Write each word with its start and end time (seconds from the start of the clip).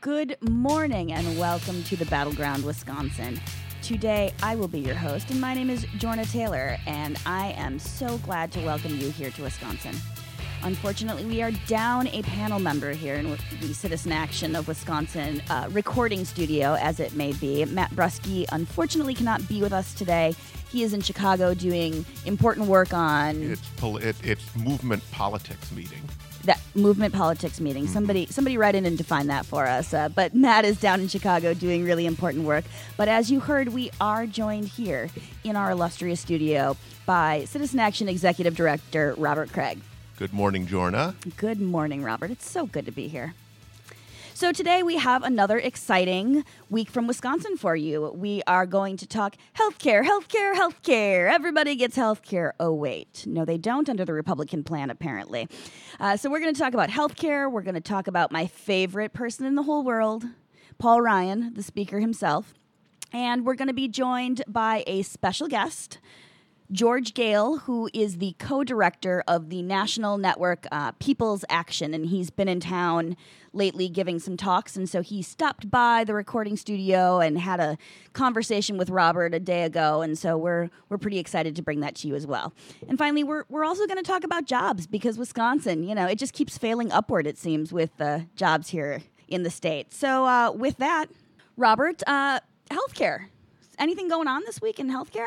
Good 0.00 0.36
morning 0.48 1.12
and 1.12 1.36
welcome 1.40 1.82
to 1.82 1.96
the 1.96 2.04
Battleground, 2.06 2.64
Wisconsin. 2.64 3.40
Today 3.82 4.32
I 4.44 4.54
will 4.54 4.68
be 4.68 4.78
your 4.78 4.94
host, 4.94 5.28
and 5.30 5.40
my 5.40 5.54
name 5.54 5.70
is 5.70 5.86
Jorna 5.98 6.30
Taylor, 6.30 6.76
and 6.86 7.18
I 7.26 7.48
am 7.56 7.80
so 7.80 8.18
glad 8.18 8.52
to 8.52 8.60
welcome 8.60 8.96
you 8.96 9.10
here 9.10 9.30
to 9.32 9.42
Wisconsin. 9.42 9.96
Unfortunately, 10.62 11.24
we 11.24 11.42
are 11.42 11.50
down 11.66 12.06
a 12.08 12.22
panel 12.22 12.60
member 12.60 12.92
here 12.92 13.16
in 13.16 13.28
the 13.60 13.74
Citizen 13.74 14.12
Action 14.12 14.54
of 14.54 14.68
Wisconsin 14.68 15.42
uh, 15.50 15.68
recording 15.72 16.24
studio, 16.24 16.74
as 16.74 17.00
it 17.00 17.14
may 17.14 17.32
be. 17.32 17.64
Matt 17.64 17.90
Brusky 17.90 18.46
unfortunately 18.52 19.14
cannot 19.14 19.48
be 19.48 19.60
with 19.60 19.72
us 19.72 19.94
today. 19.94 20.32
He 20.70 20.84
is 20.84 20.92
in 20.92 21.00
Chicago 21.00 21.54
doing 21.54 22.06
important 22.24 22.68
work 22.68 22.94
on 22.94 23.42
It's 23.42 23.68
pol- 23.70 23.96
it, 23.96 24.14
it's 24.22 24.54
movement 24.54 25.02
politics 25.10 25.72
meeting. 25.72 26.02
Movement 26.74 27.14
politics 27.14 27.60
meeting. 27.60 27.86
Somebody, 27.86 28.26
somebody 28.26 28.56
write 28.56 28.74
in 28.74 28.86
and 28.86 28.96
define 28.96 29.26
that 29.28 29.46
for 29.46 29.66
us. 29.66 29.92
Uh, 29.92 30.08
but 30.08 30.34
Matt 30.34 30.64
is 30.64 30.78
down 30.80 31.00
in 31.00 31.08
Chicago 31.08 31.54
doing 31.54 31.84
really 31.84 32.06
important 32.06 32.44
work. 32.44 32.64
But 32.96 33.08
as 33.08 33.30
you 33.30 33.40
heard, 33.40 33.68
we 33.68 33.90
are 34.00 34.26
joined 34.26 34.68
here 34.68 35.08
in 35.44 35.56
our 35.56 35.70
illustrious 35.70 36.20
studio 36.20 36.76
by 37.06 37.44
Citizen 37.46 37.80
Action 37.80 38.08
Executive 38.08 38.54
Director 38.54 39.14
Robert 39.16 39.52
Kraig. 39.52 39.80
Good 40.16 40.32
morning, 40.32 40.66
Jorna. 40.66 41.14
Good 41.36 41.60
morning, 41.60 42.02
Robert. 42.02 42.30
It's 42.30 42.48
so 42.50 42.66
good 42.66 42.86
to 42.86 42.92
be 42.92 43.08
here. 43.08 43.34
So, 44.38 44.52
today 44.52 44.84
we 44.84 44.98
have 44.98 45.24
another 45.24 45.58
exciting 45.58 46.44
week 46.70 46.90
from 46.90 47.08
Wisconsin 47.08 47.56
for 47.56 47.74
you. 47.74 48.12
We 48.14 48.40
are 48.46 48.66
going 48.66 48.96
to 48.98 49.04
talk 49.04 49.34
healthcare, 49.56 50.04
healthcare, 50.04 50.54
healthcare. 50.54 51.28
Everybody 51.28 51.74
gets 51.74 51.96
healthcare. 51.96 52.52
Oh, 52.60 52.72
wait. 52.72 53.24
No, 53.26 53.44
they 53.44 53.58
don't 53.58 53.88
under 53.88 54.04
the 54.04 54.12
Republican 54.12 54.62
plan, 54.62 54.90
apparently. 54.90 55.48
Uh, 55.98 56.16
so, 56.16 56.30
we're 56.30 56.38
going 56.38 56.54
to 56.54 56.60
talk 56.60 56.72
about 56.72 56.88
healthcare. 56.88 57.50
We're 57.50 57.62
going 57.62 57.74
to 57.74 57.80
talk 57.80 58.06
about 58.06 58.30
my 58.30 58.46
favorite 58.46 59.12
person 59.12 59.44
in 59.44 59.56
the 59.56 59.64
whole 59.64 59.82
world, 59.82 60.24
Paul 60.78 61.00
Ryan, 61.00 61.54
the 61.54 61.62
speaker 61.64 61.98
himself. 61.98 62.54
And 63.12 63.44
we're 63.44 63.56
going 63.56 63.66
to 63.66 63.74
be 63.74 63.88
joined 63.88 64.44
by 64.46 64.84
a 64.86 65.02
special 65.02 65.48
guest. 65.48 65.98
George 66.70 67.14
Goehl, 67.14 67.62
who 67.62 67.88
is 67.94 68.18
the 68.18 68.34
co 68.38 68.62
director 68.62 69.24
of 69.26 69.48
the 69.48 69.62
national 69.62 70.18
network 70.18 70.66
uh, 70.70 70.92
People's 70.92 71.44
Action, 71.48 71.94
and 71.94 72.06
he's 72.06 72.28
been 72.28 72.48
in 72.48 72.60
town 72.60 73.16
lately 73.54 73.88
giving 73.88 74.18
some 74.18 74.36
talks. 74.36 74.76
And 74.76 74.88
so 74.88 75.00
he 75.00 75.22
stopped 75.22 75.70
by 75.70 76.04
the 76.04 76.12
recording 76.12 76.56
studio 76.56 77.20
and 77.20 77.38
had 77.38 77.60
a 77.60 77.78
conversation 78.12 78.76
with 78.76 78.90
Robert 78.90 79.34
a 79.34 79.40
day 79.40 79.64
ago. 79.64 80.02
And 80.02 80.18
so 80.18 80.36
we're, 80.36 80.68
we're 80.90 80.98
pretty 80.98 81.18
excited 81.18 81.56
to 81.56 81.62
bring 81.62 81.80
that 81.80 81.94
to 81.96 82.08
you 82.08 82.14
as 82.14 82.26
well. 82.26 82.52
And 82.86 82.98
finally, 82.98 83.24
we're, 83.24 83.44
we're 83.48 83.64
also 83.64 83.86
going 83.86 83.96
to 83.96 84.02
talk 84.02 84.22
about 84.22 84.44
jobs 84.44 84.86
because 84.86 85.16
Wisconsin, 85.16 85.82
you 85.82 85.94
know, 85.94 86.06
it 86.06 86.18
just 86.18 86.34
keeps 86.34 86.58
failing 86.58 86.92
upward, 86.92 87.26
it 87.26 87.38
seems, 87.38 87.72
with 87.72 87.98
uh, 88.00 88.20
jobs 88.36 88.68
here 88.68 89.02
in 89.26 89.42
the 89.42 89.50
state. 89.50 89.94
So 89.94 90.26
uh, 90.26 90.52
with 90.52 90.76
that, 90.76 91.06
Robert, 91.56 92.02
uh, 92.06 92.40
healthcare. 92.70 93.26
Anything 93.78 94.08
going 94.08 94.28
on 94.28 94.42
this 94.44 94.60
week 94.60 94.78
in 94.78 94.90
healthcare? 94.90 95.24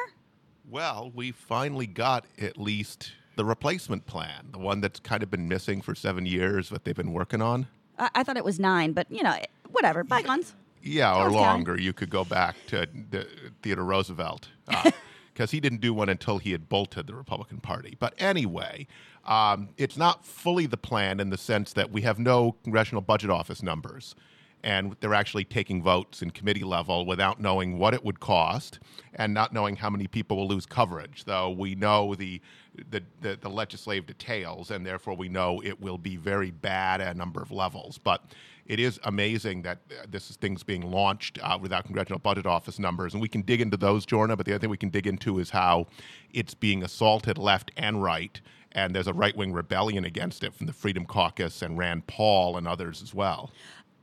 Well, 0.72 1.12
we 1.14 1.34
finally 1.34 1.86
got 1.86 2.26
at 2.40 2.58
least 2.58 3.12
the 3.36 3.44
replacement 3.44 4.06
plan, 4.06 4.48
the 4.54 4.58
one 4.58 4.80
that's 4.80 5.02
kind 5.02 5.22
of 5.22 5.30
been 5.30 5.50
missing 5.50 5.82
for 5.82 5.94
seven 5.94 6.26
years, 6.26 6.70
but 6.70 6.86
they've 6.86 6.96
been 6.96 7.12
working 7.12 7.42
on. 7.42 7.68
I, 8.00 8.10
I 8.16 8.24
thought 8.24 8.38
it 8.38 8.46
was 8.46 8.58
nine, 8.58 8.94
but 8.94 9.12
you 9.12 9.22
know, 9.22 9.36
whatever. 9.70 10.06
Bygones. 10.06 10.56
Yeah, 10.82 11.14
or 11.14 11.30
longer. 11.30 11.78
You 11.78 11.92
could 11.92 12.10
go 12.10 12.24
back 12.24 12.56
to 12.68 12.88
the, 13.10 13.28
Theodore 13.62 13.84
Roosevelt 13.84 14.48
because 15.34 15.52
he 15.52 15.60
didn't 15.60 15.82
do 15.82 15.94
one 15.94 16.08
until 16.08 16.38
he 16.38 16.54
had 16.54 16.70
bolted 16.70 17.06
the 17.06 17.16
Republican 17.16 17.60
Party. 17.60 17.98
But 18.00 18.14
anyway, 18.18 18.88
um, 19.26 19.70
it's 19.78 19.98
not 19.98 20.26
fully 20.26 20.68
the 20.68 20.78
plan 20.78 21.20
in 21.20 21.32
the 21.32 21.38
sense 21.38 21.74
that 21.74 21.92
we 21.92 22.02
have 22.04 22.18
no 22.18 22.54
Congressional 22.64 23.02
Budget 23.02 23.30
Office 23.30 23.62
numbers. 23.62 24.16
And 24.64 24.96
they're 25.00 25.14
actually 25.14 25.46
taking 25.46 25.82
votes 25.82 26.22
in 26.22 26.30
committee 26.30 26.64
level 26.64 27.06
without 27.06 27.40
knowing 27.40 27.80
what 27.80 27.94
it 27.94 28.06
would 28.06 28.20
cost 28.20 28.80
and 29.16 29.34
not 29.34 29.54
knowing 29.54 29.76
how 29.76 29.90
many 29.90 30.08
people 30.08 30.38
will 30.38 30.48
lose 30.48 30.66
coverage. 30.66 31.26
Though 31.26 31.50
we 31.50 31.74
know 31.76 32.14
the, 32.14 32.42
the, 32.90 33.02
the, 33.22 33.38
the 33.42 33.50
legislative 33.50 34.06
details, 34.06 34.70
and 34.70 34.86
therefore 34.86 35.16
we 35.16 35.30
know 35.30 35.62
it 35.64 35.82
will 35.82 35.98
be 35.98 36.16
very 36.16 36.52
bad 36.52 37.02
at 37.02 37.16
a 37.16 37.18
number 37.18 37.42
of 37.42 37.52
levels. 37.52 37.98
But 37.98 38.24
it 38.66 38.80
is 38.80 39.00
amazing 39.04 39.64
that 39.64 39.80
uh, 39.90 40.06
this 40.10 40.30
is 40.30 40.38
things 40.38 40.64
being 40.64 40.90
launched 40.90 41.40
uh, 41.42 41.58
without 41.60 41.86
congressional 41.86 42.20
budget 42.20 42.46
office 42.46 42.80
numbers, 42.80 43.14
and 43.14 43.22
we 43.22 43.28
can 43.28 43.42
dig 43.42 43.62
into 43.62 43.78
those, 43.78 44.06
Jorna. 44.06 44.38
But 44.38 44.46
the 44.46 44.54
other 44.54 44.60
thing 44.60 44.70
we 44.70 44.78
can 44.78 44.90
dig 44.90 45.08
into 45.08 45.40
is 45.40 45.50
how 45.50 45.88
it's 46.32 46.54
being 46.54 46.84
assaulted 46.84 47.38
left 47.38 47.72
and 47.76 48.02
right, 48.02 48.40
and 48.72 48.96
there's 48.96 49.08
a 49.08 49.14
right 49.14 49.36
wing 49.36 49.52
rebellion 49.52 50.06
against 50.06 50.44
it 50.44 50.54
from 50.54 50.68
the 50.68 50.74
Freedom 50.74 51.06
Caucus 51.06 51.62
and 51.62 51.78
Rand 51.78 52.08
Paul 52.08 52.56
and 52.56 52.68
others 52.68 53.02
as 53.02 53.14
well. 53.14 53.52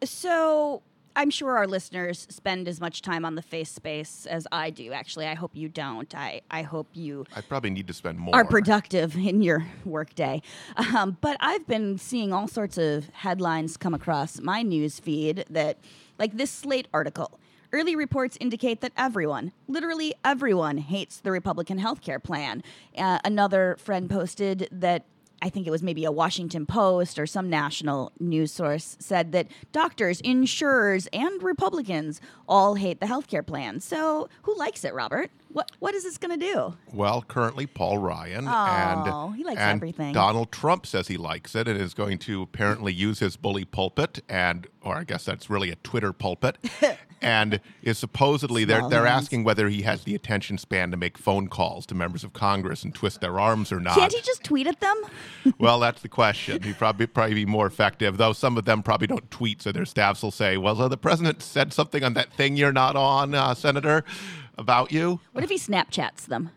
So 0.05 0.83
I'm 1.19 1.31
sure 1.31 1.57
our 1.57 1.67
listeners 1.67 2.29
spend 2.31 2.69
as 2.69 2.81
much 2.81 3.03
time 3.03 3.25
on 3.25 3.35
the 3.35 3.43
face 3.43 3.71
space 3.71 4.25
as 4.25 4.47
I 4.53 4.71
do. 4.71 4.93
Actually, 4.93 5.27
I 5.27 5.35
hope 5.35 5.51
you 5.55 5.69
don't. 5.69 6.15
I, 6.15 6.43
I 6.49 6.63
hope 6.63 6.87
you 6.93 7.27
I 7.35 7.41
probably 7.41 7.71
need 7.71 7.89
to 7.89 7.93
spend 7.93 8.21
more. 8.21 8.37
are 8.37 8.45
productive 8.45 9.17
in 9.17 9.43
your 9.43 9.67
workday. 9.85 10.43
Um, 10.77 11.17
but 11.21 11.37
I've 11.41 11.67
been 11.67 11.99
seeing 11.99 12.33
all 12.33 12.47
sorts 12.47 12.79
of 12.79 13.09
headlines 13.09 13.77
come 13.77 13.95
across 13.95 14.41
my 14.41 14.63
news 14.63 15.01
feed 15.01 15.45
that, 15.51 15.79
like 16.21 16.37
this 16.37 16.53
Slate 16.53 16.87
article. 16.95 17.41
Early 17.73 17.97
reports 17.97 18.39
indicate 18.41 18.81
that 18.81 18.93
everyone, 18.97 19.53
literally 19.67 20.15
everyone, 20.25 20.79
hates 20.79 21.19
the 21.19 21.33
Republican 21.33 21.79
health 21.79 22.01
care 22.01 22.21
plan. 22.21 22.63
Uh, 22.97 23.19
another 23.25 23.77
friend 23.81 24.09
posted 24.09 24.69
that 24.71 25.05
I 25.41 25.49
think 25.49 25.67
it 25.67 25.71
was 25.71 25.83
maybe 25.83 26.05
a 26.05 26.13
Washington 26.13 26.67
Post 26.67 27.19
or 27.19 27.27
some 27.27 27.49
national 27.49 28.13
news 28.19 28.53
source 28.53 28.97
said 28.99 29.33
that 29.33 29.47
doctors, 29.73 30.21
insurers, 30.23 31.07
and 31.13 31.43
Republicans 31.43 32.21
all 32.49 32.75
hate 32.75 33.01
the 33.01 33.07
healthcare 33.07 33.47
plan. 33.47 33.81
So, 33.81 34.29
who 34.43 34.57
likes 34.57 34.85
it, 34.85 34.95
Robert? 34.95 35.31
What 35.51 35.73
what 35.79 35.95
is 35.95 36.05
this 36.05 36.19
going 36.19 36.39
to 36.39 36.47
do? 36.53 36.77
Well, 36.93 37.23
currently 37.23 37.67
Paul 37.67 37.99
Ryan 37.99 38.47
Oh, 38.47 39.29
and 39.29 39.37
he 39.37 39.45
likes 39.45 39.61
and 39.61 39.79
everything. 39.79 40.13
Donald 40.13 40.53
Trump 40.53 40.87
says 40.87 41.09
he 41.09 41.17
likes 41.17 41.55
it 41.55 41.67
and 41.67 41.81
is 41.81 41.95
going 41.95 42.19
to 42.21 42.43
apparently 42.43 42.93
use 42.93 43.19
his 43.21 43.37
bully 43.37 43.65
pulpit 43.65 44.23
and 44.29 44.67
or 44.83 44.97
I 44.97 45.05
guess 45.05 45.25
that's 45.25 45.49
really 45.51 45.71
a 45.71 45.77
Twitter 45.77 46.13
pulpit 46.13 46.59
and 47.23 47.61
is 47.83 47.99
supposedly 47.99 48.65
they're 48.65 48.89
they're 48.89 49.07
asking 49.07 49.45
whether 49.45 49.69
he 49.69 49.83
has 49.83 50.05
the 50.05 50.15
attention 50.15 50.59
span 50.59 50.91
to 50.91 50.97
make 50.97 51.17
phone 51.17 51.49
calls 51.49 51.87
to 51.87 51.95
members 51.95 52.25
of 52.25 52.33
Congress 52.33 52.85
and 52.85 52.95
twist 52.95 53.21
their 53.21 53.41
arms 53.41 53.73
or 53.73 53.81
not. 53.81 53.97
Can't 53.97 54.13
he 54.13 54.21
just 54.21 54.45
tweet 54.45 54.67
at 54.67 54.81
them? 54.81 54.97
well, 55.59 55.81
that's 55.81 56.03
the 56.03 56.09
question. 56.09 56.63
He'd 56.63 56.77
probably 56.79 57.07
probably 57.07 57.35
be 57.35 57.47
more 57.47 57.67
effective, 57.67 58.19
though 58.19 58.33
some 58.33 58.59
of 58.59 58.65
them 58.67 58.83
probably 58.83 59.07
don't 59.07 59.31
tweet, 59.31 59.63
so 59.63 59.73
their 59.73 59.87
staffs 59.87 60.23
will 60.23 60.31
say, 60.31 60.57
"Well, 60.57 60.77
so 60.77 60.89
the 60.89 60.97
president 60.97 61.43
said 61.43 61.73
something 61.73 62.05
on 62.05 62.15
that 62.15 62.33
thing 62.35 62.57
you're 62.57 62.73
not 62.73 62.97
on, 62.97 63.35
uh, 63.35 63.55
Senator, 63.55 64.05
about 64.59 64.93
you." 64.93 65.21
What 65.33 65.45
if 65.45 65.51
he 65.51 65.57
Snapchats 65.59 66.27
them? 66.27 66.51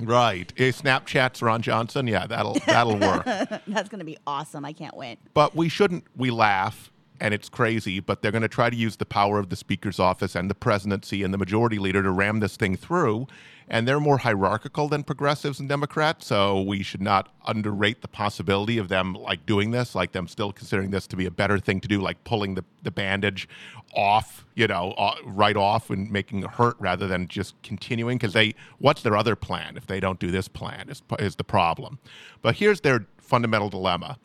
Right. 0.00 0.52
Eh, 0.56 0.70
Snapchat's 0.70 1.40
Ron 1.40 1.62
Johnson. 1.62 2.06
Yeah, 2.06 2.26
that'll 2.26 2.54
that'll 2.66 2.98
work. 2.98 3.24
That's 3.66 3.88
going 3.88 4.00
to 4.00 4.04
be 4.04 4.18
awesome. 4.26 4.64
I 4.64 4.72
can't 4.72 4.96
wait. 4.96 5.18
But 5.34 5.54
we 5.54 5.68
shouldn't. 5.68 6.04
We 6.16 6.30
laugh, 6.30 6.90
and 7.20 7.32
it's 7.32 7.48
crazy. 7.48 8.00
But 8.00 8.20
they're 8.22 8.32
going 8.32 8.42
to 8.42 8.48
try 8.48 8.70
to 8.70 8.76
use 8.76 8.96
the 8.96 9.06
power 9.06 9.38
of 9.38 9.50
the 9.50 9.56
speaker's 9.56 10.00
office 10.00 10.34
and 10.34 10.50
the 10.50 10.54
presidency 10.54 11.22
and 11.22 11.32
the 11.32 11.38
majority 11.38 11.78
leader 11.78 12.02
to 12.02 12.10
ram 12.10 12.40
this 12.40 12.56
thing 12.56 12.76
through. 12.76 13.26
And 13.68 13.88
they're 13.88 14.00
more 14.00 14.18
hierarchical 14.18 14.88
than 14.88 15.04
progressives 15.04 15.58
and 15.58 15.68
Democrats, 15.68 16.26
so 16.26 16.60
we 16.60 16.82
should 16.82 17.00
not 17.00 17.34
underrate 17.46 18.02
the 18.02 18.08
possibility 18.08 18.78
of 18.78 18.88
them 18.88 19.14
like 19.14 19.46
doing 19.46 19.70
this, 19.70 19.94
like 19.94 20.12
them 20.12 20.28
still 20.28 20.52
considering 20.52 20.90
this 20.90 21.06
to 21.06 21.16
be 21.16 21.26
a 21.26 21.30
better 21.30 21.58
thing 21.58 21.80
to 21.80 21.88
do, 21.88 22.00
like 22.00 22.22
pulling 22.24 22.54
the, 22.54 22.64
the 22.82 22.90
bandage 22.90 23.48
off, 23.94 24.44
you 24.54 24.66
know, 24.66 24.94
right 25.24 25.56
off 25.56 25.90
and 25.90 26.10
making 26.10 26.42
it 26.42 26.50
hurt 26.50 26.76
rather 26.78 27.06
than 27.06 27.26
just 27.28 27.54
continuing. 27.62 28.18
Because 28.18 28.34
they, 28.34 28.54
what's 28.78 29.02
their 29.02 29.16
other 29.16 29.36
plan 29.36 29.76
if 29.76 29.86
they 29.86 30.00
don't 30.00 30.18
do 30.18 30.30
this 30.30 30.48
plan? 30.48 30.88
Is 30.90 31.02
is 31.18 31.36
the 31.36 31.44
problem. 31.44 31.98
But 32.42 32.56
here's 32.56 32.82
their 32.82 33.06
fundamental 33.18 33.70
dilemma: 33.70 34.18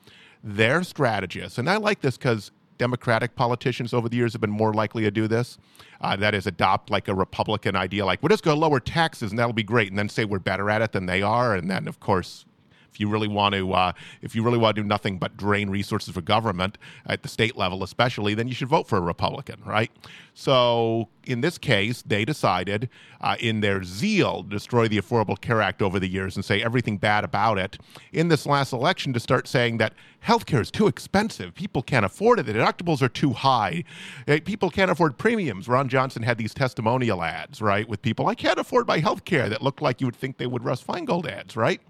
their 0.43 0.83
strategists, 0.83 1.57
and 1.57 1.69
I 1.69 1.77
like 1.77 2.01
this 2.01 2.17
because 2.17 2.51
Democratic 2.79 3.35
politicians 3.35 3.93
over 3.93 4.09
the 4.09 4.17
years 4.17 4.33
have 4.33 4.41
been 4.41 4.49
more 4.49 4.73
likely 4.73 5.03
to 5.03 5.11
do 5.11 5.27
this. 5.27 5.59
Uh, 6.01 6.15
that 6.15 6.33
is, 6.33 6.47
adopt 6.47 6.89
like 6.89 7.07
a 7.07 7.13
Republican 7.13 7.75
idea, 7.75 8.03
like 8.05 8.23
we're 8.23 8.29
just 8.29 8.43
going 8.43 8.55
to 8.55 8.59
lower 8.59 8.79
taxes 8.79 9.31
and 9.31 9.37
that'll 9.37 9.53
be 9.53 9.61
great, 9.61 9.89
and 9.89 9.99
then 9.99 10.09
say 10.09 10.25
we're 10.25 10.39
better 10.39 10.71
at 10.71 10.81
it 10.81 10.93
than 10.93 11.05
they 11.05 11.21
are, 11.21 11.55
and 11.55 11.69
then 11.69 11.87
of 11.87 11.99
course. 11.99 12.45
If 12.91 12.99
you 12.99 13.07
really 13.07 13.27
want 13.27 13.53
to, 13.53 13.71
uh, 13.71 13.91
if 14.23 14.35
you 14.35 14.41
really 14.41 14.57
want 14.57 14.75
to 14.75 14.81
do 14.81 14.87
nothing 14.87 15.19
but 15.19 15.37
drain 15.37 15.69
resources 15.69 16.11
for 16.11 16.21
government 16.21 16.79
at 17.05 17.21
the 17.21 17.29
state 17.29 17.55
level, 17.55 17.83
especially, 17.83 18.33
then 18.33 18.47
you 18.47 18.55
should 18.55 18.67
vote 18.67 18.87
for 18.87 18.97
a 18.97 19.01
Republican, 19.01 19.61
right? 19.63 19.91
So, 20.39 21.09
in 21.25 21.41
this 21.41 21.57
case, 21.57 22.01
they 22.01 22.23
decided, 22.23 22.89
uh, 23.19 23.35
in 23.41 23.59
their 23.59 23.83
zeal, 23.83 24.41
to 24.41 24.49
destroy 24.49 24.87
the 24.87 24.97
Affordable 24.97 25.39
Care 25.39 25.61
Act 25.61 25.81
over 25.81 25.99
the 25.99 26.07
years 26.07 26.37
and 26.37 26.45
say 26.45 26.63
everything 26.63 26.97
bad 26.97 27.25
about 27.25 27.57
it, 27.57 27.77
in 28.13 28.29
this 28.29 28.45
last 28.45 28.71
election, 28.71 29.11
to 29.11 29.19
start 29.19 29.49
saying 29.49 29.79
that 29.79 29.93
healthcare 30.25 30.61
is 30.61 30.71
too 30.71 30.87
expensive. 30.87 31.53
People 31.55 31.81
can't 31.81 32.05
afford 32.05 32.39
it. 32.39 32.45
The 32.45 32.53
deductibles 32.53 33.01
are 33.01 33.09
too 33.09 33.33
high. 33.33 33.83
Eh, 34.27 34.39
people 34.39 34.69
can't 34.69 34.89
afford 34.89 35.17
premiums. 35.17 35.67
Ron 35.67 35.89
Johnson 35.89 36.23
had 36.23 36.37
these 36.37 36.53
testimonial 36.53 37.21
ads, 37.21 37.61
right, 37.61 37.87
with 37.87 38.01
people, 38.01 38.27
I 38.27 38.35
can't 38.35 38.59
afford 38.59 38.87
my 38.87 39.01
healthcare, 39.01 39.49
that 39.49 39.61
looked 39.61 39.81
like 39.81 39.99
you 39.99 40.07
would 40.07 40.15
think 40.15 40.37
they 40.37 40.47
would 40.47 40.63
Russ 40.63 40.81
Feingold 40.81 41.29
ads, 41.29 41.57
right? 41.57 41.81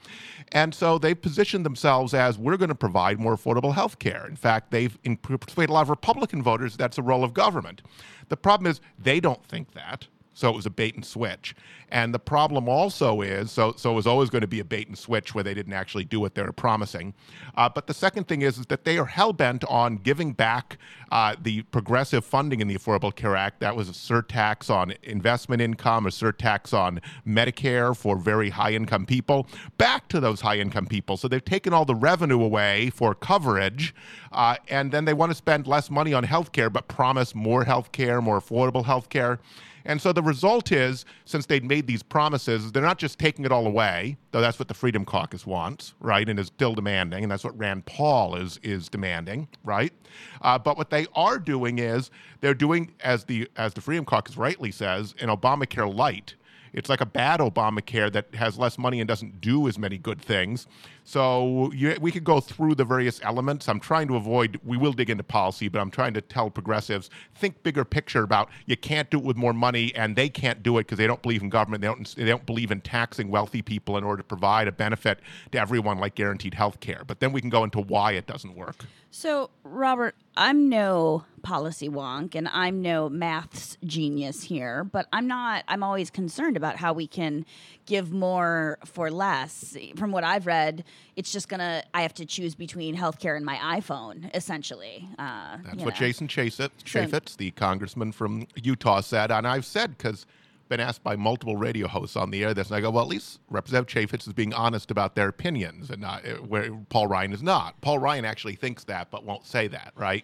And 0.52 0.74
so 0.74 0.98
they've 0.98 1.20
positioned 1.22 1.68
themselves 1.68 2.16
as 2.16 2.40
we're 2.40 2.58
going 2.58 2.70
to 2.70 2.76
provide 2.76 3.20
more 3.20 3.38
affordable 3.38 3.76
healthcare. 3.76 4.28
In 4.28 4.36
fact, 4.36 4.72
they've 4.72 4.98
persuaded 5.22 5.70
a 5.70 5.74
lot 5.74 5.84
of 5.84 5.90
Republican 5.92 6.42
voters 6.42 6.76
that's 6.76 6.98
a 6.98 7.04
role 7.04 7.24
of 7.24 7.36
government. 7.36 7.84
The 8.30 8.38
problem 8.38 8.70
is 8.70 8.80
they 8.98 9.20
don't 9.20 9.44
think 9.46 9.74
that. 9.74 10.08
So 10.34 10.50
it 10.50 10.56
was 10.56 10.66
a 10.66 10.70
bait 10.72 10.96
and 10.96 11.06
switch. 11.06 11.54
And 11.92 12.14
the 12.14 12.20
problem 12.20 12.70
also 12.70 13.22
is 13.22 13.52
so 13.52 13.74
so 13.78 13.92
it 13.92 13.96
was 13.96 14.08
always 14.08 14.30
going 14.30 14.42
to 14.42 14.48
be 14.48 14.60
a 14.60 14.64
bait 14.64 14.88
and 14.88 14.98
switch 14.98 15.34
where 15.34 15.44
they 15.44 15.54
didn't 15.54 15.74
actually 15.74 16.06
do 16.06 16.20
what 16.20 16.36
they 16.36 16.44
were 16.44 16.52
promising. 16.52 17.14
Uh, 17.56 17.68
but 17.70 17.88
the 17.88 17.94
second 17.94 18.28
thing 18.28 18.42
is, 18.42 18.58
is 18.58 18.66
that 18.68 18.86
they 18.86 18.98
are 18.98 19.06
hell 19.06 19.34
bent 19.34 19.64
on 19.66 19.98
giving 19.98 20.34
back 20.34 20.78
uh, 21.12 21.36
the 21.42 21.64
progressive 21.64 22.24
funding 22.24 22.62
in 22.62 22.68
the 22.68 22.78
Affordable 22.78 23.14
Care 23.16 23.36
Act. 23.36 23.60
That 23.60 23.76
was 23.76 23.90
a 23.90 23.94
surtax 23.94 24.70
on 24.70 24.94
investment 25.04 25.62
income, 25.62 26.06
a 26.06 26.10
surtax 26.10 26.74
on 26.74 27.02
Medicare 27.28 27.96
for 27.96 28.18
very 28.18 28.50
high 28.50 28.74
income 28.74 29.06
people, 29.06 29.48
back 29.78 30.08
to 30.10 30.20
those 30.20 30.42
high 30.42 30.58
income 30.58 30.86
people. 30.86 31.18
So 31.18 31.28
they've 31.28 31.44
taken 31.44 31.74
all 31.74 31.86
the 31.86 31.96
revenue 31.96 32.42
away 32.42 32.92
for 32.92 33.16
coverage, 33.16 33.96
uh, 34.32 34.58
and 34.68 34.92
then 34.92 35.06
they 35.06 35.14
want 35.14 35.32
to 35.32 35.36
spend 35.36 35.66
less 35.66 35.90
money 35.90 36.14
on 36.14 36.24
health 36.24 36.52
care, 36.52 36.70
but 36.70 36.88
promise 36.88 37.34
more 37.34 37.64
health 37.64 37.92
care, 37.92 38.22
more 38.22 38.40
affordable 38.40 38.86
health 38.86 39.10
care. 39.10 39.40
And 39.86 40.02
so 40.02 40.14
the 40.14 40.22
result 40.22 40.72
is, 40.72 41.06
since 41.26 41.46
they'd 41.46 41.64
made 41.64 41.79
these 41.88 42.04
promises, 42.04 42.72
they're 42.72 42.84
not 42.84 42.98
just 42.98 43.20
taking 43.20 43.46
it 43.46 43.52
all 43.52 43.66
away, 43.66 44.18
though 44.32 44.42
that's 44.42 44.60
what 44.60 44.68
the 44.68 44.74
Freedom 44.74 45.06
Caucus 45.06 45.46
wants, 45.46 45.94
right, 46.00 46.28
and 46.28 46.40
is 46.40 46.48
still 46.48 46.74
demanding, 46.74 47.24
and 47.24 47.32
that's 47.32 47.44
what 47.44 47.58
Rand 47.58 47.86
Paul 47.86 48.36
is 48.36 48.60
is 48.64 48.90
demanding, 48.90 49.48
right? 49.64 49.94
Uh, 50.42 50.58
but 50.58 50.78
what 50.78 50.90
they 50.90 51.08
are 51.16 51.40
doing 51.40 51.80
is 51.80 52.12
they're 52.42 52.54
doing, 52.54 52.94
as 53.02 53.26
the 53.26 53.50
as 53.56 53.74
the 53.74 53.82
Freedom 53.82 54.06
Caucus 54.06 54.38
rightly 54.38 54.72
says, 54.72 55.16
an 55.20 55.30
Obamacare 55.30 55.94
light 55.94 56.36
it's 56.74 56.90
like 56.90 57.02
a 57.02 57.06
bad 57.06 57.40
Obamacare 57.40 58.12
that 58.12 58.34
has 58.36 58.58
less 58.58 58.78
money 58.78 59.00
and 59.00 59.08
doesn't 59.08 59.42
do 59.42 59.68
as 59.68 59.78
many 59.78 59.98
good 59.98 60.22
things. 60.22 60.68
So 61.04 61.72
you, 61.74 61.98
we 62.00 62.12
could 62.12 62.24
go 62.24 62.40
through 62.40 62.76
the 62.76 62.86
various 62.86 63.20
elements. 63.24 63.68
I'm 63.68 63.80
trying 63.80 64.08
to 64.10 64.16
avoid, 64.16 64.60
we 64.64 64.78
will 64.78 64.94
dig 64.94 65.10
into 65.10 65.24
policy, 65.24 65.68
but 65.68 65.80
I'm 65.80 65.90
trying 65.90 66.14
to 66.14 66.22
tell 66.22 66.50
progressives 66.52 67.10
think 67.36 67.64
bigger 67.64 67.84
picture 67.84 68.24
about 68.24 68.50
you 68.66 68.78
can't 68.78 69.10
do 69.10 69.18
it 69.18 69.24
with 69.24 69.38
more 69.38 69.54
money, 69.54 69.94
and 69.96 70.16
they 70.16 70.30
can't 70.30 70.62
do 70.62 70.78
it 70.78 70.82
because 70.84 70.98
they 70.98 71.08
don't 71.08 71.22
believe 71.22 71.42
in 71.42 71.50
government. 71.50 71.82
They 71.82 71.88
don't, 71.88 72.16
they 72.16 72.26
don't 72.26 72.46
believe 72.46 72.70
in 72.70 72.82
taxing 72.82 73.30
wealthy 73.30 73.62
people 73.62 73.98
in 73.98 74.04
order 74.04 74.22
to 74.22 74.28
provide 74.28 74.68
a 74.68 74.72
benefit 74.72 75.20
to 75.52 75.60
everyone 75.60 75.98
like 75.98 76.16
guaranteed 76.16 76.54
health 76.54 76.80
care. 76.80 77.04
But 77.08 77.20
then 77.20 77.32
we 77.32 77.42
can 77.42 77.50
go 77.50 77.64
into 77.64 77.80
why 77.80 78.12
it 78.12 78.28
doesn't 78.28 78.56
work. 78.56 78.86
So, 79.12 79.50
Robert, 79.64 80.16
I'm 80.38 80.70
no 80.70 81.26
policy 81.40 81.90
wonk 81.90 82.36
and 82.36 82.48
I'm 82.50 82.82
no 82.82 83.10
maths 83.10 83.78
genius 83.84 84.44
here, 84.44 84.84
but 84.84 85.08
I'm 85.12 85.28
not, 85.28 85.64
I'm 85.68 85.84
always 85.84 86.10
concerned 86.10 86.58
about 86.58 86.76
how 86.78 86.94
we 86.94 87.08
can 87.08 87.46
give 87.86 88.12
more 88.12 88.78
for 88.86 89.10
less. 89.10 89.76
From 89.96 90.12
what 90.12 90.24
I've 90.24 90.46
read, 90.46 90.84
it's 91.16 91.32
just 91.32 91.50
to, 91.50 91.84
I 91.94 92.02
have 92.04 92.14
to 92.16 92.26
choose 92.26 92.56
between 92.56 92.96
healthcare 92.96 93.36
and 93.36 93.46
my 93.46 93.58
iPhone, 93.80 94.30
essentially. 94.36 95.08
Uh, 95.18 95.58
That's 95.64 95.84
what 95.84 95.96
know. 95.96 96.00
Jason 96.00 96.28
Chaffetz, 96.28 96.84
Chaffetz, 96.84 97.38
the 97.38 97.52
congressman 97.52 98.12
from 98.12 98.48
Utah, 98.56 99.02
said. 99.02 99.32
And 99.32 99.48
I've 99.48 99.66
said, 99.66 99.98
because 99.98 100.26
been 100.70 100.80
asked 100.80 101.04
by 101.04 101.16
multiple 101.16 101.58
radio 101.58 101.88
hosts 101.88 102.16
on 102.16 102.30
the 102.30 102.44
air 102.44 102.54
this, 102.54 102.68
and 102.68 102.78
I 102.78 102.82
go, 102.82 102.92
well, 102.92 103.04
at 103.04 103.10
least 103.10 103.40
Representative 103.50 104.10
Chaffetz 104.10 104.28
is 104.28 104.34
being 104.34 104.54
honest 104.54 104.92
about 104.92 105.16
their 105.16 105.28
opinions, 105.28 105.90
and 105.90 106.02
not, 106.02 106.26
uh, 106.26 106.36
where 106.36 106.72
Paul 106.90 107.08
Ryan 107.08 107.34
is 107.34 107.42
not. 107.42 107.82
Paul 107.82 107.98
Ryan 108.00 108.24
actually 108.24 108.56
thinks 108.56 108.84
that, 108.86 109.10
but 109.10 109.26
won't 109.26 109.46
say 109.46 109.68
that, 109.68 109.94
right? 109.96 110.24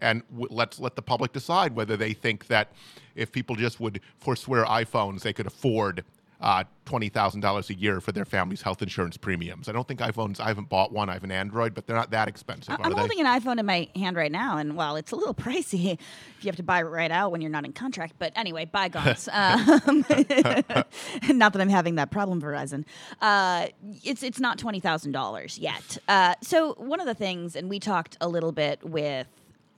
And 0.00 0.22
w- 0.30 0.48
let's 0.50 0.78
let 0.78 0.96
the 0.96 1.02
public 1.02 1.32
decide 1.32 1.74
whether 1.74 1.96
they 1.96 2.12
think 2.12 2.46
that 2.48 2.72
if 3.14 3.32
people 3.32 3.56
just 3.56 3.80
would 3.80 4.00
forswear 4.18 4.64
iPhones, 4.64 5.22
they 5.22 5.32
could 5.32 5.46
afford 5.46 6.04
uh, 6.40 6.64
$20,000 6.84 7.70
a 7.70 7.74
year 7.74 8.00
for 8.00 8.12
their 8.12 8.24
family's 8.24 8.62
health 8.62 8.82
insurance 8.82 9.16
premiums. 9.16 9.68
I 9.68 9.72
don't 9.72 9.88
think 9.88 10.00
iPhones, 10.00 10.38
I 10.38 10.48
haven't 10.48 10.68
bought 10.68 10.92
one, 10.92 11.08
I 11.08 11.14
have 11.14 11.24
an 11.24 11.30
Android, 11.30 11.74
but 11.74 11.86
they're 11.86 11.96
not 11.96 12.10
that 12.10 12.28
expensive. 12.28 12.76
I'm 12.78 12.92
holding 12.92 13.20
an 13.20 13.26
iPhone 13.26 13.58
in 13.58 13.66
my 13.66 13.88
hand 13.96 14.16
right 14.16 14.30
now, 14.30 14.58
and 14.58 14.76
while 14.76 14.96
it's 14.96 15.12
a 15.12 15.16
little 15.16 15.34
pricey 15.46 15.92
if 15.92 16.44
you 16.44 16.48
have 16.48 16.56
to 16.56 16.62
buy 16.62 16.80
it 16.80 16.84
right 16.84 17.10
out 17.10 17.32
when 17.32 17.40
you're 17.40 17.50
not 17.50 17.64
in 17.64 17.72
contract, 17.72 18.14
but 18.18 18.32
anyway, 18.36 18.66
bygones. 18.66 19.28
um, 19.32 20.04
not 21.28 21.52
that 21.52 21.60
I'm 21.60 21.68
having 21.68 21.94
that 21.96 22.10
problem, 22.10 22.40
Verizon. 22.40 22.84
Uh, 23.20 23.68
it's, 24.04 24.22
it's 24.22 24.40
not 24.40 24.58
$20,000 24.58 25.60
yet. 25.60 25.98
Uh, 26.06 26.34
so, 26.42 26.74
one 26.74 27.00
of 27.00 27.06
the 27.06 27.14
things, 27.14 27.56
and 27.56 27.70
we 27.70 27.80
talked 27.80 28.16
a 28.20 28.28
little 28.28 28.52
bit 28.52 28.84
with 28.84 29.26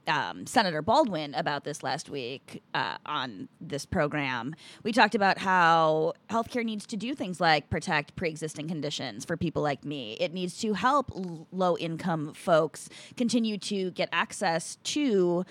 um, 0.07 0.45
Senator 0.45 0.81
Baldwin 0.81 1.33
about 1.35 1.63
this 1.63 1.83
last 1.83 2.09
week 2.09 2.61
uh, 2.73 2.97
on 3.05 3.47
this 3.61 3.85
program. 3.85 4.55
We 4.83 4.91
talked 4.91 5.15
about 5.15 5.37
how 5.37 6.13
healthcare 6.29 6.63
needs 6.63 6.85
to 6.87 6.97
do 6.97 7.13
things 7.13 7.39
like 7.39 7.69
protect 7.69 8.15
pre 8.15 8.29
existing 8.29 8.67
conditions 8.67 9.25
for 9.25 9.37
people 9.37 9.61
like 9.61 9.83
me. 9.85 10.13
It 10.19 10.33
needs 10.33 10.59
to 10.61 10.73
help 10.73 11.11
l- 11.15 11.47
low 11.51 11.77
income 11.77 12.33
folks 12.33 12.89
continue 13.17 13.57
to 13.59 13.91
get 13.91 14.09
access 14.11 14.77
to. 14.83 15.45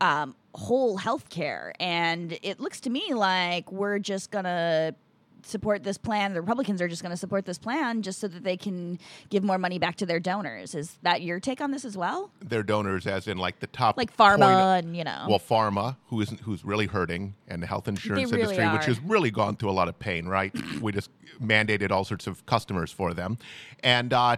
Um, 0.00 0.34
whole 0.54 0.98
healthcare, 0.98 1.70
and 1.78 2.36
it 2.42 2.58
looks 2.58 2.80
to 2.80 2.90
me 2.90 3.14
like 3.14 3.70
we're 3.70 4.00
just 4.00 4.32
gonna 4.32 4.96
support 5.42 5.82
this 5.82 5.98
plan. 5.98 6.34
The 6.34 6.40
Republicans 6.40 6.80
are 6.80 6.88
just 6.88 7.02
going 7.02 7.10
to 7.10 7.16
support 7.16 7.44
this 7.44 7.58
plan 7.58 8.02
just 8.02 8.20
so 8.20 8.28
that 8.28 8.44
they 8.44 8.56
can 8.56 8.98
give 9.30 9.42
more 9.42 9.58
money 9.58 9.78
back 9.78 9.96
to 9.96 10.06
their 10.06 10.20
donors. 10.20 10.74
Is 10.74 10.98
that 11.02 11.22
your 11.22 11.40
take 11.40 11.60
on 11.60 11.70
this 11.70 11.84
as 11.84 11.96
well? 11.96 12.30
Their 12.40 12.62
donors, 12.62 13.06
as 13.06 13.28
in 13.28 13.38
like 13.38 13.60
the 13.60 13.66
top, 13.66 13.96
like 13.96 14.16
pharma, 14.16 14.78
and 14.78 14.96
you 14.96 15.04
know, 15.04 15.26
well, 15.28 15.40
pharma, 15.40 15.96
who 16.06 16.20
isn't, 16.20 16.40
who's 16.40 16.64
really 16.64 16.86
hurting, 16.86 17.34
and 17.48 17.62
the 17.62 17.66
health 17.66 17.88
insurance 17.88 18.30
really 18.30 18.42
industry, 18.42 18.64
are. 18.64 18.74
which 18.74 18.86
has 18.86 19.00
really 19.00 19.30
gone 19.30 19.56
through 19.56 19.70
a 19.70 19.72
lot 19.72 19.88
of 19.88 19.98
pain. 19.98 20.26
Right, 20.26 20.52
we 20.80 20.92
just 20.92 21.10
mandated 21.42 21.90
all 21.90 22.04
sorts 22.04 22.26
of 22.26 22.44
customers 22.46 22.92
for 22.92 23.14
them, 23.14 23.38
and 23.82 24.12
uh, 24.12 24.36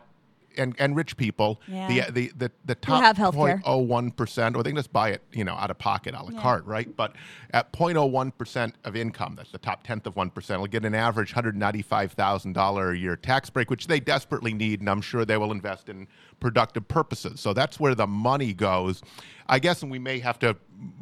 and, 0.57 0.75
and 0.79 0.97
rich 0.97 1.17
people, 1.17 1.61
yeah. 1.67 1.89
the, 1.89 2.11
the 2.11 2.33
the 2.37 2.53
the 2.65 2.75
top 2.75 3.03
have 3.03 3.17
0.01 3.17 4.17
percent, 4.17 4.57
or 4.57 4.63
they 4.63 4.71
can 4.71 4.77
just 4.77 4.93
buy 4.93 5.11
it, 5.11 5.23
you 5.33 5.45
know, 5.45 5.55
out 5.55 5.71
of 5.71 5.79
pocket, 5.79 6.15
a 6.15 6.23
la 6.23 6.31
yeah. 6.31 6.41
carte, 6.41 6.65
right? 6.67 6.95
But 6.97 7.15
at 7.53 7.73
0.01 7.73 8.37
percent 8.37 8.75
of 8.85 8.97
income, 8.97 9.35
that's 9.37 9.51
the 9.51 9.59
top 9.59 9.85
tenth 9.85 10.07
of 10.07 10.17
one 10.17 10.31
percent, 10.31 10.61
will 10.61 10.67
get 10.67 10.85
an 10.85 10.95
average 10.95 11.33
195 11.33 12.13
thousand 12.13 12.53
dollar 12.53 12.91
a 12.91 12.97
year 12.97 13.17
tax 13.17 13.51
break, 13.51 13.71
which 13.71 13.87
they 13.87 14.01
desperately 14.01 14.55
need, 14.55 14.81
and 14.81 14.89
I'm 14.89 15.03
sure 15.03 15.25
they 15.25 15.37
will 15.37 15.53
invest 15.53 15.89
in 15.89 16.07
productive 16.41 16.87
purposes. 16.89 17.41
So 17.41 17.53
that's 17.53 17.79
where 17.81 17.95
the 17.95 18.07
money 18.07 18.53
goes. 18.53 19.03
I 19.47 19.59
guess, 19.59 19.83
and 19.83 19.91
we 19.91 19.99
may 19.99 20.21
have 20.21 20.39
to 20.39 20.57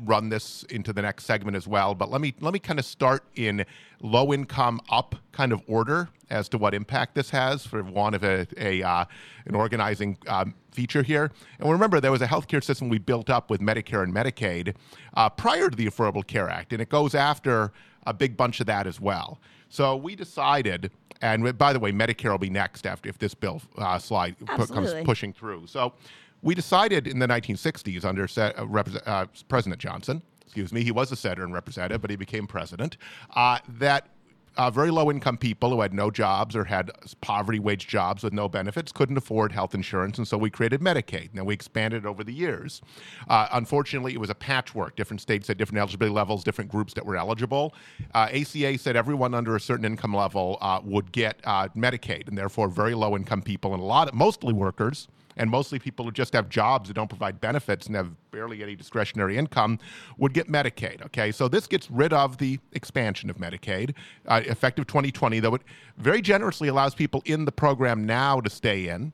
run 0.05 0.29
this 0.29 0.63
into 0.65 0.93
the 0.93 1.03
next 1.03 1.25
segment 1.25 1.57
as 1.57 1.67
well. 1.67 1.95
But 1.95 2.11
let 2.11 2.21
me 2.21 2.35
let 2.41 2.53
me 2.53 2.59
kind 2.59 2.79
of 2.79 2.85
start 2.85 3.25
in 3.35 3.65
low 4.01 4.33
income 4.33 4.81
up 4.91 5.17
kind 5.33 5.53
of 5.53 5.63
order 5.67 6.09
as 6.31 6.49
to 6.51 6.59
what 6.59 6.75
impact 6.75 7.15
this 7.15 7.31
has 7.31 7.67
for 7.67 7.83
one 7.83 8.15
of 8.15 8.25
a, 8.25 8.47
a 8.57 8.83
uh, 8.83 9.05
an 9.47 9.55
organizing 9.55 10.19
um, 10.27 10.55
feature 10.71 11.03
here. 11.03 11.31
And 11.59 11.71
remember, 11.71 12.01
there 12.01 12.13
was 12.13 12.23
a 12.23 12.27
healthcare 12.27 12.63
system 12.63 12.89
we 12.89 12.99
built 12.99 13.31
up 13.31 13.51
with 13.51 13.61
Medicare 13.61 14.03
and 14.03 14.15
Medicaid 14.15 14.75
uh, 15.15 15.29
prior 15.29 15.69
to 15.69 15.77
the 15.77 15.87
Affordable 15.87 16.27
Care 16.27 16.49
Act, 16.49 16.73
and 16.73 16.83
it 16.83 16.89
goes 16.89 17.15
after 17.15 17.73
a 18.07 18.13
big 18.13 18.37
bunch 18.37 18.61
of 18.61 18.67
that 18.67 18.87
as 18.87 19.01
well. 19.01 19.41
So 19.69 19.97
we 19.97 20.17
decided 20.17 20.91
and 21.23 21.57
by 21.57 21.73
the 21.73 21.79
way, 21.79 21.93
Medicare 21.93 22.33
will 22.33 22.39
be 22.39 22.51
next 22.51 22.85
after 22.85 23.09
if 23.09 23.17
this 23.17 23.33
bill 23.33 23.63
uh, 23.79 23.99
slide 23.99 24.37
pu- 24.45 24.67
comes 24.67 24.93
pushing 25.05 25.33
through. 25.33 25.69
So 25.69 25.95
we 26.43 26.55
decided 26.55 27.07
in 27.07 27.19
the 27.19 27.27
1960s 27.27 28.05
under 28.05 28.27
uh, 28.37 29.01
uh, 29.07 29.27
President 29.49 29.81
Johnson, 29.81 30.23
excuse 30.45 30.73
me, 30.73 30.83
he 30.83 30.91
was 30.91 31.11
a 31.13 31.17
senator 31.17 31.45
and 31.45 31.55
representative, 31.55 32.03
but 32.03 32.11
he 32.11 32.17
became 32.17 32.47
president, 32.47 32.97
uh, 33.35 33.59
that 33.69 34.09
uh, 34.57 34.71
very 34.71 34.91
low 34.91 35.11
income 35.11 35.39
people 35.39 35.71
who 35.71 35.81
had 35.81 35.95
no 35.95 36.11
jobs 36.11 36.55
or 36.55 36.65
had 36.65 36.91
poverty 37.23 37.59
wage 37.59 37.87
jobs 37.87 38.23
with 38.23 38.33
no 38.33 38.49
benefits 38.49 38.93
couldn't 38.93 39.17
afford 39.17 39.51
health 39.51 39.75
insurance, 39.75 40.19
and 40.19 40.29
so 40.29 40.37
we 40.37 40.51
created 40.51 40.81
Medicaid. 40.81 41.31
Now 41.33 41.45
we 41.45 41.55
expanded 41.55 42.05
over 42.05 42.23
the 42.23 42.35
years. 42.35 42.83
Uh, 43.29 43.49
unfortunately, 43.53 44.13
it 44.13 44.21
was 44.21 44.29
a 44.29 44.35
patchwork. 44.35 44.95
Different 44.95 45.23
states 45.23 45.49
had 45.49 45.57
different 45.57 45.79
eligibility 45.79 46.15
levels, 46.15 46.45
different 46.45 46.71
groups 46.71 46.93
that 46.95 47.07
were 47.07 47.17
eligible. 47.17 47.75
Uh, 48.15 48.29
ACA 48.31 48.77
said 48.77 48.95
everyone 48.95 49.33
under 49.33 49.57
a 49.57 49.61
certain 49.61 49.87
income 49.87 50.15
level 50.15 50.59
uh, 50.61 50.81
would 50.85 51.13
get 51.13 51.41
uh, 51.45 51.69
Medicaid, 51.69 52.29
and 52.29 52.37
therefore 52.37 52.69
very 52.69 52.95
low 52.95 53.17
income 53.17 53.41
people 53.41 53.73
and 53.73 53.83
a 53.83 53.87
lot, 53.87 54.09
of, 54.09 54.15
mostly 54.15 54.53
workers 54.53 55.09
and 55.37 55.51
mostly 55.51 55.79
people 55.79 56.05
who 56.05 56.13
just 56.13 56.33
have 56.33 56.49
jobs 56.49 56.89
that 56.89 56.95
don't 56.95 57.09
provide 57.09 57.41
benefits 57.41 57.87
and 57.87 57.97
have 57.97 58.11
barely 58.31 58.63
any 58.63 58.77
discretionary 58.77 59.37
income 59.37 59.79
would 60.19 60.33
get 60.33 60.49
Medicaid. 60.49 61.05
Okay, 61.07 61.33
so 61.33 61.49
this 61.49 61.67
gets 61.67 61.91
rid 61.91 62.13
of 62.13 62.39
the 62.39 62.59
expansion 62.73 63.31
of 63.31 63.37
Medicaid, 63.39 63.95
uh, 64.27 64.41
effective 64.47 64.87
2020, 64.87 65.41
though 65.41 65.55
it 65.55 65.63
very 65.99 66.23
generously 66.23 66.69
allows 66.69 66.95
people 66.95 67.23
in 67.25 67.45
the 67.45 67.53
program 67.53 68.05
now 68.07 68.41
to 68.41 68.51
stay 68.51 68.89
in. 68.89 69.13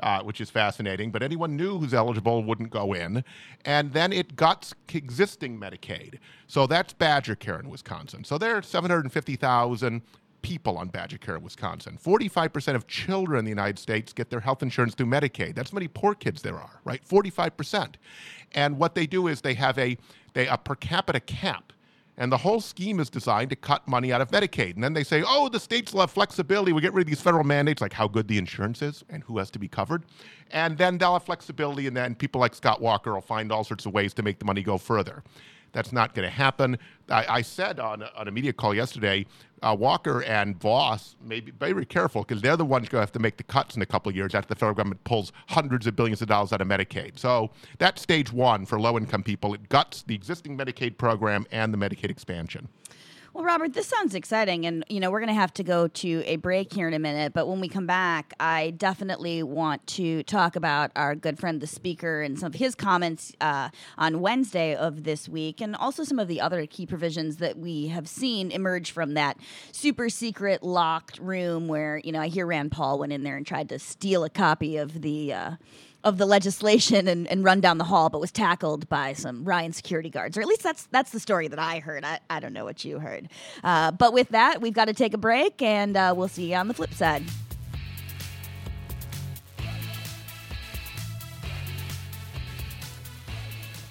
uh, 0.00 0.22
which 0.22 0.40
is 0.40 0.48
fascinating. 0.48 1.10
But 1.10 1.22
anyone 1.22 1.56
new 1.56 1.78
who's 1.78 1.92
eligible 1.92 2.44
wouldn't 2.44 2.70
go 2.70 2.92
in. 2.92 3.24
And 3.64 3.92
then 3.92 4.12
it 4.12 4.36
guts 4.36 4.74
existing 4.94 5.58
Medicaid. 5.58 6.18
So 6.46 6.66
that's 6.66 6.92
Badger 6.92 7.34
Care 7.34 7.58
in 7.58 7.68
Wisconsin. 7.68 8.24
So 8.24 8.38
there 8.38 8.56
are 8.56 8.62
750,000 8.62 10.02
people 10.42 10.76
on 10.78 10.88
Badger 10.88 11.18
Care 11.18 11.36
in 11.36 11.42
Wisconsin. 11.42 11.98
45% 12.02 12.74
of 12.74 12.86
children 12.86 13.40
in 13.40 13.44
the 13.44 13.50
United 13.50 13.78
States 13.78 14.12
get 14.12 14.30
their 14.30 14.40
health 14.40 14.62
insurance 14.62 14.94
through 14.94 15.06
Medicaid. 15.06 15.54
That's 15.54 15.70
how 15.70 15.76
many 15.76 15.88
poor 15.88 16.14
kids 16.14 16.42
there 16.42 16.56
are, 16.56 16.80
right? 16.84 17.02
45%. 17.06 17.94
And 18.52 18.78
what 18.78 18.94
they 18.94 19.06
do 19.06 19.26
is 19.26 19.40
they 19.40 19.54
have 19.54 19.78
a, 19.78 19.96
they, 20.34 20.46
a 20.46 20.56
per 20.56 20.74
capita 20.74 21.20
cap. 21.20 21.72
And 22.20 22.32
the 22.32 22.38
whole 22.38 22.60
scheme 22.60 22.98
is 22.98 23.08
designed 23.08 23.50
to 23.50 23.56
cut 23.56 23.86
money 23.86 24.12
out 24.12 24.20
of 24.20 24.32
Medicaid. 24.32 24.74
And 24.74 24.82
then 24.82 24.92
they 24.92 25.04
say, 25.04 25.22
oh, 25.24 25.48
the 25.48 25.60
states 25.60 25.92
will 25.92 26.00
have 26.00 26.10
flexibility. 26.10 26.72
We 26.72 26.82
get 26.82 26.92
rid 26.92 27.02
of 27.02 27.06
these 27.06 27.20
federal 27.20 27.44
mandates, 27.44 27.80
like 27.80 27.92
how 27.92 28.08
good 28.08 28.26
the 28.26 28.38
insurance 28.38 28.82
is 28.82 29.04
and 29.08 29.22
who 29.22 29.38
has 29.38 29.52
to 29.52 29.60
be 29.60 29.68
covered. 29.68 30.02
And 30.50 30.76
then 30.76 30.98
they'll 30.98 31.12
have 31.12 31.22
flexibility, 31.22 31.86
and 31.86 31.96
then 31.96 32.16
people 32.16 32.40
like 32.40 32.56
Scott 32.56 32.80
Walker 32.80 33.14
will 33.14 33.20
find 33.20 33.52
all 33.52 33.62
sorts 33.62 33.86
of 33.86 33.94
ways 33.94 34.14
to 34.14 34.24
make 34.24 34.40
the 34.40 34.44
money 34.44 34.64
go 34.64 34.78
further. 34.78 35.22
That's 35.72 35.92
not 35.92 36.14
going 36.14 36.28
to 36.28 36.34
happen. 36.34 36.78
I, 37.08 37.26
I, 37.28 37.42
said 37.42 37.78
on 37.80 38.02
on 38.16 38.28
a 38.28 38.30
media 38.30 38.52
call 38.52 38.74
yesterday, 38.74 39.26
uh, 39.62 39.76
Walker 39.78 40.22
and 40.22 40.58
Vos 40.60 41.16
may 41.24 41.40
be 41.40 41.50
very 41.52 41.84
careful 41.84 42.22
because 42.22 42.42
they're 42.42 42.56
the 42.56 42.64
ones 42.64 42.88
going 42.88 43.00
to 43.00 43.02
have 43.02 43.12
to 43.12 43.18
make 43.18 43.36
the 43.36 43.42
cuts 43.42 43.76
in 43.76 43.82
a 43.82 43.86
couple 43.86 44.10
of 44.10 44.16
years 44.16 44.34
after 44.34 44.48
the 44.48 44.58
federal 44.58 44.74
government 44.74 45.02
pulls 45.04 45.32
hundreds 45.48 45.86
of 45.86 45.96
billions 45.96 46.22
of 46.22 46.28
dollars 46.28 46.52
out 46.52 46.60
of 46.60 46.68
Medicaid. 46.68 47.18
So 47.18 47.50
that's 47.78 48.02
stage 48.02 48.32
one 48.32 48.66
for 48.66 48.80
low 48.80 48.96
income 48.96 49.22
people. 49.22 49.54
It 49.54 49.68
guts 49.68 50.02
the 50.02 50.14
existing 50.14 50.56
Medicaid 50.56 50.98
program 50.98 51.46
and 51.50 51.72
the 51.72 51.78
Medicaid 51.78 52.10
expansion. 52.10 52.68
Well, 53.38 53.46
Robert, 53.46 53.72
this 53.72 53.86
sounds 53.86 54.16
exciting. 54.16 54.66
And, 54.66 54.84
you 54.88 54.98
know, 54.98 55.12
we're 55.12 55.20
going 55.20 55.28
to 55.28 55.40
have 55.40 55.54
to 55.54 55.62
go 55.62 55.86
to 55.86 56.24
a 56.26 56.34
break 56.34 56.72
here 56.72 56.88
in 56.88 56.94
a 56.94 56.98
minute. 56.98 57.32
But 57.32 57.46
when 57.46 57.60
we 57.60 57.68
come 57.68 57.86
back, 57.86 58.34
I 58.40 58.70
definitely 58.70 59.44
want 59.44 59.86
to 59.86 60.24
talk 60.24 60.56
about 60.56 60.90
our 60.96 61.14
good 61.14 61.38
friend, 61.38 61.60
the 61.60 61.68
speaker, 61.68 62.20
and 62.20 62.36
some 62.36 62.48
of 62.48 62.54
his 62.54 62.74
comments 62.74 63.32
uh, 63.40 63.68
on 63.96 64.20
Wednesday 64.22 64.74
of 64.74 65.04
this 65.04 65.28
week, 65.28 65.60
and 65.60 65.76
also 65.76 66.02
some 66.02 66.18
of 66.18 66.26
the 66.26 66.40
other 66.40 66.66
key 66.66 66.84
provisions 66.84 67.36
that 67.36 67.56
we 67.56 67.86
have 67.86 68.08
seen 68.08 68.50
emerge 68.50 68.90
from 68.90 69.14
that 69.14 69.36
super 69.70 70.08
secret 70.08 70.64
locked 70.64 71.20
room 71.20 71.68
where, 71.68 71.98
you 72.02 72.10
know, 72.10 72.20
I 72.20 72.26
hear 72.26 72.44
Rand 72.44 72.72
Paul 72.72 72.98
went 72.98 73.12
in 73.12 73.22
there 73.22 73.36
and 73.36 73.46
tried 73.46 73.68
to 73.68 73.78
steal 73.78 74.24
a 74.24 74.30
copy 74.30 74.78
of 74.78 75.00
the. 75.00 75.32
Uh, 75.32 75.50
of 76.08 76.18
the 76.18 76.26
legislation 76.26 77.06
and, 77.06 77.26
and 77.28 77.44
run 77.44 77.60
down 77.60 77.78
the 77.78 77.84
hall, 77.84 78.08
but 78.08 78.20
was 78.20 78.32
tackled 78.32 78.88
by 78.88 79.12
some 79.12 79.44
Ryan 79.44 79.72
security 79.72 80.10
guards, 80.10 80.36
or 80.36 80.40
at 80.40 80.46
least 80.46 80.62
that's 80.62 80.84
that's 80.90 81.10
the 81.10 81.20
story 81.20 81.48
that 81.48 81.58
I 81.58 81.78
heard. 81.78 82.04
I, 82.04 82.20
I 82.28 82.40
don't 82.40 82.52
know 82.52 82.64
what 82.64 82.84
you 82.84 82.98
heard, 82.98 83.28
uh, 83.62 83.92
but 83.92 84.12
with 84.12 84.30
that, 84.30 84.60
we've 84.60 84.72
got 84.72 84.86
to 84.86 84.94
take 84.94 85.14
a 85.14 85.18
break, 85.18 85.62
and 85.62 85.96
uh, 85.96 86.14
we'll 86.16 86.28
see 86.28 86.50
you 86.50 86.56
on 86.56 86.68
the 86.68 86.74
flip 86.74 86.92
side. 86.94 87.22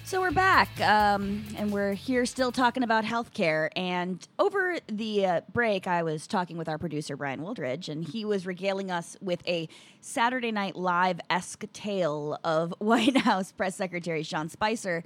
So 0.08 0.22
we're 0.22 0.30
back, 0.30 0.70
um, 0.80 1.44
and 1.58 1.70
we're 1.70 1.92
here 1.92 2.24
still 2.24 2.50
talking 2.50 2.82
about 2.82 3.04
healthcare. 3.04 3.68
And 3.76 4.26
over 4.38 4.78
the 4.86 5.26
uh, 5.26 5.40
break, 5.52 5.86
I 5.86 6.02
was 6.02 6.26
talking 6.26 6.56
with 6.56 6.66
our 6.66 6.78
producer 6.78 7.14
Brian 7.14 7.42
Wildridge, 7.42 7.90
and 7.90 8.02
he 8.02 8.24
was 8.24 8.46
regaling 8.46 8.90
us 8.90 9.18
with 9.20 9.46
a 9.46 9.68
Saturday 10.00 10.50
Night 10.50 10.76
Live 10.76 11.20
esque 11.28 11.70
tale 11.74 12.38
of 12.42 12.72
White 12.78 13.18
House 13.18 13.52
Press 13.52 13.76
Secretary 13.76 14.22
Sean 14.22 14.48
Spicer 14.48 15.04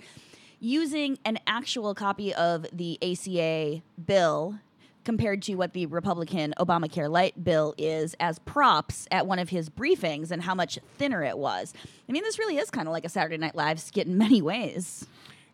using 0.61 1.19
an 1.25 1.41
actual 1.49 1.97
copy 1.97 2.33
of 2.33 2.65
the 2.73 2.97
ACA 3.03 3.83
bill 4.07 4.61
compared 5.05 5.43
to 5.43 5.55
what 5.55 5.73
the 5.73 5.87
Republican 5.87 6.55
Obamacare 6.59 7.11
Light 7.11 7.43
bill 7.43 7.75
is 7.79 8.15
as 8.21 8.39
props 8.41 9.07
at 9.11 9.27
one 9.27 9.39
of 9.39 9.49
his 9.49 9.69
briefings 9.69 10.31
and 10.31 10.43
how 10.43 10.55
much 10.55 10.79
thinner 10.97 11.23
it 11.23 11.39
was. 11.39 11.75
I 12.09 12.13
mean, 12.13 12.23
this 12.23 12.39
really 12.39 12.59
is 12.59 12.71
kind 12.71 12.89
of 12.89 12.93
like 12.93 13.05
a 13.05 13.09
Saturday 13.09 13.37
Night 13.37 13.55
Live 13.55 13.81
skit 13.81 14.07
in 14.07 14.19
many 14.19 14.43
ways. 14.43 15.07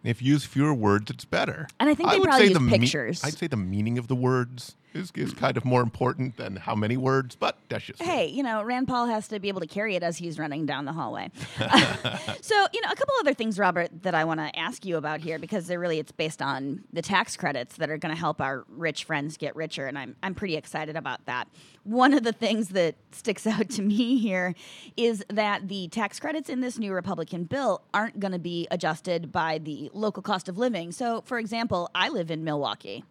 If 0.04 0.22
you 0.22 0.34
use 0.34 0.44
fewer 0.44 0.72
words, 0.72 1.10
it's 1.10 1.24
better. 1.24 1.66
And 1.80 1.88
I 1.88 1.94
think 1.94 2.10
they 2.10 2.16
I 2.16 2.20
probably 2.20 2.48
use 2.48 2.58
pictures. 2.68 3.22
Me- 3.22 3.28
I'd 3.28 3.38
say 3.38 3.46
the 3.48 3.56
meaning 3.56 3.98
of 3.98 4.06
the 4.06 4.14
words 4.14 4.76
is, 4.94 5.12
is 5.14 5.34
kind 5.34 5.56
of 5.56 5.64
more 5.64 5.80
important 5.82 6.36
than 6.36 6.56
how 6.56 6.74
many 6.74 6.96
words, 6.96 7.36
but 7.36 7.58
that's 7.68 7.84
just. 7.84 8.02
Hey, 8.02 8.26
you 8.26 8.42
know, 8.42 8.62
Rand 8.62 8.88
Paul 8.88 9.06
has 9.06 9.28
to 9.28 9.38
be 9.38 9.48
able 9.48 9.60
to 9.60 9.66
carry 9.66 9.96
it 9.96 10.02
as 10.02 10.16
he's 10.16 10.38
running 10.38 10.66
down 10.66 10.84
the 10.84 10.92
hallway. 10.92 11.30
so, 12.40 12.66
you 12.72 12.80
know, 12.80 12.90
a 12.90 12.96
couple 12.96 13.14
other 13.20 13.34
things, 13.34 13.58
Robert, 13.58 13.90
that 14.02 14.14
I 14.14 14.24
want 14.24 14.40
to 14.40 14.58
ask 14.58 14.84
you 14.84 14.96
about 14.96 15.20
here 15.20 15.38
because 15.38 15.66
they're 15.66 15.78
really 15.78 15.98
it's 15.98 16.12
based 16.12 16.42
on 16.42 16.84
the 16.92 17.02
tax 17.02 17.36
credits 17.36 17.76
that 17.76 17.90
are 17.90 17.98
going 17.98 18.14
to 18.14 18.18
help 18.18 18.40
our 18.40 18.64
rich 18.68 19.04
friends 19.04 19.36
get 19.36 19.54
richer, 19.56 19.86
and 19.86 19.98
I'm 19.98 20.16
I'm 20.22 20.34
pretty 20.34 20.56
excited 20.56 20.96
about 20.96 21.24
that. 21.26 21.48
One 21.84 22.12
of 22.12 22.22
the 22.22 22.32
things 22.32 22.68
that 22.70 22.96
sticks 23.12 23.46
out 23.46 23.70
to 23.70 23.82
me 23.82 24.18
here 24.18 24.54
is 24.96 25.24
that 25.30 25.68
the 25.68 25.88
tax 25.88 26.20
credits 26.20 26.48
in 26.48 26.60
this 26.60 26.78
new 26.78 26.92
Republican 26.92 27.44
bill 27.44 27.82
aren't 27.94 28.20
going 28.20 28.32
to 28.32 28.38
be 28.38 28.66
adjusted 28.70 29.32
by 29.32 29.58
the 29.58 29.90
local 29.92 30.22
cost 30.22 30.48
of 30.48 30.58
living. 30.58 30.92
So, 30.92 31.22
for 31.22 31.38
example, 31.38 31.90
I 31.94 32.08
live 32.08 32.30
in 32.30 32.44
Milwaukee. 32.44 33.04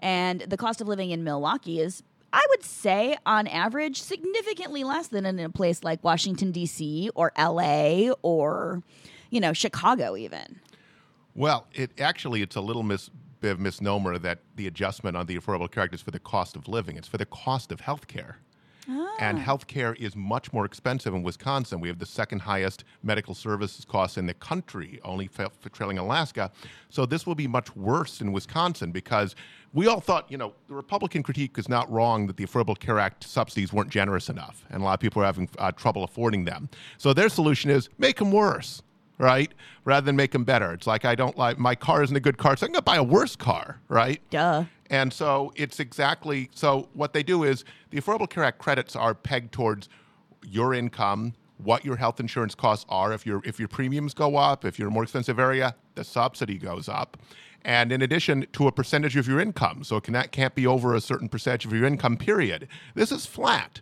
And 0.00 0.42
the 0.42 0.56
cost 0.56 0.80
of 0.80 0.88
living 0.88 1.10
in 1.10 1.24
Milwaukee 1.24 1.80
is 1.80 2.02
I 2.32 2.44
would 2.50 2.62
say, 2.62 3.16
on 3.24 3.46
average, 3.46 4.02
significantly 4.02 4.84
less 4.84 5.08
than 5.08 5.24
in 5.24 5.38
a 5.38 5.48
place 5.48 5.82
like 5.82 6.04
Washington, 6.04 6.52
D.C., 6.52 7.10
or 7.14 7.32
L.A., 7.36 8.10
or, 8.22 8.82
you 9.30 9.40
know, 9.40 9.54
Chicago, 9.54 10.14
even. 10.14 10.60
Well, 11.34 11.66
it 11.72 11.98
actually, 11.98 12.42
it's 12.42 12.56
a 12.56 12.60
little 12.60 12.82
mis- 12.82 13.10
bit 13.40 13.52
of 13.52 13.60
misnomer 13.60 14.18
that 14.18 14.40
the 14.56 14.66
adjustment 14.66 15.16
on 15.16 15.26
the 15.26 15.38
Affordable 15.38 15.70
Care 15.70 15.84
Act 15.84 15.94
is 15.94 16.02
for 16.02 16.10
the 16.10 16.18
cost 16.18 16.54
of 16.54 16.68
living. 16.68 16.96
It's 16.96 17.08
for 17.08 17.16
the 17.16 17.26
cost 17.26 17.72
of 17.72 17.80
health 17.80 18.08
care. 18.08 18.38
And 19.18 19.38
ah. 19.38 19.42
healthcare 19.42 19.94
is 19.96 20.16
much 20.16 20.52
more 20.52 20.64
expensive 20.64 21.14
in 21.14 21.22
Wisconsin. 21.22 21.80
We 21.80 21.88
have 21.88 21.98
the 21.98 22.06
second 22.06 22.40
highest 22.40 22.84
medical 23.02 23.34
services 23.34 23.84
costs 23.84 24.16
in 24.16 24.26
the 24.26 24.34
country, 24.34 25.00
only 25.04 25.28
trailing 25.72 25.98
Alaska. 25.98 26.50
So 26.88 27.04
this 27.04 27.26
will 27.26 27.34
be 27.34 27.46
much 27.46 27.74
worse 27.76 28.20
in 28.20 28.32
Wisconsin 28.32 28.90
because 28.92 29.34
we 29.74 29.86
all 29.86 30.00
thought, 30.00 30.30
you 30.30 30.38
know, 30.38 30.54
the 30.68 30.74
Republican 30.74 31.22
critique 31.22 31.58
is 31.58 31.68
not 31.68 31.90
wrong 31.90 32.26
that 32.26 32.36
the 32.36 32.46
Affordable 32.46 32.78
Care 32.78 32.98
Act 32.98 33.24
subsidies 33.24 33.72
weren't 33.72 33.90
generous 33.90 34.30
enough, 34.30 34.64
and 34.70 34.80
a 34.80 34.84
lot 34.84 34.94
of 34.94 35.00
people 35.00 35.22
are 35.22 35.26
having 35.26 35.48
uh, 35.58 35.70
trouble 35.72 36.04
affording 36.04 36.44
them. 36.44 36.70
So 36.96 37.12
their 37.12 37.28
solution 37.28 37.70
is 37.70 37.90
make 37.98 38.16
them 38.18 38.32
worse 38.32 38.82
right? 39.18 39.52
Rather 39.84 40.04
than 40.04 40.16
make 40.16 40.30
them 40.30 40.44
better. 40.44 40.72
It's 40.72 40.86
like 40.86 41.04
I 41.04 41.14
don't 41.14 41.36
like 41.36 41.58
my 41.58 41.74
car 41.74 42.02
isn't 42.02 42.16
a 42.16 42.20
good 42.20 42.38
car, 42.38 42.56
so 42.56 42.66
I'm 42.66 42.72
gonna 42.72 42.82
buy 42.82 42.96
a 42.96 43.02
worse 43.02 43.36
car, 43.36 43.80
right? 43.88 44.20
Duh. 44.30 44.64
And 44.90 45.12
so 45.12 45.52
it's 45.56 45.80
exactly 45.80 46.50
so 46.54 46.88
what 46.94 47.12
they 47.12 47.22
do 47.22 47.44
is 47.44 47.64
the 47.90 48.00
Affordable 48.00 48.28
Care 48.28 48.44
Act 48.44 48.58
credits 48.58 48.96
are 48.96 49.14
pegged 49.14 49.52
towards 49.52 49.88
your 50.42 50.72
income, 50.72 51.34
what 51.58 51.84
your 51.84 51.96
health 51.96 52.20
insurance 52.20 52.54
costs 52.54 52.86
are. 52.88 53.12
If 53.12 53.26
your 53.26 53.42
if 53.44 53.58
your 53.58 53.68
premiums 53.68 54.14
go 54.14 54.36
up, 54.36 54.64
if 54.64 54.78
you're 54.78 54.88
a 54.88 54.90
more 54.90 55.02
expensive 55.02 55.38
area, 55.38 55.74
the 55.94 56.04
subsidy 56.04 56.58
goes 56.58 56.88
up. 56.88 57.16
And 57.64 57.90
in 57.92 58.02
addition 58.02 58.46
to 58.52 58.66
a 58.66 58.72
percentage 58.72 59.16
of 59.16 59.26
your 59.26 59.40
income. 59.40 59.82
So 59.84 59.96
it 59.96 60.04
can, 60.04 60.14
that 60.14 60.32
can't 60.32 60.54
be 60.54 60.66
over 60.66 60.94
a 60.94 61.00
certain 61.00 61.28
percentage 61.28 61.66
of 61.66 61.72
your 61.72 61.86
income, 61.86 62.16
period. 62.16 62.68
This 62.94 63.10
is 63.10 63.26
flat. 63.26 63.80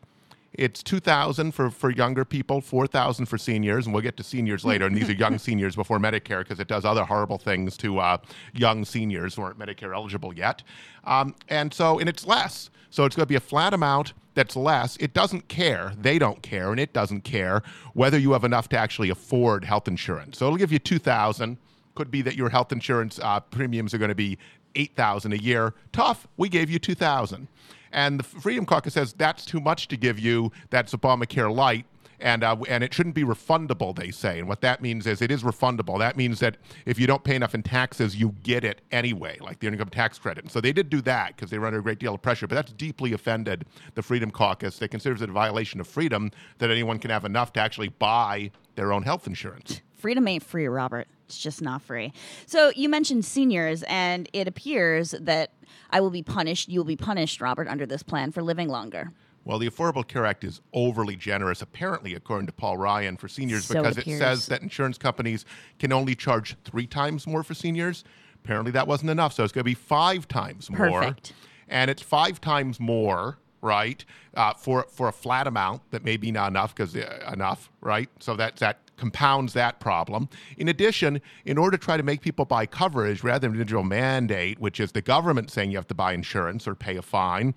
It's 0.57 0.83
2000 0.83 1.53
for, 1.53 1.71
for 1.71 1.91
younger 1.91 2.25
people, 2.25 2.61
4000 2.61 3.27
for 3.27 3.39
seniors, 3.39 3.87
and 3.87 3.95
we'll 3.95 4.03
get 4.03 4.17
to 4.17 4.23
seniors 4.23 4.65
later. 4.65 4.87
And 4.87 4.97
these 4.97 5.09
are 5.09 5.15
young 5.15 5.39
seniors 5.47 5.77
before 5.77 5.99
Medicare 5.99 6.41
because 6.41 6.61
it 6.61 6.69
does 6.69 6.85
other 6.85 7.05
horrible 7.05 7.39
things 7.39 7.77
to 7.79 7.99
uh, 7.99 8.19
young 8.55 8.85
seniors 8.85 9.35
who 9.35 9.43
aren't 9.43 9.59
Medicare 9.59 9.95
eligible 9.95 10.33
yet. 10.35 10.63
Um, 11.05 11.35
and 11.49 11.73
so, 11.73 11.99
and 11.99 12.09
it's 12.09 12.27
less. 12.27 12.71
So 12.91 13.05
it's 13.05 13.15
going 13.15 13.25
to 13.25 13.29
be 13.29 13.37
a 13.37 13.41
flat 13.41 13.75
amount 13.75 14.15
that's 14.35 14.57
less. 14.57 14.97
It 14.99 15.13
doesn't 15.13 15.49
care. 15.49 15.93
They 15.99 16.19
don't 16.19 16.43
care, 16.43 16.71
and 16.71 16.81
it 16.81 16.93
doesn't 16.93 17.23
care 17.23 17.63
whether 17.95 18.19
you 18.19 18.33
have 18.33 18.45
enough 18.45 18.69
to 18.71 18.79
actually 18.79 19.11
afford 19.11 19.65
health 19.65 19.89
insurance. 19.89 20.39
So 20.39 20.47
it'll 20.47 20.59
give 20.59 20.73
you 20.73 20.79
2000 20.79 21.59
could 21.97 22.11
be 22.11 22.23
that 22.23 22.37
your 22.37 22.51
health 22.51 22.71
insurance 22.71 23.19
uh, 23.23 23.41
premiums 23.41 23.93
are 23.93 23.99
going 23.99 24.11
to 24.11 24.15
be 24.15 24.39
8000 24.77 25.33
a 25.33 25.39
year. 25.39 25.75
Tough. 25.93 26.29
We 26.37 26.49
gave 26.49 26.71
you 26.71 26.79
2000 26.79 27.49
and 27.97 28.21
the 28.21 28.25
Freedom 28.25 28.67
Caucus 28.67 28.95
says 28.95 29.15
that's 29.15 29.45
too 29.45 29.59
much 29.59 29.89
to 29.89 29.97
give 29.97 30.21
you. 30.21 30.53
That's 30.71 30.95
Obamacare 30.95 31.53
light. 31.53 31.87
And, 32.21 32.45
uh, 32.45 32.57
and 32.69 32.83
it 32.83 32.95
shouldn't 32.95 33.15
be 33.15 33.25
refundable, 33.25 33.95
they 33.95 34.11
say. 34.11 34.39
And 34.39 34.49
what 34.49 34.63
that 34.63 34.81
means 34.81 35.07
is 35.07 35.21
it 35.21 35.31
is 35.31 35.43
refundable. 35.43 35.99
That 35.99 36.17
means 36.17 36.41
that 36.41 36.57
if 36.87 36.99
you 36.99 37.07
don't 37.07 37.23
pay 37.25 37.37
enough 37.37 37.55
in 37.55 37.63
taxes, 37.63 38.17
you 38.17 38.35
get 38.43 38.65
it 38.65 38.81
anyway, 38.91 39.37
like 39.41 39.59
the 39.59 39.67
income 39.67 39.91
tax 39.91 40.19
credit. 40.19 40.45
And 40.45 40.51
so 40.51 40.61
they 40.61 40.73
did 40.73 40.89
do 40.89 41.03
that 41.03 41.37
because 41.37 41.51
they 41.51 41.59
were 41.59 41.67
under 41.67 41.81
a 41.81 41.83
great 41.83 41.99
deal 41.99 42.15
of 42.15 42.23
pressure. 42.23 42.47
But 42.47 42.55
that's 42.55 42.73
deeply 42.73 43.13
offended 43.13 43.67
the 43.95 44.03
Freedom 44.03 44.31
Caucus. 44.31 44.79
They 44.79 44.89
consider 44.89 45.15
it 45.15 45.29
a 45.29 45.33
violation 45.33 45.79
of 45.81 45.87
freedom 45.87 46.31
that 46.59 46.71
anyone 46.71 46.99
can 46.99 47.11
have 47.11 47.27
enough 47.27 47.53
to 47.55 47.61
actually 47.61 47.89
buy 47.89 48.51
their 48.77 48.93
own 48.93 49.03
health 49.03 49.27
insurance. 49.27 49.83
Freedom 49.93 50.27
ain't 50.29 50.43
free, 50.43 50.69
Robert. 50.69 51.09
It's 51.27 51.39
just 51.39 51.61
not 51.61 51.83
free. 51.83 52.13
So 52.47 52.73
you 52.75 52.89
mentioned 52.89 53.25
seniors, 53.25 53.83
and 53.85 54.29
it 54.33 54.47
appears 54.47 55.11
that 55.21 55.53
I 55.91 56.01
will 56.01 56.11
be 56.11 56.23
punished, 56.23 56.69
you 56.69 56.81
will 56.81 56.85
be 56.85 56.97
punished, 56.97 57.41
Robert, 57.41 57.69
under 57.69 57.87
this 57.87 58.03
plan 58.03 58.33
for 58.33 58.43
living 58.43 58.69
longer. 58.69 59.13
Well, 59.45 59.59
the 59.59 59.69
Affordable 59.69 60.07
Care 60.07 60.27
Act 60.27 60.43
is 60.43 60.61
overly 60.73 61.15
generous, 61.15 61.63
apparently, 61.63 62.15
according 62.15 62.47
to 62.47 62.53
Paul 62.53 62.77
Ryan, 62.79 63.17
for 63.17 63.29
seniors 63.29 63.65
so 63.65 63.75
because 63.75 63.97
it, 63.97 64.07
it 64.07 64.19
says 64.19 64.47
that 64.47 64.63
insurance 64.63 64.99
companies 64.99 65.45
can 65.79 65.93
only 65.93 66.17
charge 66.17 66.57
three 66.65 66.87
times 66.87 67.27
more 67.27 67.45
for 67.45 67.55
seniors. 67.55 68.03
Apparently, 68.45 68.73
that 68.73 68.89
wasn't 68.89 69.11
enough, 69.11 69.33
so 69.33 69.45
it's 69.45 69.53
going 69.53 69.63
to 69.63 69.65
be 69.65 69.75
five 69.75 70.27
times 70.27 70.69
more. 70.71 71.01
Perfect. 71.01 71.33
And 71.69 71.91
it's 71.91 72.03
five 72.03 72.41
times 72.41 72.81
more 72.81 73.39
right? 73.63 74.05
Uh, 74.35 74.55
for 74.55 74.87
for 74.91 75.09
a 75.09 75.13
flat 75.13 75.47
amount 75.47 75.83
that 75.91 76.05
may 76.05 76.17
be 76.17 76.31
not 76.31 76.49
enough 76.49 76.75
because 76.75 76.95
uh, 76.95 77.31
enough, 77.33 77.71
right? 77.81 78.09
So 78.21 78.37
that 78.37 78.57
that 78.57 78.79
compounds 78.97 79.53
that 79.53 79.81
problem. 79.81 80.29
In 80.57 80.69
addition, 80.69 81.21
in 81.45 81.59
order 81.59 81.77
to 81.77 81.85
try 81.85 81.97
to 81.97 82.03
make 82.03 82.21
people 82.21 82.45
buy 82.45 82.67
coverage 82.67 83.23
rather 83.23 83.41
than 83.41 83.53
individual 83.53 83.83
mandate, 83.83 84.59
which 84.59 84.81
is 84.81 84.93
the 84.93 85.03
government 85.03 85.51
saying 85.51 85.71
you 85.71 85.79
have 85.79 85.89
to 85.89 85.95
buy 85.95 86.13
insurance 86.13 86.67
or 86.67 86.75
pay 86.75 86.97
a 86.97 87.03
fine, 87.03 87.55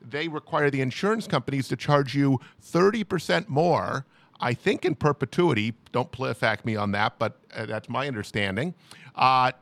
they 0.00 0.28
require 0.28 0.70
the 0.70 0.80
insurance 0.80 1.26
companies 1.26 1.68
to 1.68 1.76
charge 1.76 2.14
you 2.14 2.40
30% 2.62 3.48
more. 3.48 4.06
I 4.40 4.54
think 4.54 4.84
in 4.84 4.96
perpetuity, 4.96 5.74
don't 5.92 6.14
fact 6.36 6.64
me 6.64 6.74
on 6.74 6.90
that, 6.92 7.18
but 7.18 7.38
uh, 7.54 7.66
that's 7.66 7.88
my 7.88 8.08
understanding. 8.08 8.74
Uh, 9.14 9.52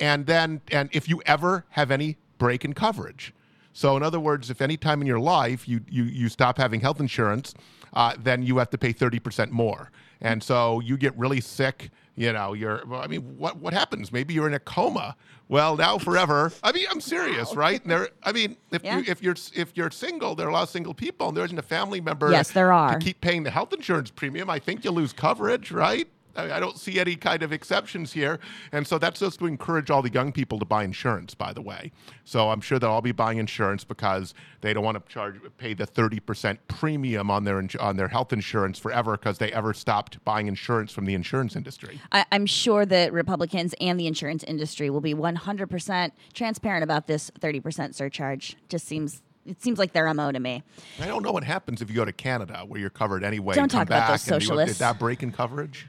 and 0.00 0.26
then, 0.26 0.60
and 0.70 0.90
if 0.92 1.08
you 1.08 1.22
ever 1.26 1.64
have 1.70 1.90
any 1.90 2.18
break 2.36 2.64
in 2.64 2.72
coverage. 2.74 3.32
So, 3.72 3.96
in 3.96 4.02
other 4.02 4.20
words, 4.20 4.50
if 4.50 4.60
any 4.60 4.76
time 4.76 5.00
in 5.00 5.06
your 5.06 5.20
life 5.20 5.68
you, 5.68 5.80
you, 5.88 6.04
you 6.04 6.28
stop 6.28 6.58
having 6.58 6.80
health 6.80 7.00
insurance, 7.00 7.54
uh, 7.94 8.14
then 8.18 8.42
you 8.42 8.58
have 8.58 8.70
to 8.70 8.78
pay 8.78 8.92
30% 8.92 9.50
more. 9.50 9.90
And 10.20 10.42
so 10.42 10.80
you 10.80 10.96
get 10.96 11.16
really 11.16 11.40
sick. 11.40 11.90
You 12.16 12.32
know, 12.32 12.52
you're 12.52 12.82
i 12.94 13.06
mean, 13.06 13.38
what, 13.38 13.58
what 13.58 13.72
happens? 13.72 14.10
Maybe 14.10 14.34
you're 14.34 14.48
in 14.48 14.54
a 14.54 14.58
coma. 14.58 15.14
Well, 15.46 15.76
now 15.76 15.98
forever. 15.98 16.52
I 16.64 16.72
mean, 16.72 16.86
I'm 16.90 17.00
serious, 17.00 17.50
wow. 17.50 17.60
right? 17.60 17.80
And 17.80 17.90
there, 17.90 18.08
I 18.24 18.32
mean, 18.32 18.56
if, 18.72 18.82
yeah. 18.82 18.98
you, 18.98 19.04
if 19.06 19.22
you're 19.22 19.36
if 19.54 19.76
you're 19.76 19.90
single, 19.92 20.34
there 20.34 20.46
are 20.46 20.50
a 20.50 20.52
lot 20.52 20.64
of 20.64 20.68
single 20.68 20.94
people, 20.94 21.28
and 21.28 21.36
there 21.36 21.44
isn't 21.44 21.58
a 21.58 21.62
family 21.62 22.00
member. 22.00 22.30
Yes, 22.30 22.50
there 22.50 22.72
are. 22.72 22.98
To 22.98 22.98
keep 22.98 23.20
paying 23.20 23.44
the 23.44 23.50
health 23.50 23.72
insurance 23.72 24.10
premium, 24.10 24.50
I 24.50 24.58
think 24.58 24.84
you 24.84 24.90
lose 24.90 25.12
coverage, 25.12 25.70
right? 25.70 26.08
I 26.38 26.60
don't 26.60 26.78
see 26.78 27.00
any 27.00 27.16
kind 27.16 27.42
of 27.42 27.52
exceptions 27.52 28.12
here. 28.12 28.38
And 28.72 28.86
so 28.86 28.98
that's 28.98 29.20
just 29.20 29.38
to 29.40 29.46
encourage 29.46 29.90
all 29.90 30.02
the 30.02 30.12
young 30.12 30.32
people 30.32 30.58
to 30.58 30.64
buy 30.64 30.84
insurance, 30.84 31.34
by 31.34 31.52
the 31.52 31.60
way. 31.60 31.92
So 32.24 32.50
I'm 32.50 32.60
sure 32.60 32.78
they'll 32.78 32.90
all 32.90 33.02
be 33.02 33.12
buying 33.12 33.38
insurance 33.38 33.84
because 33.84 34.34
they 34.60 34.72
don't 34.72 34.84
want 34.84 35.04
to 35.04 35.12
charge 35.12 35.40
pay 35.58 35.74
the 35.74 35.86
30% 35.86 36.58
premium 36.68 37.30
on 37.30 37.44
their 37.44 37.62
on 37.80 37.96
their 37.96 38.08
health 38.08 38.32
insurance 38.32 38.78
forever 38.78 39.12
because 39.12 39.38
they 39.38 39.52
ever 39.52 39.74
stopped 39.74 40.22
buying 40.24 40.46
insurance 40.46 40.92
from 40.92 41.06
the 41.06 41.14
insurance 41.14 41.56
industry. 41.56 42.00
I, 42.12 42.24
am 42.30 42.46
sure 42.46 42.86
that 42.86 43.12
Republicans 43.12 43.74
and 43.80 43.98
the 43.98 44.06
insurance 44.06 44.44
industry 44.44 44.90
will 44.90 45.00
be 45.00 45.14
100% 45.14 46.12
transparent 46.34 46.84
about 46.84 47.06
this 47.06 47.30
30% 47.40 47.94
surcharge. 47.94 48.56
Just 48.68 48.86
seems 48.86 49.22
it 49.44 49.62
seems 49.62 49.78
like 49.78 49.92
their 49.92 50.12
mo 50.12 50.30
to 50.30 50.38
me. 50.38 50.62
I 51.00 51.06
don't 51.06 51.22
know 51.22 51.32
what 51.32 51.44
happens 51.44 51.80
if 51.80 51.88
you 51.88 51.96
go 51.96 52.04
to 52.04 52.12
Canada 52.12 52.64
where 52.66 52.78
you're 52.78 52.90
covered 52.90 53.24
anyway. 53.24 53.54
Don't 53.54 53.70
talk 53.70 53.86
about 53.86 54.10
those 54.10 54.22
socialists. 54.22 54.76
did 54.76 54.84
that 54.84 54.98
break 54.98 55.22
in 55.22 55.32
coverage? 55.32 55.88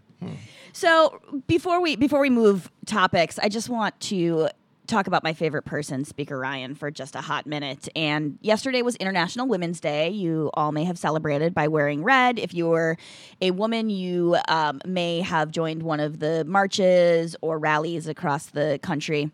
So 0.73 1.19
before 1.47 1.81
we 1.81 1.95
before 1.95 2.19
we 2.19 2.29
move 2.29 2.69
topics, 2.85 3.39
I 3.39 3.49
just 3.49 3.69
want 3.69 3.99
to 4.01 4.49
talk 4.89 5.07
about 5.07 5.23
my 5.23 5.33
favorite 5.33 5.63
person, 5.63 6.03
Speaker 6.03 6.37
Ryan, 6.37 6.75
for 6.75 6.91
just 6.91 7.15
a 7.15 7.21
hot 7.21 7.45
minute. 7.45 7.87
And 7.95 8.37
yesterday 8.41 8.81
was 8.81 8.95
International 8.95 9.47
Women's 9.47 9.79
Day. 9.79 10.09
You 10.09 10.49
all 10.55 10.71
may 10.71 10.83
have 10.83 10.97
celebrated 10.97 11.53
by 11.53 11.67
wearing 11.67 12.03
red. 12.03 12.39
If 12.39 12.53
you 12.53 12.67
were 12.67 12.97
a 13.39 13.51
woman, 13.51 13.89
you 13.89 14.37
um, 14.47 14.81
may 14.85 15.21
have 15.21 15.51
joined 15.51 15.83
one 15.83 15.99
of 15.99 16.19
the 16.19 16.43
marches 16.45 17.35
or 17.41 17.59
rallies 17.59 18.07
across 18.07 18.47
the 18.47 18.79
country. 18.81 19.31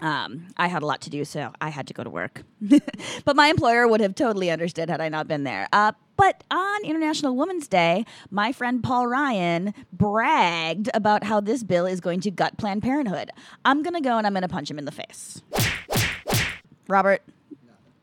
Um, 0.00 0.48
I 0.56 0.68
had 0.68 0.82
a 0.82 0.86
lot 0.86 1.00
to 1.02 1.10
do, 1.10 1.24
so 1.24 1.52
I 1.60 1.70
had 1.70 1.88
to 1.88 1.94
go 1.94 2.04
to 2.04 2.10
work. 2.10 2.42
but 3.24 3.36
my 3.36 3.48
employer 3.48 3.88
would 3.88 4.00
have 4.00 4.14
totally 4.14 4.50
understood 4.50 4.88
had 4.88 5.00
I 5.00 5.08
not 5.08 5.26
been 5.26 5.44
there. 5.44 5.68
Uh, 5.72 5.92
but 6.16 6.42
on 6.50 6.84
International 6.84 7.36
Women's 7.36 7.68
Day, 7.68 8.04
my 8.30 8.52
friend 8.52 8.82
Paul 8.82 9.06
Ryan 9.06 9.74
bragged 9.92 10.90
about 10.94 11.24
how 11.24 11.40
this 11.40 11.62
bill 11.62 11.86
is 11.86 12.00
going 12.00 12.20
to 12.20 12.30
gut 12.30 12.58
Planned 12.58 12.82
Parenthood. 12.82 13.30
I'm 13.64 13.82
going 13.82 13.94
to 13.94 14.00
go 14.00 14.18
and 14.18 14.26
I'm 14.26 14.32
going 14.32 14.42
to 14.42 14.48
punch 14.48 14.70
him 14.70 14.78
in 14.78 14.84
the 14.84 14.92
face. 14.92 15.42
Robert, 16.88 17.22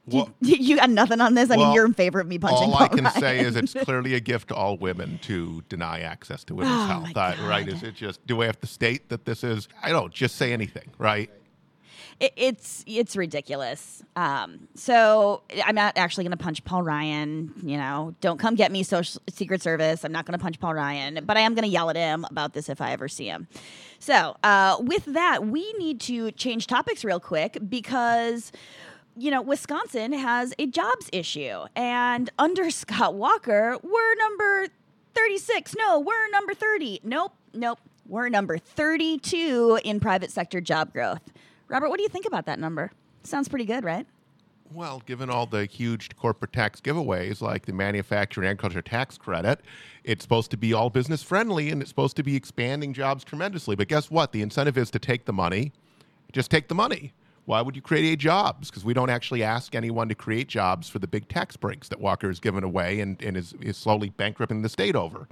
well, 0.08 0.30
you, 0.40 0.56
you, 0.60 0.76
got 0.78 0.90
nothing 0.90 1.20
on 1.20 1.34
this. 1.34 1.50
I 1.50 1.58
well, 1.58 1.68
mean, 1.68 1.76
you're 1.76 1.86
in 1.86 1.94
favor 1.94 2.20
of 2.20 2.28
me 2.28 2.38
punching. 2.38 2.70
All 2.70 2.78
I 2.78 2.88
can 2.88 3.06
Ryan. 3.06 3.20
say 3.20 3.40
is 3.40 3.56
it's 3.56 3.74
clearly 3.84 4.14
a 4.14 4.20
gift 4.20 4.50
to 4.50 4.56
all 4.56 4.78
women 4.78 5.20
to 5.24 5.64
deny 5.68 6.02
access 6.02 6.44
to 6.46 6.56
women's 6.56 6.76
oh 6.76 6.86
health. 6.86 7.18
Uh, 7.18 7.36
right? 7.48 7.68
Is 7.68 7.84
it 7.84 7.96
just? 7.96 8.26
Do 8.28 8.36
we 8.36 8.46
have 8.46 8.60
to 8.62 8.68
state 8.68 9.10
that 9.10 9.26
this 9.26 9.44
is? 9.44 9.68
I 9.82 9.90
don't 9.90 10.14
just 10.14 10.36
say 10.36 10.54
anything, 10.54 10.92
right? 10.98 11.30
It, 12.20 12.34
it's 12.36 12.84
it's 12.88 13.16
ridiculous. 13.16 14.04
Um, 14.16 14.68
so 14.76 15.42
I'm 15.66 15.76
not 15.76 15.98
actually 15.98 16.24
going 16.24 16.38
to 16.38 16.44
punch 16.44 16.64
Paul 16.64 16.84
Ryan. 16.84 17.54
You 17.64 17.78
know, 17.78 18.16
don't 18.22 18.40
come 18.40 18.56
get 18.56 18.72
me, 18.72 18.84
Social 18.84 19.22
Secret 19.30 19.62
Service. 19.62 20.06
I'm 20.06 20.12
not 20.12 20.26
going 20.26 20.38
to 20.38 20.42
punch 20.42 20.60
Paul 20.60 20.74
Ryan, 20.74 21.26
but 21.26 21.38
I 21.38 21.42
am 21.42 21.54
going 21.54 21.66
to 21.66 21.70
yell 21.72 21.90
at 21.90 21.96
him 21.96 22.26
about 22.30 22.54
this 22.54 22.70
if 22.70 22.82
I 22.82 22.92
ever 22.92 23.08
see 23.08 23.28
him. 23.28 23.48
So 24.00 24.38
uh, 24.44 24.78
with 24.80 25.06
that, 25.06 25.46
we 25.46 25.74
need 25.74 26.00
to 26.02 26.32
change 26.32 26.68
topics 26.68 27.04
real 27.04 27.20
quick 27.20 27.58
because 27.68 28.52
you 29.18 29.32
know, 29.32 29.42
Wisconsin 29.42 30.12
has 30.14 30.54
a 30.60 30.68
jobs 30.68 31.10
issue. 31.12 31.66
And 31.76 32.30
under 32.38 32.70
Scott 32.70 33.16
Walker, 33.16 33.78
we're 33.82 34.16
number 34.16 34.68
36. 35.16 35.76
No, 35.78 36.00
we're 36.00 36.30
number 36.30 36.54
30. 36.54 37.02
Nope, 37.04 37.34
nope. 37.54 37.80
We're 38.08 38.30
number 38.30 38.58
32 38.58 39.80
in 39.84 40.00
private 40.00 40.32
sector 40.32 40.62
job 40.62 40.94
growth. 40.94 41.22
Robert, 41.68 41.90
what 41.90 41.98
do 41.98 42.04
you 42.04 42.10
think 42.10 42.26
about 42.26 42.46
that 42.46 42.60
number? 42.60 42.92
Sounds 43.24 43.48
pretty 43.48 43.66
good, 43.66 43.84
right? 43.84 44.06
Well, 44.74 45.02
given 45.06 45.30
all 45.30 45.46
the 45.46 45.66
huge 45.66 46.16
corporate 46.16 46.52
tax 46.52 46.82
giveaways 46.82 47.42
like 47.42 47.66
the 47.66 47.74
manufacturing 47.74 48.48
and 48.48 48.52
agriculture 48.52 48.82
tax 48.82 49.18
credit, 49.18 49.62
it's 50.04 50.24
supposed 50.24 50.52
to 50.52 50.58
be 50.58 50.74
all 50.74 50.90
business 50.90 51.22
friendly 51.22 51.70
and 51.70 51.82
it's 51.82 51.90
supposed 51.90 52.16
to 52.18 52.24
be 52.24 52.36
expanding 52.36 52.94
jobs 52.94 53.24
tremendously. 53.24 53.76
But 53.76 53.88
guess 53.88 54.10
what? 54.10 54.32
The 54.32 54.42
incentive 54.42 54.78
is 54.78 54.90
to 54.92 55.00
take 55.00 55.26
the 55.26 55.34
money. 55.34 55.72
Just 56.32 56.52
take 56.52 56.68
the 56.68 56.76
money. 56.76 57.14
Why 57.46 57.62
would 57.62 57.76
you 57.76 57.82
create 57.82 58.18
jobs? 58.18 58.70
Because 58.70 58.84
we 58.84 58.96
don't 58.96 59.12
actually 59.12 59.44
ask 59.44 59.76
anyone 59.76 60.10
to 60.10 60.16
create 60.16 60.48
jobs 60.48 60.90
for 60.90 60.98
the 60.98 61.08
big 61.08 61.28
tax 61.30 61.56
breaks 61.56 61.88
that 61.90 62.00
Walker 62.00 62.28
has 62.28 62.40
given 62.40 62.64
away 62.64 63.00
and, 63.02 63.22
and 63.22 63.38
is, 63.38 63.54
is 63.62 63.78
slowly 63.78 64.10
bankrupting 64.10 64.64
the 64.64 64.70
state 64.70 64.96
over. 64.96 65.28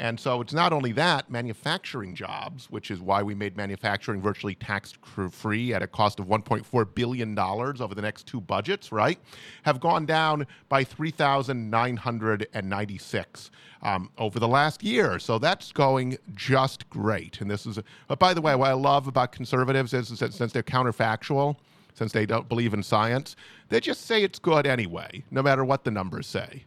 And 0.00 0.18
so 0.18 0.40
it's 0.40 0.52
not 0.52 0.72
only 0.72 0.90
that, 0.92 1.30
manufacturing 1.30 2.16
jobs, 2.16 2.68
which 2.68 2.90
is 2.90 3.00
why 3.00 3.22
we 3.22 3.32
made 3.34 3.56
manufacturing 3.56 4.20
virtually 4.20 4.56
tax 4.56 4.92
free 5.30 5.72
at 5.72 5.82
a 5.82 5.86
cost 5.86 6.18
of 6.18 6.26
$1.4 6.26 6.94
billion 6.94 7.38
over 7.38 7.94
the 7.94 8.02
next 8.02 8.26
two 8.26 8.40
budgets, 8.40 8.90
right, 8.90 9.20
have 9.62 9.78
gone 9.78 10.04
down 10.04 10.48
by 10.68 10.82
3,996 10.82 13.50
um, 13.82 14.10
over 14.18 14.40
the 14.40 14.48
last 14.48 14.82
year. 14.82 15.20
So 15.20 15.38
that's 15.38 15.70
going 15.70 16.18
just 16.34 16.90
great. 16.90 17.40
And 17.40 17.48
this 17.48 17.64
is, 17.64 17.78
but 18.08 18.18
by 18.18 18.34
the 18.34 18.40
way, 18.40 18.56
what 18.56 18.70
I 18.70 18.74
love 18.74 19.06
about 19.06 19.30
conservatives 19.30 19.94
is, 19.94 20.10
is 20.10 20.18
that 20.18 20.34
since 20.34 20.52
they're 20.52 20.64
counterfactual, 20.64 21.54
since 21.94 22.10
they 22.10 22.26
don't 22.26 22.48
believe 22.48 22.74
in 22.74 22.82
science, 22.82 23.36
they 23.68 23.78
just 23.78 24.06
say 24.06 24.24
it's 24.24 24.40
good 24.40 24.66
anyway, 24.66 25.22
no 25.30 25.40
matter 25.40 25.64
what 25.64 25.84
the 25.84 25.92
numbers 25.92 26.26
say. 26.26 26.64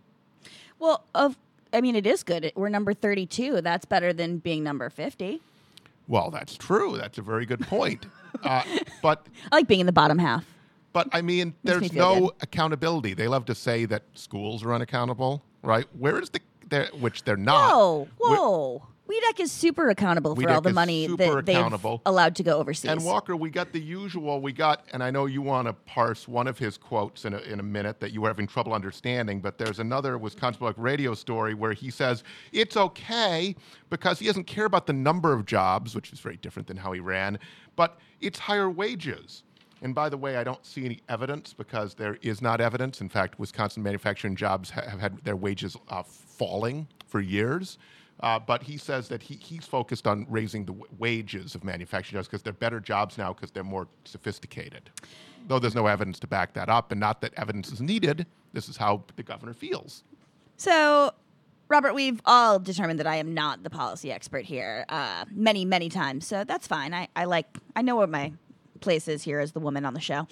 Well, 0.80 1.04
of 1.14 1.38
I 1.78 1.82
mean, 1.82 1.96
it 1.96 2.08
is 2.08 2.24
good. 2.24 2.52
We're 2.56 2.70
number 2.70 2.92
32. 2.92 3.62
That's 3.62 3.86
better 3.86 4.12
than 4.12 4.40
being 4.40 4.64
number 4.64 4.90
50. 4.90 5.40
Well, 6.08 6.32
that's 6.32 6.58
true. 6.58 6.98
That's 6.98 7.20
a 7.20 7.22
very 7.22 7.46
good 7.46 7.62
point. 7.68 8.08
uh, 8.42 8.64
but 9.04 9.28
I 9.52 9.58
like 9.58 9.68
being 9.68 9.82
in 9.82 9.86
the 9.86 9.92
bottom 9.92 10.18
half. 10.18 10.44
But 10.92 11.08
I 11.12 11.22
mean, 11.22 11.54
there's 11.64 11.94
me 11.94 12.00
no 12.00 12.20
good. 12.20 12.30
accountability. 12.42 13.14
They 13.14 13.28
love 13.28 13.46
to 13.46 13.54
say 13.54 13.86
that 13.86 14.02
schools 14.16 14.64
are 14.64 14.74
unaccountable, 14.74 15.44
right? 15.62 15.86
Where 16.00 16.20
is 16.20 16.32
the 16.32 16.40
which 17.00 17.24
they're 17.24 17.38
not? 17.38 17.72
Whoa, 17.72 18.08
whoa. 18.18 18.72
Where, 18.72 18.80
WEDC 19.08 19.40
is 19.40 19.52
super 19.52 19.90
accountable 19.90 20.36
for 20.36 20.50
all 20.50 20.62
the 20.62 20.74
money 20.74 21.08
that 21.08 21.46
they've 21.46 22.00
allowed 22.06 22.36
to 22.36 22.44
go 22.44 22.58
overseas. 22.58 22.92
And 22.92 23.04
Walker, 23.04 23.36
we 23.36 23.50
got 23.50 23.72
the 23.72 23.80
usual. 23.80 24.42
We 24.42 24.52
got, 24.52 24.86
and 24.92 25.04
I 25.04 25.12
know 25.12 25.26
you 25.26 25.42
want 25.42 25.68
to 25.68 25.74
parse 25.74 26.28
one 26.28 26.48
of 26.48 26.58
his 26.58 26.78
quotes 26.78 27.26
in 27.26 27.34
a, 27.34 27.40
in 27.40 27.60
a 27.60 27.64
minute 27.64 28.00
that 28.00 28.12
you 28.12 28.22
were 28.22 28.28
having 28.28 28.48
trouble 28.48 28.74
understanding, 28.74 29.40
but 29.40 29.58
there's 29.58 29.80
another 29.80 30.18
Wisconsin 30.18 30.60
Public 30.60 30.78
Radio 30.78 31.14
story 31.14 31.54
where 31.54 31.74
he 31.74 31.90
says 31.90 32.24
it's 32.52 32.76
okay 32.76 33.56
because 33.90 34.20
he 34.20 34.26
doesn't 34.26 34.46
care 34.46 34.66
about 34.66 34.88
the 34.88 34.94
number 34.94 35.34
of 35.34 35.46
jobs, 35.46 35.96
which 35.96 36.12
is 36.12 36.20
very 36.20 36.38
different 36.38 36.68
than 36.68 36.78
how 36.78 36.92
he 36.92 37.00
ran, 37.00 37.40
but 37.76 37.98
it's 38.20 38.40
higher 38.40 38.70
wages. 38.70 39.44
And 39.82 39.94
by 39.94 40.10
the 40.10 40.18
way, 40.18 40.38
I 40.38 40.44
don't 40.44 40.66
see 40.66 40.86
any 40.86 41.02
evidence 41.08 41.54
because 41.54 41.94
there 41.94 42.18
is 42.22 42.42
not 42.42 42.60
evidence. 42.60 43.00
In 43.00 43.10
fact, 43.10 43.40
Wisconsin 43.40 43.84
manufacturing 43.84 44.36
jobs 44.36 44.72
have 44.72 45.00
had 45.00 45.24
their 45.24 45.36
wages 45.36 45.78
uh, 45.90 46.02
falling 46.04 46.88
for 47.06 47.22
years. 47.22 47.78
Uh, 48.20 48.40
but 48.40 48.64
he 48.64 48.78
says 48.78 49.08
that 49.10 49.22
he, 49.22 49.36
he's 49.36 49.66
focused 49.66 50.08
on 50.08 50.26
raising 50.30 50.66
the 50.66 50.74
w- 50.74 50.92
wages 50.98 51.54
of 51.54 51.64
manufacturing 51.64 52.18
jobs 52.18 52.28
because 52.28 52.42
they're 52.42 52.52
better 52.54 52.80
jobs 52.80 53.18
now 53.18 53.32
because 53.32 53.52
they're 53.52 53.64
more 53.64 53.88
sophisticated. 54.06 54.90
Though 55.48 55.60
there's 55.60 55.76
no 55.76 55.86
evidence 55.86 56.20
to 56.20 56.28
back 56.28 56.54
that 56.54 56.68
up, 56.68 56.92
and 56.92 57.00
not 57.00 57.22
that 57.22 57.34
evidence 57.36 57.72
is 57.72 57.80
needed, 57.80 58.26
this 58.54 58.68
is 58.70 58.78
how 58.78 59.04
the 59.16 59.24
governor 59.24 59.54
feels. 59.54 60.04
So, 60.58 61.12
Robert, 61.70 61.94
we've 61.94 62.20
all 62.26 62.58
determined 62.58 63.00
that 63.00 63.08
I 63.08 63.18
am 63.18 63.34
not 63.34 63.62
the 63.62 63.70
policy 63.70 64.12
expert 64.12 64.46
here 64.46 64.86
uh, 64.90 65.26
many, 65.32 65.64
many 65.64 65.88
times. 65.88 66.26
So 66.26 66.44
that's 66.44 66.66
fine. 66.66 66.94
I, 66.94 67.10
I 67.16 67.26
like, 67.26 67.46
I 67.76 67.84
know 67.84 67.96
what 67.96 68.10
my 68.10 68.34
place 68.80 69.08
is 69.08 69.22
here 69.22 69.40
as 69.40 69.52
the 69.52 69.60
woman 69.60 69.86
on 69.86 69.94
the 69.94 70.00
show. 70.00 70.28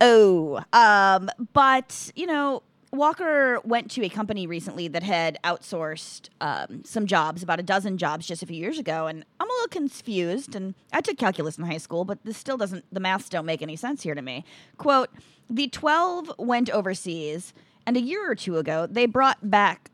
Oh, 0.00 0.64
um, 0.72 1.28
but, 1.52 2.10
you 2.16 2.26
know, 2.26 2.62
Walker 2.94 3.58
went 3.64 3.90
to 3.92 4.04
a 4.04 4.10
company 4.10 4.46
recently 4.46 4.86
that 4.88 5.02
had 5.02 5.38
outsourced 5.44 6.28
um, 6.42 6.84
some 6.84 7.06
jobs, 7.06 7.42
about 7.42 7.58
a 7.58 7.62
dozen 7.62 7.96
jobs 7.96 8.26
just 8.26 8.42
a 8.42 8.46
few 8.46 8.56
years 8.56 8.78
ago, 8.78 9.06
and 9.06 9.24
I'm 9.40 9.48
a 9.48 9.52
little 9.52 9.68
confused. 9.68 10.54
And 10.54 10.74
I 10.92 11.00
took 11.00 11.16
calculus 11.16 11.56
in 11.56 11.64
high 11.64 11.78
school, 11.78 12.04
but 12.04 12.22
this 12.22 12.36
still 12.36 12.58
doesn't, 12.58 12.84
the 12.92 13.00
maths 13.00 13.30
don't 13.30 13.46
make 13.46 13.62
any 13.62 13.76
sense 13.76 14.02
here 14.02 14.14
to 14.14 14.20
me. 14.20 14.44
Quote, 14.76 15.08
the 15.48 15.68
12 15.68 16.32
went 16.38 16.68
overseas 16.68 17.54
And 17.86 17.96
a 17.96 18.00
year 18.00 18.30
or 18.30 18.34
two 18.34 18.58
ago, 18.58 18.86
they 18.86 19.06
brought 19.06 19.50
back 19.50 19.90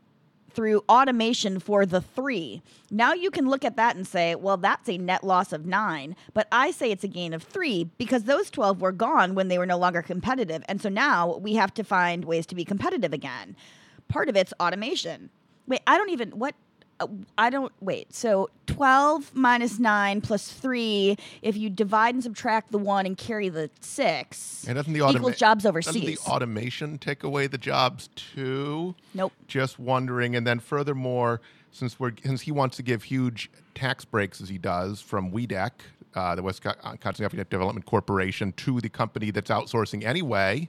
through 0.51 0.83
automation 0.89 1.59
for 1.59 1.85
the 1.85 2.01
three. 2.01 2.61
Now 2.91 3.13
you 3.13 3.31
can 3.31 3.49
look 3.49 3.63
at 3.63 3.75
that 3.77 3.95
and 3.95 4.07
say, 4.07 4.35
well, 4.35 4.57
that's 4.57 4.89
a 4.89 4.97
net 4.97 5.23
loss 5.23 5.53
of 5.53 5.65
nine. 5.65 6.15
But 6.33 6.47
I 6.51 6.71
say 6.71 6.91
it's 6.91 7.03
a 7.03 7.07
gain 7.07 7.33
of 7.33 7.43
three 7.43 7.85
because 7.97 8.23
those 8.23 8.49
12 8.49 8.81
were 8.81 8.91
gone 8.91 9.35
when 9.35 9.47
they 9.47 9.57
were 9.57 9.65
no 9.65 9.77
longer 9.77 10.01
competitive. 10.01 10.63
And 10.67 10.81
so 10.81 10.89
now 10.89 11.37
we 11.37 11.53
have 11.55 11.73
to 11.75 11.83
find 11.83 12.25
ways 12.25 12.45
to 12.47 12.55
be 12.55 12.65
competitive 12.65 13.13
again. 13.13 13.55
Part 14.07 14.29
of 14.29 14.35
it's 14.35 14.53
automation. 14.59 15.29
Wait, 15.67 15.81
I 15.85 15.97
don't 15.97 16.09
even, 16.09 16.31
what? 16.31 16.55
Uh, 16.99 17.07
I 17.37 17.49
don't 17.49 17.71
wait. 17.79 18.13
So 18.13 18.49
12 18.67 19.35
minus 19.35 19.79
9 19.79 20.21
plus 20.21 20.51
3 20.51 21.17
if 21.41 21.57
you 21.57 21.69
divide 21.69 22.13
and 22.15 22.23
subtract 22.23 22.71
the 22.71 22.77
1 22.77 23.05
and 23.05 23.17
carry 23.17 23.49
the 23.49 23.69
6 23.81 24.65
And 24.67 24.75
doesn't 24.75 24.91
the 24.93 24.99
equals 24.99 25.15
automa- 25.15 25.37
jobs 25.37 25.63
Doesn't 25.63 25.93
the 25.93 26.17
automation 26.27 26.97
take 26.97 27.23
away 27.23 27.47
the 27.47 27.57
jobs 27.57 28.09
too? 28.15 28.95
nope. 29.13 29.33
Just 29.47 29.79
wondering. 29.79 30.35
And 30.35 30.45
then 30.45 30.59
furthermore, 30.59 31.41
since 31.71 31.99
we're 31.99 32.13
since 32.23 32.41
he 32.41 32.51
wants 32.51 32.77
to 32.77 32.83
give 32.83 33.03
huge 33.03 33.49
tax 33.75 34.03
breaks 34.05 34.41
as 34.41 34.49
he 34.49 34.57
does 34.57 35.01
from 35.01 35.31
WEDC, 35.31 35.71
uh, 36.15 36.35
the 36.35 36.41
Wisconsin 36.43 37.25
Economic 37.25 37.49
Development 37.49 37.85
Corporation, 37.85 38.51
to 38.53 38.81
the 38.81 38.89
company 38.89 39.29
that's 39.31 39.51
outsourcing 39.51 40.03
anyway, 40.03 40.67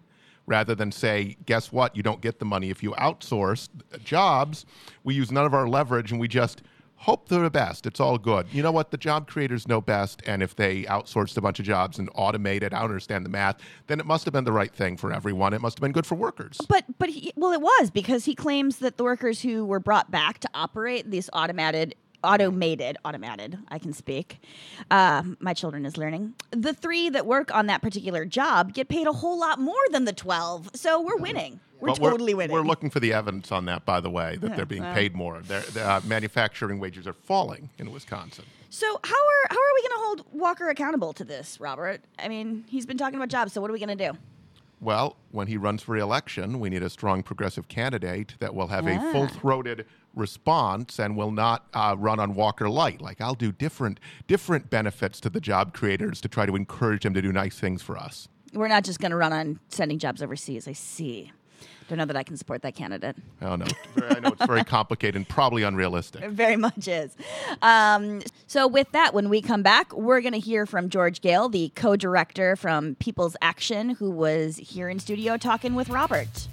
rather 0.51 0.75
than 0.75 0.93
say, 0.93 1.37
guess 1.47 1.73
what, 1.73 1.97
you 1.97 2.03
don't 2.03 2.21
get 2.21 2.41
the 2.41 2.45
money 2.45 2.69
if 2.69 2.83
you 2.83 2.91
outsource 2.93 3.69
jobs. 4.05 4.67
We 5.05 5.15
use 5.15 5.31
none 5.31 5.47
of 5.47 5.55
our 5.55 5.69
leverage 5.69 6.11
and 6.11 6.21
we 6.21 6.29
just 6.29 6.63
hope 6.97 7.29
for 7.29 7.37
the 7.37 7.51
best. 7.51 7.87
It's 7.87 7.99
all 7.99 8.19
good. 8.19 8.47
You 8.53 8.63
know 8.63 8.73
what? 8.73 8.91
The 8.91 8.99
job 8.99 9.27
creators 9.27 9.67
know 9.67 9.81
best. 9.81 10.21
And 10.27 10.43
if 10.43 10.55
they 10.57 10.83
outsourced 10.83 11.37
a 11.39 11.41
bunch 11.41 11.59
of 11.59 11.65
jobs 11.65 11.99
and 11.99 12.11
automated, 12.15 12.75
I 12.75 12.81
don't 12.81 12.91
understand 12.91 13.25
the 13.25 13.31
math, 13.31 13.57
then 13.87 14.01
it 14.01 14.07
must 14.07 14.27
have 14.27 14.35
been 14.35 14.45
the 14.45 14.53
right 14.53 14.75
thing 14.75 14.99
for 14.99 15.11
everyone. 15.11 15.55
It 15.55 15.63
must 15.63 15.79
have 15.79 15.83
been 15.83 15.93
good 15.93 16.05
for 16.05 16.17
workers. 16.17 16.59
But 16.69 16.85
but 16.99 17.09
he, 17.09 17.33
well, 17.37 17.53
it 17.53 17.63
was 17.63 17.91
because 17.91 18.27
he 18.27 18.35
claims 18.35 18.79
that 18.79 18.99
the 18.99 19.05
workers 19.05 19.41
who 19.41 19.65
were 19.65 19.81
brought 19.81 20.11
back 20.11 20.41
to 20.41 20.51
operate 20.53 21.11
these 21.11 21.31
automated 21.33 21.95
automated 22.23 22.97
automated 23.05 23.59
i 23.69 23.79
can 23.79 23.93
speak. 23.93 24.41
Uh, 24.91 25.23
my 25.39 25.55
children 25.55 25.87
is 25.87 25.97
learning. 25.97 26.35
The 26.51 26.73
three 26.75 27.09
that 27.11 27.27
work 27.27 27.55
on 27.55 27.67
that 27.67 27.83
particular 27.83 28.25
job 28.25 28.73
get 28.75 28.89
paid 28.89 29.07
a 29.07 29.13
whole 29.13 29.39
lot 29.39 29.59
more 29.59 29.75
than 29.91 30.05
the 30.05 30.13
12 30.13 30.71
so 30.75 31.01
we're 31.01 31.17
winning. 31.17 31.61
We're 31.81 31.89
But 31.89 31.97
totally 31.97 32.35
winning. 32.35 32.55
We're 32.55 32.61
looking 32.63 32.91
for 32.91 33.01
the 33.01 33.15
evidence 33.15 33.51
on 33.51 33.65
that, 33.65 33.87
by 33.87 34.01
the 34.01 34.11
way, 34.11 34.37
that 34.43 34.51
Yeah, 34.51 34.57
they're 34.57 34.67
being 34.67 34.83
well. 34.83 34.93
paid 34.95 35.15
more. 35.15 35.41
Their 35.41 35.63
uh, 35.83 36.03
manufacturing 36.05 36.79
wages 36.79 37.07
are 37.07 37.15
falling 37.15 37.71
in 37.79 37.91
Wisconsin. 37.91 38.45
so 38.69 38.87
how 39.03 39.15
are 39.15 39.47
how 39.49 39.57
are 39.57 39.75
we 39.75 39.81
going 39.83 39.93
to 39.93 40.05
hold 40.07 40.25
walker 40.33 40.69
accountable 40.69 41.13
to 41.15 41.25
this 41.25 41.59
robert? 41.61 42.03
I 42.19 42.29
mean 42.29 42.65
he's 42.69 42.85
been 42.87 42.99
talking 42.99 43.17
about 43.17 43.29
jobs 43.31 43.53
so 43.53 43.61
what 43.61 43.71
are 43.71 43.73
we 43.73 43.79
going 43.81 43.97
to 43.99 44.13
do 44.13 44.19
Well, 44.81 45.17
when 45.31 45.47
he 45.47 45.57
runs 45.59 45.83
for 45.83 45.97
election, 45.97 46.59
we 46.59 46.71
need 46.71 46.83
a 46.83 46.89
strong 46.91 47.23
progressive 47.23 47.69
candidate 47.69 48.35
that 48.39 48.55
will 48.55 48.69
have 48.69 48.87
Ah. 48.87 48.91
a 49.11 49.13
full 49.13 49.29
throated 49.29 49.85
response 50.15 50.99
and 50.99 51.17
will 51.17 51.31
not 51.31 51.67
uh, 51.75 51.95
run 51.99 52.19
on 52.19 52.35
Walker 52.35 52.69
Light. 52.69 53.01
Like 53.01 53.21
I'll 53.21 53.35
do 53.35 53.53
different 53.53 54.01
different 54.27 54.71
benefits 54.71 55.21
to 55.21 55.31
the 55.31 55.41
job 55.41 55.73
creators 55.75 56.21
to 56.23 56.29
try 56.29 56.47
to 56.47 56.57
encourage 56.57 57.03
them 57.05 57.15
to 57.15 57.23
do 57.23 57.33
nice 57.33 57.59
things 57.59 57.83
for 57.83 57.97
us. 57.97 58.29
we're 58.53 58.67
not 58.69 58.83
just 58.83 58.99
going 58.99 59.11
to 59.13 59.17
run 59.17 59.33
on 59.33 59.61
sending 59.69 59.97
jobs 59.99 60.21
overseas 60.23 60.67
i 60.67 60.73
see 60.73 61.31
don't 61.89 61.99
know 61.99 62.05
that 62.05 62.17
i 62.17 62.23
can 62.23 62.37
support 62.37 62.63
that 62.63 62.75
candidate 62.75 63.17
I 63.41 63.49
don't 63.49 63.61
know. 63.61 64.07
I 64.09 64.21
know 64.21 64.29
it's 64.29 64.45
very 64.47 64.65
complicated 64.65 65.17
and 65.17 65.29
probably 65.29 65.63
unrealistic. 65.63 66.23
It 66.23 66.31
very 66.33 66.57
much 66.57 66.87
is. 66.87 67.17
Um, 67.63 68.21
so, 68.47 68.67
with 68.67 68.91
that, 68.93 69.15
when 69.15 69.29
we 69.31 69.41
come 69.41 69.63
back, 69.63 69.95
we're 69.95 70.21
going 70.21 70.35
to 70.35 70.39
hear 70.39 70.67
from 70.67 70.91
George 70.91 71.23
Goehl, 71.23 71.51
the 71.51 71.71
co 71.75 71.97
director 71.97 72.55
from 72.57 72.97
People's 72.97 73.37
Action, 73.41 73.91
who 73.91 74.11
was 74.11 74.57
here 74.59 74.89
in 74.91 74.99
studio 74.99 75.37
talking 75.37 75.75
with 75.75 75.89
Robert. 75.89 76.49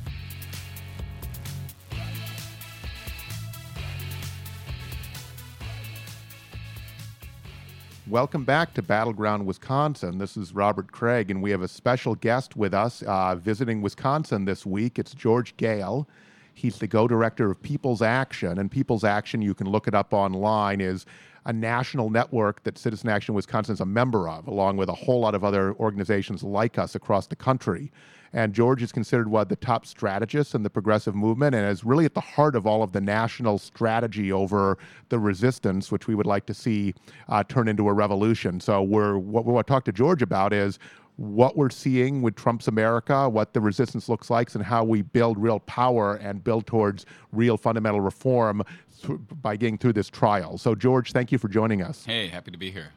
Welcome 8.09 8.45
back 8.45 8.73
to 8.75 8.81
Battleground 8.81 9.45
Wisconsin. 9.45 10.17
This 10.17 10.37
is 10.37 10.53
Robert 10.53 10.93
Kraig, 10.93 11.29
and 11.29 11.43
we 11.43 11.51
have 11.51 11.61
a 11.61 11.67
special 11.67 12.15
guest 12.15 12.55
with 12.55 12.73
us 12.73 13.01
uh, 13.01 13.35
visiting 13.35 13.81
Wisconsin 13.81 14.45
this 14.45 14.65
week. 14.65 14.97
It's 14.97 15.13
George 15.13 15.57
Goehl. 15.57 16.05
He's 16.53 16.77
the 16.79 16.87
go 16.87 17.09
director 17.09 17.51
of 17.51 17.61
People's 17.61 18.01
Action, 18.01 18.59
and 18.59 18.71
People's 18.71 19.03
Action, 19.03 19.41
you 19.41 19.53
can 19.53 19.67
look 19.67 19.89
it 19.89 19.93
up 19.93 20.13
online, 20.13 20.79
is 20.79 21.05
a 21.45 21.51
national 21.51 22.09
network 22.09 22.63
that 22.63 22.77
Citizen 22.77 23.09
Action 23.09 23.35
Wisconsin 23.35 23.73
is 23.73 23.81
a 23.81 23.85
member 23.85 24.29
of, 24.29 24.47
along 24.47 24.77
with 24.77 24.87
a 24.87 24.93
whole 24.93 25.19
lot 25.19 25.35
of 25.35 25.43
other 25.43 25.73
organizations 25.73 26.43
like 26.43 26.77
us 26.77 26.95
across 26.95 27.27
the 27.27 27.35
country. 27.35 27.91
And 28.33 28.53
George 28.53 28.83
is 28.83 28.91
considered 28.91 29.29
one 29.29 29.43
of 29.43 29.49
the 29.49 29.55
top 29.55 29.85
strategists 29.85 30.53
in 30.53 30.63
the 30.63 30.69
progressive 30.69 31.15
movement 31.15 31.55
and 31.55 31.67
is 31.69 31.83
really 31.83 32.05
at 32.05 32.13
the 32.13 32.21
heart 32.21 32.55
of 32.55 32.67
all 32.67 32.83
of 32.83 32.91
the 32.91 33.01
national 33.01 33.57
strategy 33.57 34.31
over 34.31 34.77
the 35.09 35.19
resistance, 35.19 35.91
which 35.91 36.07
we 36.07 36.15
would 36.15 36.25
like 36.25 36.45
to 36.47 36.53
see 36.53 36.93
uh, 37.29 37.43
turn 37.43 37.67
into 37.67 37.87
a 37.87 37.93
revolution. 37.93 38.59
So 38.59 38.83
we're 38.83 39.17
what 39.17 39.45
we 39.45 39.53
want 39.53 39.67
to 39.67 39.71
talk 39.71 39.85
to 39.85 39.91
George 39.91 40.21
about 40.21 40.53
is 40.53 40.79
what 41.17 41.57
we're 41.57 41.71
seeing 41.71 42.21
with 42.21 42.35
Trump's 42.35 42.67
America, 42.67 43.27
what 43.27 43.53
the 43.53 43.59
resistance 43.59 44.07
looks 44.07 44.29
like, 44.29 44.53
and 44.53 44.63
how 44.63 44.83
we 44.83 45.01
build 45.01 45.37
real 45.37 45.59
power 45.61 46.15
and 46.15 46.43
build 46.43 46.67
towards 46.67 47.05
real 47.31 47.57
fundamental 47.57 48.01
reform 48.01 48.63
th- 49.01 49.19
by 49.41 49.57
getting 49.57 49.77
through 49.77 49.93
this 49.93 50.09
trial. 50.09 50.57
So, 50.57 50.75
George, 50.75 51.11
thank 51.11 51.31
you 51.31 51.39
for 51.39 51.47
joining 51.47 51.81
us. 51.81 52.05
Hey, 52.05 52.27
happy 52.27 52.51
to 52.51 52.57
be 52.57 52.69
here. 52.69 52.91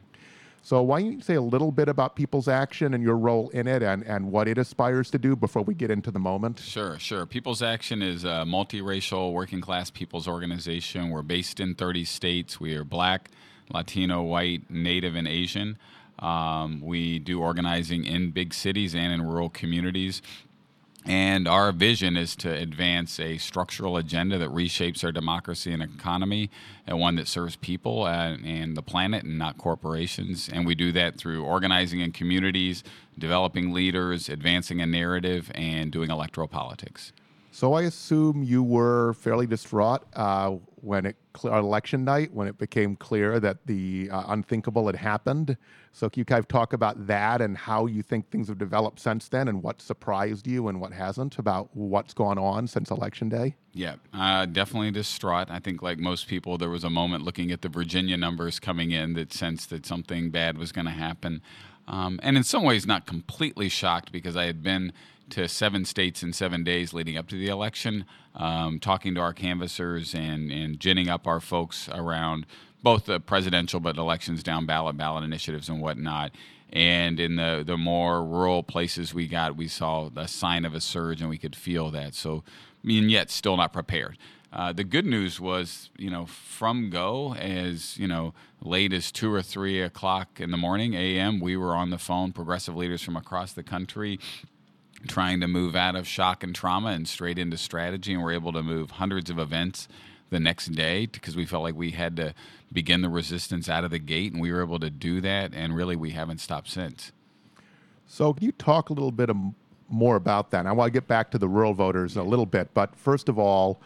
So, 0.63 0.83
why 0.83 1.01
don't 1.01 1.13
you 1.13 1.21
say 1.21 1.33
a 1.35 1.41
little 1.41 1.71
bit 1.71 1.89
about 1.89 2.15
People's 2.15 2.47
Action 2.47 2.93
and 2.93 3.03
your 3.03 3.17
role 3.17 3.49
in 3.49 3.67
it 3.67 3.81
and, 3.81 4.03
and 4.03 4.31
what 4.31 4.47
it 4.47 4.59
aspires 4.59 5.09
to 5.11 5.17
do 5.17 5.35
before 5.35 5.63
we 5.63 5.73
get 5.73 5.89
into 5.89 6.11
the 6.11 6.19
moment? 6.19 6.59
Sure, 6.59 6.99
sure. 6.99 7.25
People's 7.25 7.63
Action 7.63 8.03
is 8.03 8.23
a 8.23 8.45
multiracial 8.45 9.33
working 9.33 9.59
class 9.59 9.89
people's 9.89 10.27
organization. 10.27 11.09
We're 11.09 11.23
based 11.23 11.59
in 11.59 11.73
30 11.73 12.05
states. 12.05 12.59
We 12.59 12.75
are 12.75 12.83
black, 12.83 13.31
Latino, 13.73 14.21
white, 14.21 14.69
Native, 14.69 15.15
and 15.15 15.27
Asian. 15.27 15.79
Um, 16.19 16.81
we 16.81 17.17
do 17.17 17.41
organizing 17.41 18.05
in 18.05 18.29
big 18.29 18.53
cities 18.53 18.93
and 18.93 19.11
in 19.11 19.23
rural 19.23 19.49
communities. 19.49 20.21
And 21.05 21.47
our 21.47 21.71
vision 21.71 22.15
is 22.15 22.35
to 22.37 22.51
advance 22.51 23.19
a 23.19 23.37
structural 23.37 23.97
agenda 23.97 24.37
that 24.37 24.49
reshapes 24.49 25.03
our 25.03 25.11
democracy 25.11 25.71
and 25.71 25.81
economy, 25.81 26.51
and 26.85 26.99
one 26.99 27.15
that 27.15 27.27
serves 27.27 27.55
people 27.55 28.07
and, 28.07 28.45
and 28.45 28.77
the 28.77 28.83
planet 28.83 29.23
and 29.23 29.37
not 29.37 29.57
corporations. 29.57 30.47
And 30.51 30.65
we 30.65 30.75
do 30.75 30.91
that 30.91 31.17
through 31.17 31.43
organizing 31.43 32.01
in 32.01 32.11
communities, 32.11 32.83
developing 33.17 33.73
leaders, 33.73 34.29
advancing 34.29 34.79
a 34.79 34.85
narrative, 34.85 35.51
and 35.55 35.91
doing 35.91 36.11
electoral 36.11 36.47
politics. 36.47 37.13
So, 37.53 37.73
I 37.73 37.81
assume 37.81 38.43
you 38.43 38.63
were 38.63 39.13
fairly 39.13 39.45
distraught 39.45 40.05
uh, 40.13 40.55
when 40.83 41.05
it 41.05 41.15
on 41.43 41.63
election 41.63 42.03
night 42.03 42.33
when 42.33 42.47
it 42.47 42.57
became 42.57 42.95
clear 42.95 43.39
that 43.39 43.65
the 43.65 44.09
uh, 44.11 44.23
unthinkable 44.27 44.87
had 44.87 44.95
happened. 44.95 45.57
So, 45.93 46.09
can 46.09 46.21
you 46.21 46.25
kind 46.25 46.39
of 46.39 46.47
talk 46.47 46.73
about 46.73 47.07
that 47.07 47.41
and 47.41 47.57
how 47.57 47.85
you 47.85 48.01
think 48.01 48.29
things 48.29 48.47
have 48.47 48.57
developed 48.57 48.99
since 48.99 49.27
then, 49.27 49.47
and 49.47 49.61
what 49.61 49.81
surprised 49.81 50.47
you 50.47 50.67
and 50.67 50.79
what 50.79 50.93
hasn't 50.93 51.37
about 51.37 51.69
what's 51.73 52.13
gone 52.13 52.37
on 52.37 52.67
since 52.67 52.89
election 52.89 53.29
day? 53.29 53.55
Yeah, 53.73 53.95
uh, 54.13 54.45
definitely 54.45 54.91
distraught. 54.91 55.49
I 55.49 55.59
think, 55.59 55.81
like 55.81 55.99
most 55.99 56.27
people, 56.27 56.57
there 56.57 56.69
was 56.69 56.83
a 56.83 56.89
moment 56.89 57.23
looking 57.23 57.51
at 57.51 57.61
the 57.61 57.69
Virginia 57.69 58.17
numbers 58.17 58.59
coming 58.59 58.91
in 58.91 59.13
that 59.13 59.33
sensed 59.33 59.69
that 59.69 59.85
something 59.85 60.31
bad 60.31 60.57
was 60.57 60.71
going 60.71 60.85
to 60.85 60.91
happen. 60.91 61.41
Um, 61.87 62.19
and 62.23 62.37
in 62.37 62.43
some 62.43 62.63
ways, 62.63 62.85
not 62.85 63.05
completely 63.05 63.67
shocked 63.67 64.11
because 64.11 64.37
I 64.37 64.45
had 64.45 64.63
been 64.63 64.93
to 65.31 65.47
seven 65.47 65.85
states 65.85 66.23
in 66.23 66.33
seven 66.33 66.63
days 66.63 66.93
leading 66.93 67.17
up 67.17 67.27
to 67.29 67.35
the 67.35 67.47
election, 67.47 68.05
um, 68.35 68.79
talking 68.79 69.15
to 69.15 69.21
our 69.21 69.33
canvassers 69.33 70.13
and, 70.13 70.51
and 70.51 70.79
ginning 70.79 71.09
up 71.09 71.27
our 71.27 71.39
folks 71.39 71.89
around 71.89 72.45
both 72.83 73.05
the 73.05 73.19
presidential 73.19 73.79
but 73.79 73.97
elections 73.97 74.43
down 74.43 74.65
ballot, 74.65 74.97
ballot 74.97 75.23
initiatives, 75.23 75.69
and 75.69 75.81
whatnot. 75.81 76.31
And 76.73 77.19
in 77.19 77.35
the, 77.35 77.63
the 77.65 77.77
more 77.77 78.23
rural 78.23 78.63
places 78.63 79.13
we 79.13 79.27
got, 79.27 79.57
we 79.57 79.67
saw 79.67 80.09
a 80.15 80.27
sign 80.27 80.63
of 80.65 80.73
a 80.73 80.81
surge 80.81 81.21
and 81.21 81.29
we 81.29 81.37
could 81.37 81.55
feel 81.55 81.91
that. 81.91 82.15
So, 82.15 82.43
and 82.83 83.11
yet 83.11 83.29
still 83.29 83.57
not 83.57 83.73
prepared. 83.73 84.17
Uh, 84.53 84.73
the 84.73 84.83
good 84.83 85.05
news 85.05 85.39
was, 85.39 85.89
you 85.97 86.09
know, 86.09 86.25
from 86.25 86.89
go 86.89 87.33
as 87.35 87.97
you 87.97 88.07
know, 88.07 88.33
late 88.61 88.91
as 88.91 89.11
two 89.11 89.33
or 89.33 89.41
three 89.41 89.81
o'clock 89.81 90.41
in 90.41 90.51
the 90.51 90.57
morning 90.57 90.93
a.m. 90.93 91.39
We 91.39 91.55
were 91.55 91.73
on 91.73 91.89
the 91.89 91.97
phone, 91.97 92.33
progressive 92.33 92.75
leaders 92.75 93.01
from 93.01 93.15
across 93.15 93.53
the 93.53 93.63
country, 93.63 94.19
trying 95.07 95.39
to 95.41 95.47
move 95.47 95.75
out 95.75 95.95
of 95.95 96.07
shock 96.07 96.43
and 96.43 96.53
trauma 96.53 96.89
and 96.89 97.07
straight 97.07 97.39
into 97.39 97.57
strategy, 97.57 98.13
and 98.13 98.23
we're 98.23 98.33
able 98.33 98.53
to 98.53 98.63
move 98.63 98.91
hundreds 98.91 99.29
of 99.29 99.39
events 99.39 99.87
the 100.29 100.39
next 100.39 100.67
day 100.67 101.05
because 101.05 101.35
we 101.35 101.45
felt 101.45 101.63
like 101.63 101.75
we 101.75 101.91
had 101.91 102.15
to 102.15 102.33
begin 102.71 103.01
the 103.01 103.09
resistance 103.09 103.69
out 103.69 103.83
of 103.83 103.91
the 103.91 103.99
gate, 103.99 104.31
and 104.31 104.41
we 104.41 104.51
were 104.51 104.61
able 104.61 104.79
to 104.79 104.89
do 104.89 105.21
that, 105.21 105.53
and 105.53 105.75
really 105.75 105.95
we 105.95 106.11
haven't 106.11 106.39
stopped 106.39 106.69
since. 106.69 107.11
So, 108.07 108.33
can 108.33 108.45
you 108.45 108.51
talk 108.51 108.89
a 108.89 108.93
little 108.93 109.11
bit 109.11 109.29
more 109.89 110.15
about 110.15 110.51
that? 110.51 110.59
And 110.59 110.67
I 110.67 110.71
want 110.71 110.87
to 110.87 110.91
get 110.91 111.07
back 111.07 111.31
to 111.31 111.37
the 111.37 111.47
rural 111.47 111.73
voters 111.73 112.15
in 112.15 112.21
a 112.21 112.25
little 112.25 112.45
bit, 112.45 112.73
but 112.73 112.95
first 112.95 113.29
of 113.29 113.37
all, 113.37 113.81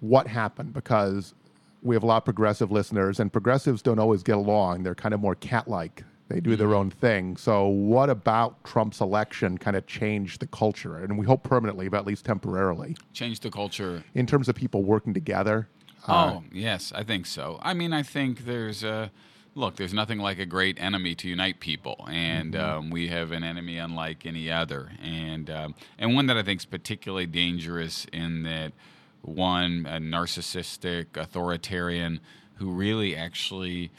what 0.00 0.26
happened? 0.26 0.72
Because 0.72 1.34
we 1.82 1.94
have 1.94 2.02
a 2.02 2.06
lot 2.06 2.18
of 2.18 2.24
progressive 2.24 2.70
listeners, 2.72 3.20
and 3.20 3.32
progressives 3.32 3.82
don't 3.82 3.98
always 3.98 4.22
get 4.22 4.36
along. 4.36 4.82
They're 4.82 4.94
kind 4.94 5.14
of 5.14 5.20
more 5.20 5.34
cat 5.34 5.68
like 5.68 6.04
They 6.28 6.40
do 6.40 6.56
their 6.56 6.74
own 6.74 6.90
thing. 6.90 7.36
So, 7.36 7.66
what 7.66 8.08
about 8.08 8.64
Trump's 8.64 9.00
election 9.00 9.58
kind 9.58 9.76
of 9.76 9.86
changed 9.86 10.40
the 10.40 10.46
culture? 10.46 10.96
And 10.96 11.18
we 11.18 11.26
hope 11.26 11.42
permanently, 11.42 11.88
but 11.88 11.98
at 11.98 12.06
least 12.06 12.24
temporarily, 12.24 12.96
Change 13.12 13.40
the 13.40 13.50
culture 13.50 14.02
in 14.14 14.26
terms 14.26 14.48
of 14.48 14.54
people 14.54 14.82
working 14.82 15.12
together. 15.12 15.68
Oh, 16.08 16.42
yes, 16.52 16.92
I 16.94 17.04
think 17.04 17.26
so. 17.26 17.58
I 17.62 17.74
mean, 17.74 17.92
I 17.92 18.02
think 18.02 18.44
there's 18.44 18.82
a 18.82 19.10
look, 19.54 19.76
there's 19.76 19.94
nothing 19.94 20.18
like 20.18 20.38
a 20.38 20.46
great 20.46 20.80
enemy 20.80 21.14
to 21.16 21.28
unite 21.28 21.60
people, 21.60 22.06
and 22.10 22.56
um, 22.56 22.90
we 22.90 23.08
have 23.08 23.32
an 23.32 23.44
enemy 23.44 23.78
unlike 23.78 24.26
any 24.26 24.50
other, 24.50 24.92
and 25.02 25.50
um, 25.50 25.74
and 25.98 26.14
one 26.14 26.26
that 26.26 26.36
I 26.36 26.42
think 26.42 26.60
is 26.60 26.64
particularly 26.64 27.26
dangerous 27.26 28.06
in 28.12 28.42
that 28.44 28.72
one 29.20 29.86
a 29.88 29.98
narcissistic 29.98 31.16
authoritarian 31.16 32.20
who 32.56 32.70
really 32.70 33.14
actually 33.14 33.92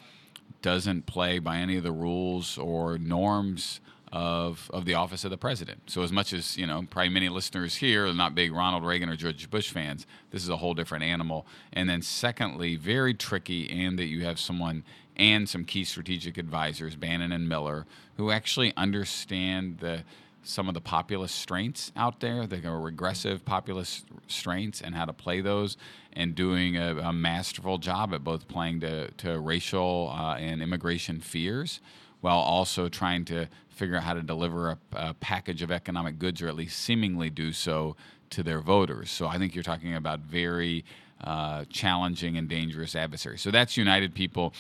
doesn't 0.64 1.06
play 1.06 1.38
by 1.38 1.58
any 1.58 1.78
of 1.78 1.84
the 1.84 1.92
rules 1.92 2.58
or 2.58 2.98
norms 2.98 3.80
of 4.12 4.70
of 4.72 4.86
the 4.86 4.94
office 4.94 5.24
of 5.24 5.32
the 5.32 5.38
president. 5.38 5.82
So 5.88 6.02
as 6.04 6.12
much 6.12 6.34
as 6.34 6.58
you 6.58 6.66
know, 6.66 6.86
probably 6.90 7.10
many 7.10 7.30
listeners 7.30 7.76
here 7.76 8.08
are 8.08 8.14
not 8.14 8.34
big 8.34 8.52
Ronald 8.52 8.86
Reagan 8.86 9.10
or 9.10 9.16
George 9.16 9.50
Bush 9.50 9.70
fans. 9.70 10.08
This 10.32 10.44
is 10.44 10.50
a 10.50 10.58
whole 10.58 10.74
different 10.74 11.04
animal. 11.04 11.46
And 11.72 11.90
then 11.90 12.02
secondly, 12.02 12.76
very 12.76 13.14
tricky, 13.14 13.70
and 13.70 14.00
that 14.00 14.06
you 14.06 14.24
have 14.24 14.40
someone 14.40 14.84
and 15.16 15.48
some 15.48 15.66
key 15.66 15.84
strategic 15.84 16.38
advisors, 16.38 16.96
Bannon 16.96 17.32
and 17.32 17.48
Miller, 17.48 17.86
who 18.18 18.32
actually 18.32 18.74
understand 18.78 19.78
the 19.80 20.04
some 20.44 20.68
of 20.68 20.74
the 20.74 20.82
populist 20.82 21.36
strengths 21.36 21.92
out 21.96 22.20
there, 22.20 22.46
the 22.46 22.60
regressive 22.70 23.44
populist 23.46 24.06
strengths, 24.28 24.82
and 24.82 24.96
how 24.96 25.06
to 25.06 25.14
play 25.14 25.42
those, 25.42 25.78
and 26.14 26.36
doing 26.36 26.78
a, 26.78 26.98
a 26.98 27.14
masterful 27.14 27.78
job 27.78 28.14
at 28.14 28.24
both 28.24 28.48
playing 28.48 28.82
to, 28.82 29.10
to 29.12 29.40
racial 29.40 30.14
uh, 30.14 30.36
and 30.36 30.62
immigration 30.62 31.20
fears, 31.20 31.80
while 32.22 32.40
also 32.40 32.90
trying 32.90 33.26
to 33.26 33.48
figure 33.70 33.96
out 33.96 34.04
how 34.04 34.14
to 34.14 34.22
deliver 34.22 34.70
a, 34.70 34.78
a 34.94 35.14
package 35.16 35.62
of 35.62 35.72
economic 35.72 36.20
goods, 36.20 36.42
or 36.42 36.48
at 36.48 36.56
least 36.56 36.80
seemingly 36.80 37.30
do 37.30 37.52
so, 37.52 37.96
to 38.30 38.44
their 38.44 38.62
voters. 38.62 39.12
So 39.12 39.28
I 39.28 39.38
think 39.38 39.54
you're 39.54 39.64
talking 39.64 39.96
about 39.96 40.20
very 40.22 40.84
uh, 41.24 41.66
challenging 41.70 42.38
and 42.38 42.50
dangerous 42.50 42.96
adversaries. 42.96 43.42
So 43.42 43.52
that's 43.52 43.78
United 43.78 44.14
People 44.14 44.54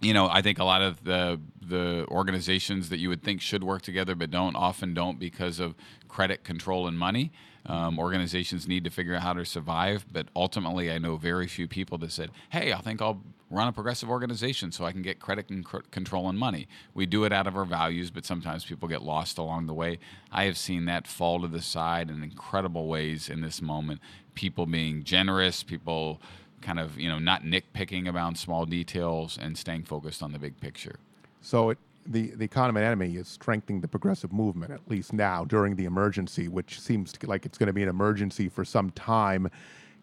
you 0.00 0.12
know, 0.12 0.28
I 0.28 0.42
think 0.42 0.58
a 0.58 0.64
lot 0.64 0.82
of 0.82 1.04
the 1.04 1.40
the 1.60 2.06
organizations 2.08 2.90
that 2.90 2.98
you 2.98 3.08
would 3.08 3.22
think 3.22 3.40
should 3.40 3.64
work 3.64 3.80
together 3.80 4.14
but 4.14 4.30
don't 4.30 4.54
often 4.54 4.92
don't 4.92 5.18
because 5.18 5.58
of 5.58 5.74
credit 6.08 6.44
control 6.44 6.86
and 6.86 6.98
money. 6.98 7.32
Um, 7.66 7.98
organizations 7.98 8.68
need 8.68 8.84
to 8.84 8.90
figure 8.90 9.14
out 9.14 9.22
how 9.22 9.32
to 9.32 9.44
survive, 9.46 10.04
but 10.12 10.28
ultimately, 10.36 10.92
I 10.92 10.98
know 10.98 11.16
very 11.16 11.46
few 11.46 11.66
people 11.66 11.96
that 11.98 12.12
said, 12.12 12.30
"Hey, 12.50 12.74
I 12.74 12.80
think 12.82 13.00
I'll 13.00 13.22
run 13.48 13.68
a 13.68 13.72
progressive 13.72 14.10
organization 14.10 14.70
so 14.70 14.84
I 14.84 14.92
can 14.92 15.00
get 15.00 15.18
credit 15.18 15.48
and 15.48 15.64
control 15.90 16.28
and 16.28 16.38
money." 16.38 16.68
We 16.92 17.06
do 17.06 17.24
it 17.24 17.32
out 17.32 17.46
of 17.46 17.56
our 17.56 17.64
values, 17.64 18.10
but 18.10 18.26
sometimes 18.26 18.66
people 18.66 18.86
get 18.86 19.02
lost 19.02 19.38
along 19.38 19.66
the 19.66 19.72
way. 19.72 19.98
I 20.30 20.44
have 20.44 20.58
seen 20.58 20.84
that 20.86 21.06
fall 21.06 21.40
to 21.40 21.48
the 21.48 21.62
side 21.62 22.10
in 22.10 22.22
incredible 22.22 22.86
ways 22.86 23.30
in 23.30 23.40
this 23.40 23.62
moment. 23.62 24.00
People 24.34 24.66
being 24.66 25.02
generous, 25.02 25.62
people 25.62 26.20
kind 26.64 26.80
of 26.80 26.98
you 26.98 27.08
know 27.08 27.18
not 27.18 27.42
nitpicking 27.42 28.08
about 28.08 28.36
small 28.36 28.64
details 28.66 29.38
and 29.40 29.56
staying 29.56 29.84
focused 29.84 30.22
on 30.22 30.32
the 30.32 30.38
big 30.38 30.58
picture. 30.60 30.96
So 31.42 31.70
it, 31.70 31.78
the 32.06 32.32
the 32.34 32.48
common 32.48 32.82
enemy 32.82 33.16
is 33.16 33.28
strengthening 33.28 33.80
the 33.80 33.88
progressive 33.88 34.32
movement, 34.32 34.72
at 34.72 34.80
least 34.88 35.12
now 35.12 35.44
during 35.44 35.76
the 35.76 35.84
emergency, 35.84 36.48
which 36.48 36.80
seems 36.80 37.12
to, 37.12 37.26
like 37.26 37.46
it's 37.46 37.58
going 37.58 37.68
to 37.68 37.72
be 37.72 37.82
an 37.82 37.88
emergency 37.88 38.48
for 38.48 38.64
some 38.64 38.90
time. 38.90 39.48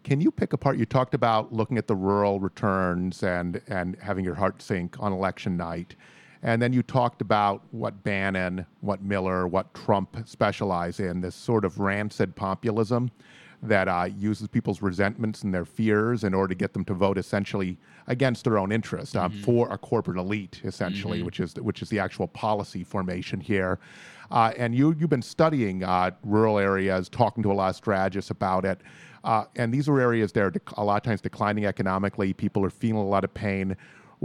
Can 0.04 0.20
you 0.20 0.30
pick 0.30 0.52
apart? 0.52 0.78
You 0.78 0.86
talked 0.86 1.14
about 1.14 1.52
looking 1.52 1.78
at 1.78 1.86
the 1.86 1.96
rural 1.96 2.40
returns 2.40 3.22
and 3.22 3.60
and 3.68 3.96
having 4.00 4.24
your 4.24 4.36
heart 4.36 4.62
sink 4.62 4.96
on 5.00 5.12
election 5.12 5.56
night, 5.56 5.96
and 6.42 6.62
then 6.62 6.72
you 6.72 6.82
talked 6.82 7.20
about 7.20 7.62
what 7.72 8.02
Bannon, 8.02 8.66
what 8.80 9.02
Miller, 9.02 9.46
what 9.46 9.74
Trump 9.74 10.16
specialize 10.26 11.00
in 11.00 11.20
this 11.20 11.34
sort 11.34 11.64
of 11.64 11.78
rancid 11.80 12.34
populism 12.36 13.10
that 13.62 13.86
uh, 13.86 14.08
uses 14.18 14.48
people's 14.48 14.82
resentments 14.82 15.42
and 15.42 15.54
their 15.54 15.64
fears 15.64 16.24
in 16.24 16.34
order 16.34 16.52
to 16.52 16.58
get 16.58 16.72
them 16.72 16.84
to 16.84 16.94
vote 16.94 17.16
essentially 17.16 17.78
against 18.08 18.44
their 18.44 18.58
own 18.58 18.72
interest 18.72 19.16
um, 19.16 19.30
mm-hmm. 19.30 19.42
for 19.42 19.72
a 19.72 19.78
corporate 19.78 20.18
elite, 20.18 20.60
essentially, 20.64 21.18
mm-hmm. 21.18 21.26
which 21.26 21.38
is 21.38 21.54
which 21.54 21.80
is 21.80 21.88
the 21.88 21.98
actual 21.98 22.26
policy 22.26 22.82
formation 22.82 23.40
here. 23.40 23.78
Uh, 24.32 24.52
and 24.56 24.74
you 24.74 24.94
you've 24.98 25.10
been 25.10 25.22
studying 25.22 25.84
uh, 25.84 26.10
rural 26.24 26.58
areas, 26.58 27.08
talking 27.08 27.42
to 27.42 27.52
a 27.52 27.54
lot 27.54 27.70
of 27.70 27.76
strategists 27.76 28.30
about 28.30 28.64
it. 28.64 28.80
Uh, 29.22 29.44
and 29.54 29.72
these 29.72 29.88
are 29.88 30.00
areas 30.00 30.32
that 30.32 30.42
are 30.42 30.50
dec- 30.50 30.76
a 30.76 30.84
lot 30.84 30.96
of 30.96 31.02
times 31.04 31.20
declining 31.20 31.64
economically. 31.64 32.32
People 32.32 32.64
are 32.64 32.70
feeling 32.70 33.02
a 33.02 33.06
lot 33.06 33.22
of 33.22 33.32
pain. 33.32 33.76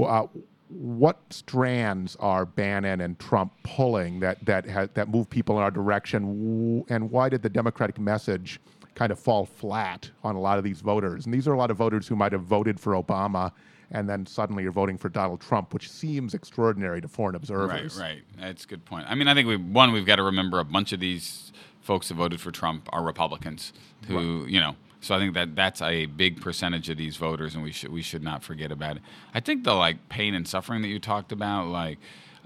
Uh, 0.02 0.26
what 0.70 1.20
strands 1.30 2.16
are 2.20 2.46
Bannon 2.46 3.02
and 3.02 3.18
Trump 3.20 3.54
pulling 3.64 4.20
that 4.22 4.44
that 4.46 4.68
ha- 4.68 4.88
that 4.96 5.10
move 5.10 5.30
people 5.30 5.58
in 5.58 5.64
our 5.64 5.72
direction? 5.72 6.84
And 6.90 7.12
why 7.12 7.30
did 7.30 7.44
the 7.44 7.50
Democratic 7.50 8.00
message 8.00 8.60
kind 8.98 9.12
of 9.12 9.20
fall 9.20 9.46
flat 9.46 10.10
on 10.24 10.36
a 10.36 10.40
lot 10.40 10.58
of 10.58 10.64
these 10.64 10.82
voters. 10.82 11.26
And 11.26 11.34
these 11.34 11.48
are 11.48 11.54
a 11.54 11.58
lot 11.58 11.70
of 11.70 11.78
voters 11.78 12.08
who 12.08 12.16
might 12.16 12.32
have 12.32 12.42
voted 12.42 12.80
for 12.80 12.94
Obama 12.94 13.52
and 13.92 14.10
then 14.10 14.26
suddenly 14.26 14.64
you're 14.64 14.72
voting 14.72 14.98
for 14.98 15.10
Donald 15.10 15.40
Trump, 15.40 15.74
which 15.74 15.90
seems 15.90 16.34
extraordinary 16.34 17.00
to 17.02 17.08
foreign 17.08 17.36
observers. 17.36 17.98
Right, 17.98 18.10
right. 18.10 18.24
That's 18.38 18.66
a 18.66 18.68
good 18.68 18.86
point. 18.86 19.06
I 19.08 19.16
mean, 19.16 19.28
I 19.28 19.34
think 19.34 19.48
we 19.48 19.56
one 19.56 19.92
we've 19.92 20.06
got 20.06 20.18
to 20.18 20.24
remember 20.24 20.60
a 20.60 20.66
bunch 20.66 20.92
of 20.92 21.00
these 21.00 21.54
folks 21.82 22.10
who 22.10 22.16
voted 22.16 22.42
for 22.42 22.52
Trump 22.52 22.90
are 22.92 23.02
Republicans 23.02 23.72
who, 24.08 24.42
right. 24.42 24.50
you 24.50 24.60
know, 24.60 24.76
so 25.00 25.16
I 25.16 25.20
think 25.20 25.36
that 25.36 25.56
that's 25.56 25.82
a 25.82 26.06
big 26.08 26.42
percentage 26.42 26.90
of 26.90 26.98
these 26.98 27.16
voters, 27.16 27.56
and 27.56 27.64
we 27.64 27.72
should 27.72 27.92
we 27.92 28.02
should 28.02 28.24
not 28.24 28.44
forget 28.44 28.72
about 28.72 28.98
it. 28.98 29.04
I 29.34 29.40
think 29.40 29.64
the 29.64 29.74
like 29.74 30.10
pain 30.10 30.34
and 30.34 30.48
suffering 30.48 30.82
that 30.82 30.90
you 30.90 31.00
talked 31.00 31.32
about, 31.32 31.68
like, 31.68 32.00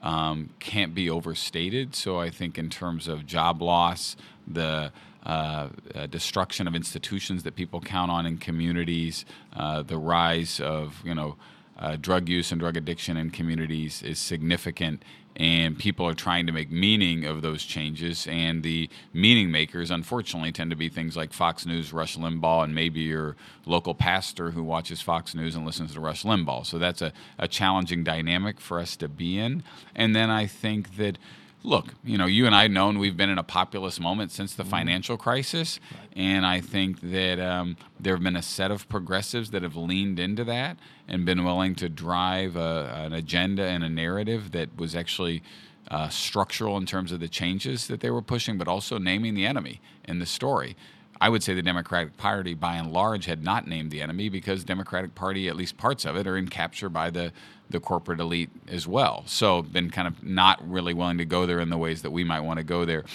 um, 0.04 0.52
can't 0.60 0.94
be 0.94 1.10
overstated. 1.10 1.96
So 1.96 2.20
I 2.20 2.30
think 2.30 2.58
in 2.58 2.70
terms 2.70 3.08
of 3.08 3.26
job 3.26 3.62
loss, 3.62 4.16
the 4.48 4.92
uh, 5.26 5.70
uh, 5.94 6.08
destruction 6.08 6.68
of 6.68 6.76
institutions 6.76 7.44
that 7.44 7.56
people 7.56 7.80
count 7.80 8.10
on 8.10 8.26
in 8.26 8.38
communities, 8.38 9.26
uh, 9.56 9.84
the 9.84 9.98
rise 9.98 10.60
of 10.60 11.02
you 11.04 11.14
know 11.14 11.38
uh, 11.78 11.96
drug 12.00 12.30
use 12.30 12.52
and 12.52 12.60
drug 12.60 12.78
addiction 12.78 13.18
in 13.18 13.32
communities 13.32 14.04
is 14.04 14.20
significant, 14.20 15.04
and 15.36 15.78
people 15.80 16.08
are 16.08 16.14
trying 16.14 16.46
to 16.46 16.52
make 16.52 16.70
meaning 16.70 17.26
of 17.26 17.42
those 17.42 17.64
changes. 17.64 18.28
And 18.30 18.62
the 18.62 18.90
meaning 19.14 19.50
makers, 19.50 19.90
unfortunately, 19.90 20.52
tend 20.52 20.70
to 20.70 20.76
be 20.76 20.90
things 20.90 21.18
like 21.18 21.34
Fox 21.34 21.66
News, 21.66 21.92
Rush 21.92 22.18
Limbaugh, 22.18 22.66
and 22.66 22.76
maybe 22.76 23.02
your 23.02 23.36
local 23.66 23.96
pastor 23.96 24.52
who 24.52 24.64
watches 24.64 25.02
Fox 25.02 25.34
News 25.34 25.56
and 25.56 25.66
listens 25.66 25.94
to 25.94 26.00
Rush 26.00 26.24
Limbaugh. 26.24 26.66
So 26.66 26.78
that's 26.78 27.02
a, 27.02 27.14
a 27.40 27.48
challenging 27.48 28.04
dynamic 28.04 28.60
for 28.60 28.80
us 28.80 28.96
to 28.98 29.08
be 29.08 29.40
in. 29.40 29.64
And 29.96 30.16
then 30.16 30.30
I 30.30 30.46
think 30.46 30.98
that 30.98 31.18
look, 31.64 31.94
you 32.04 32.18
know, 32.18 32.26
you 32.26 32.46
and 32.46 32.56
I 32.56 32.68
known 32.68 33.00
we've 33.00 33.18
been 33.18 33.30
in 33.30 33.38
a 33.38 33.44
populist 33.44 34.00
moment 34.00 34.32
since 34.32 34.54
the 34.54 34.64
mm-hmm. 34.64 34.72
financial 34.72 35.18
crisis, 35.18 35.80
right. 35.92 36.10
and 36.16 36.46
I 36.46 36.62
think 36.62 37.02
that 37.02 37.40
um, 37.40 37.78
there 38.00 38.16
have 38.16 38.24
been 38.24 38.36
a 38.36 38.42
set 38.42 38.72
of 38.72 38.88
progressives 38.90 39.52
that 39.52 39.64
have 39.64 39.76
leaned 39.76 40.20
into 40.20 40.44
that 40.46 40.78
and 41.08 41.26
been 41.26 41.44
willing 41.44 41.76
to 41.76 41.90
drive 41.90 42.56
a, 42.56 42.94
an 42.96 43.14
agenda 43.14 43.64
and 43.64 43.84
a 43.84 43.90
narrative 43.90 44.52
that 44.52 44.76
was 44.78 44.96
actually. 44.96 45.42
Uh, 45.90 46.08
structural 46.08 46.78
in 46.78 46.86
terms 46.86 47.12
of 47.12 47.20
the 47.20 47.28
changes 47.28 47.88
that 47.88 48.00
they 48.00 48.10
were 48.10 48.22
pushing, 48.22 48.58
but 48.58 48.66
also 48.66 48.98
naming 48.98 49.34
the 49.34 49.46
enemy 49.46 49.82
in 50.06 50.20
the 50.20 50.26
story. 50.26 50.78
I 51.22 51.30
would 51.30 51.44
say 51.44 51.54
the 51.54 51.62
Democratic 51.62 52.18
Party, 52.18 52.56
by 52.56 52.76
and 52.76 52.92
large, 52.92 53.26
had 53.26 53.44
not 53.44 53.68
named 53.68 53.92
the 53.92 54.02
enemy 54.02 54.28
because 54.28 54.64
Democratic 54.64 55.14
Party, 55.14 55.48
at 55.48 55.56
least 55.56 55.78
parts 55.78 56.04
of 56.04 56.18
it, 56.18 56.26
are 56.26 56.36
in 56.36 56.48
capture 56.48 56.90
by 56.90 57.12
the 57.12 57.32
the 57.70 57.80
corporate 57.80 58.20
elite 58.20 58.50
as 58.68 58.86
well. 58.86 59.24
So 59.28 59.62
been 59.62 59.92
kind 59.92 60.08
of 60.08 60.22
not 60.24 60.60
really 60.68 60.94
willing 60.94 61.20
to 61.20 61.26
go 61.26 61.46
there 61.46 61.62
in 61.62 61.70
the 61.70 61.78
ways 61.78 62.02
that 62.02 62.12
we 62.12 62.26
might 62.26 62.42
want 62.42 62.58
to 62.58 62.64
go 62.66 62.84
there. 62.84 63.06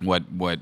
What 0.00 0.30
what 0.32 0.60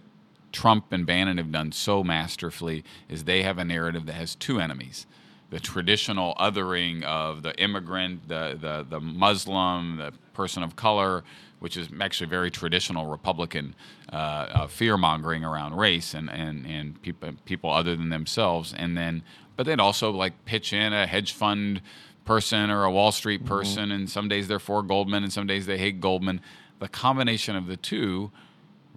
Trump 0.50 0.92
and 0.92 1.06
Bannon 1.06 1.38
have 1.38 1.52
done 1.52 1.72
so 1.72 2.02
masterfully 2.02 2.84
is 3.08 3.24
they 3.24 3.42
have 3.42 3.58
a 3.58 3.64
narrative 3.64 4.06
that 4.06 4.14
has 4.14 4.34
two 4.34 4.58
enemies. 4.58 5.06
The 5.50 5.60
traditional 5.60 6.34
othering 6.40 7.02
of 7.02 7.42
the 7.42 7.54
immigrant, 7.62 8.28
the, 8.28 8.56
the, 8.58 8.86
the 8.88 9.00
Muslim, 9.00 9.98
the 9.98 10.12
person 10.32 10.62
of 10.62 10.76
color, 10.76 11.24
which 11.62 11.76
is 11.76 11.88
actually 12.00 12.26
very 12.26 12.50
traditional 12.50 13.06
Republican 13.06 13.72
uh, 14.12 14.16
uh, 14.16 14.66
fear 14.66 14.96
mongering 14.96 15.44
around 15.44 15.76
race 15.76 16.12
and, 16.12 16.28
and, 16.28 16.66
and 16.66 17.00
people, 17.02 17.30
people 17.44 17.70
other 17.70 17.94
than 17.94 18.08
themselves. 18.08 18.74
And 18.76 18.96
then, 18.96 19.22
but 19.54 19.64
they'd 19.64 19.78
also 19.78 20.10
like 20.10 20.44
pitch 20.44 20.72
in 20.72 20.92
a 20.92 21.06
hedge 21.06 21.32
fund 21.32 21.80
person 22.24 22.68
or 22.68 22.82
a 22.82 22.90
Wall 22.90 23.12
Street 23.12 23.42
mm-hmm. 23.42 23.48
person, 23.48 23.84
mm-hmm. 23.84 23.92
and 23.92 24.10
some 24.10 24.26
days 24.28 24.48
they're 24.48 24.58
for 24.58 24.82
Goldman 24.82 25.22
and 25.22 25.32
some 25.32 25.46
days 25.46 25.66
they 25.66 25.78
hate 25.78 26.00
Goldman. 26.00 26.40
The 26.80 26.88
combination 26.88 27.54
of 27.54 27.68
the 27.68 27.76
two 27.76 28.32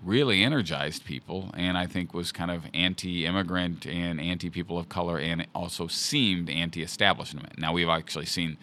really 0.03 0.43
energized 0.43 1.05
people 1.05 1.51
and 1.55 1.77
I 1.77 1.85
think 1.85 2.15
was 2.15 2.31
kind 2.31 2.49
of 2.49 2.63
anti 2.73 3.27
immigrant 3.27 3.85
and 3.85 4.19
anti 4.19 4.49
people 4.49 4.79
of 4.79 4.89
color 4.89 5.19
and 5.19 5.45
also 5.53 5.85
seemed 5.85 6.49
anti 6.49 6.81
establishment. 6.81 7.59
Now, 7.59 7.73
we've 7.73 7.89
actually 7.89 8.25
seen 8.25 8.57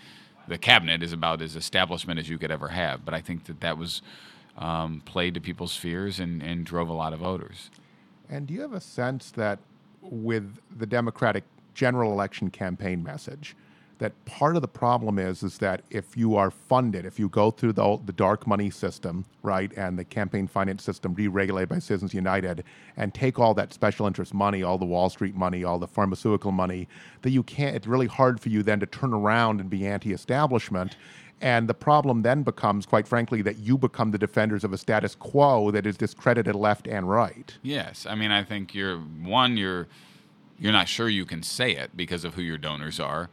the 0.52 0.58
cabinet 0.58 1.02
is 1.02 1.12
about 1.12 1.42
as 1.42 1.56
establishment 1.56 2.20
as 2.20 2.28
you 2.28 2.38
could 2.38 2.50
ever 2.50 2.68
have. 2.68 3.04
But 3.04 3.14
I 3.14 3.20
think 3.20 3.44
that 3.44 3.60
that 3.60 3.78
was 3.78 4.02
um, 4.56 5.02
played 5.04 5.34
to 5.34 5.40
people's 5.40 5.76
fears 5.76 6.20
and, 6.20 6.42
and 6.42 6.64
drove 6.64 6.88
a 6.88 6.92
lot 6.92 7.12
of 7.12 7.20
voters. 7.20 7.70
And 8.28 8.46
do 8.46 8.54
you 8.54 8.60
have 8.60 8.72
a 8.72 8.80
sense 8.80 9.30
that 9.32 9.58
with 10.00 10.58
the 10.76 10.86
Democratic 10.86 11.44
general 11.74 12.12
election 12.12 12.50
campaign 12.50 13.02
message, 13.02 13.56
that 14.02 14.24
part 14.24 14.56
of 14.56 14.62
the 14.62 14.68
problem 14.68 15.16
is 15.16 15.44
is 15.44 15.58
that 15.58 15.82
if 15.88 16.16
you 16.16 16.34
are 16.34 16.50
funded, 16.50 17.06
if 17.06 17.20
you 17.20 17.28
go 17.28 17.52
through 17.52 17.72
the, 17.72 18.00
the 18.04 18.12
dark 18.12 18.48
money 18.48 18.68
system, 18.68 19.24
right, 19.44 19.72
and 19.76 19.96
the 19.96 20.04
campaign 20.04 20.48
finance 20.48 20.82
system 20.82 21.14
deregulated 21.14 21.68
by 21.68 21.78
Citizens 21.78 22.12
United, 22.12 22.64
and 22.96 23.14
take 23.14 23.38
all 23.38 23.54
that 23.54 23.72
special 23.72 24.08
interest 24.08 24.34
money, 24.34 24.64
all 24.64 24.76
the 24.76 24.84
Wall 24.84 25.08
Street 25.08 25.36
money, 25.36 25.62
all 25.62 25.78
the 25.78 25.86
pharmaceutical 25.86 26.50
money, 26.50 26.88
that 27.22 27.30
you 27.30 27.44
can't. 27.44 27.76
It's 27.76 27.86
really 27.86 28.08
hard 28.08 28.40
for 28.40 28.48
you 28.48 28.64
then 28.64 28.80
to 28.80 28.86
turn 28.86 29.14
around 29.14 29.60
and 29.60 29.70
be 29.70 29.86
anti-establishment. 29.86 30.96
And 31.40 31.68
the 31.68 31.74
problem 31.74 32.22
then 32.22 32.42
becomes, 32.42 32.86
quite 32.86 33.06
frankly, 33.06 33.40
that 33.42 33.58
you 33.58 33.78
become 33.78 34.10
the 34.10 34.18
defenders 34.18 34.64
of 34.64 34.72
a 34.72 34.78
status 34.78 35.14
quo 35.14 35.70
that 35.70 35.86
is 35.86 35.96
discredited 35.96 36.56
left 36.56 36.88
and 36.88 37.08
right. 37.08 37.56
Yes, 37.62 38.04
I 38.04 38.16
mean, 38.16 38.32
I 38.32 38.42
think 38.42 38.74
you're 38.74 38.98
one, 38.98 39.56
you're 39.56 39.86
you're 40.58 40.72
not 40.72 40.88
sure 40.88 41.08
you 41.08 41.24
can 41.24 41.44
say 41.44 41.72
it 41.72 41.96
because 41.96 42.24
of 42.24 42.34
who 42.34 42.42
your 42.42 42.58
donors 42.58 42.98
are. 42.98 43.30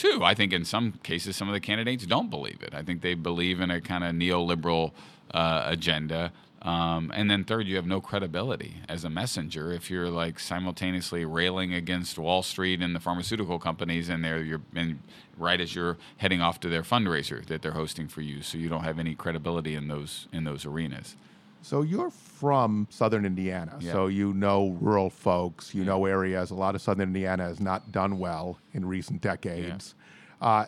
Two, 0.00 0.24
I 0.24 0.32
think 0.32 0.54
in 0.54 0.64
some 0.64 0.92
cases 1.02 1.36
some 1.36 1.46
of 1.46 1.52
the 1.52 1.60
candidates 1.60 2.06
don't 2.06 2.30
believe 2.30 2.62
it. 2.62 2.74
I 2.74 2.82
think 2.82 3.02
they 3.02 3.12
believe 3.12 3.60
in 3.60 3.70
a 3.70 3.82
kind 3.82 4.02
of 4.02 4.14
neoliberal 4.14 4.92
uh, 5.34 5.64
agenda. 5.66 6.32
Um, 6.62 7.12
and 7.14 7.30
then 7.30 7.44
third, 7.44 7.66
you 7.66 7.76
have 7.76 7.84
no 7.84 8.00
credibility 8.00 8.76
as 8.88 9.04
a 9.04 9.10
messenger 9.10 9.70
if 9.70 9.90
you're 9.90 10.08
like 10.08 10.40
simultaneously 10.40 11.26
railing 11.26 11.74
against 11.74 12.18
Wall 12.18 12.42
Street 12.42 12.80
and 12.80 12.96
the 12.96 13.00
pharmaceutical 13.00 13.58
companies, 13.58 14.08
and 14.08 14.24
they're 14.24 14.42
you're 14.42 14.62
and 14.74 15.00
right 15.36 15.60
as 15.60 15.74
you're 15.74 15.98
heading 16.16 16.40
off 16.40 16.60
to 16.60 16.70
their 16.70 16.82
fundraiser 16.82 17.44
that 17.44 17.60
they're 17.60 17.72
hosting 17.72 18.08
for 18.08 18.22
you, 18.22 18.40
so 18.40 18.56
you 18.56 18.70
don't 18.70 18.84
have 18.84 18.98
any 18.98 19.14
credibility 19.14 19.74
in 19.74 19.88
those 19.88 20.28
in 20.32 20.44
those 20.44 20.64
arenas. 20.64 21.14
So 21.62 21.82
you're 21.82 22.10
from 22.10 22.86
Southern 22.90 23.24
Indiana, 23.26 23.76
Yeah. 23.80 23.92
so 23.92 24.06
you 24.06 24.32
know 24.32 24.76
rural 24.80 25.10
folks, 25.10 25.74
you 25.74 25.84
know 25.84 26.06
areas. 26.06 26.50
A 26.50 26.54
lot 26.54 26.74
of 26.74 26.80
Southern 26.82 27.02
Indiana 27.08 27.44
has 27.44 27.60
not 27.60 27.92
done 27.92 28.18
well 28.18 28.58
in 28.72 28.86
recent 28.86 29.20
decades. 29.20 29.94
Uh, 30.40 30.66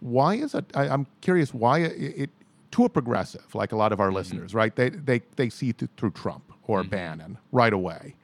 why 0.00 0.34
is 0.34 0.54
it? 0.54 0.64
I, 0.74 0.88
I'm 0.88 1.06
curious 1.20 1.54
why 1.54 1.80
it, 1.80 1.92
it 2.22 2.30
to 2.72 2.84
a 2.84 2.88
progressive 2.88 3.54
like 3.54 3.72
a 3.72 3.76
lot 3.76 3.92
of 3.92 4.00
our 4.00 4.12
listeners, 4.12 4.54
right? 4.54 4.74
They 4.74 4.90
they 4.90 5.22
they 5.36 5.48
see 5.48 5.72
th- 5.72 5.90
through 5.96 6.10
Trump 6.10 6.52
or 6.66 6.82
Bannon 6.84 7.38
right 7.50 7.72
away, 7.72 8.14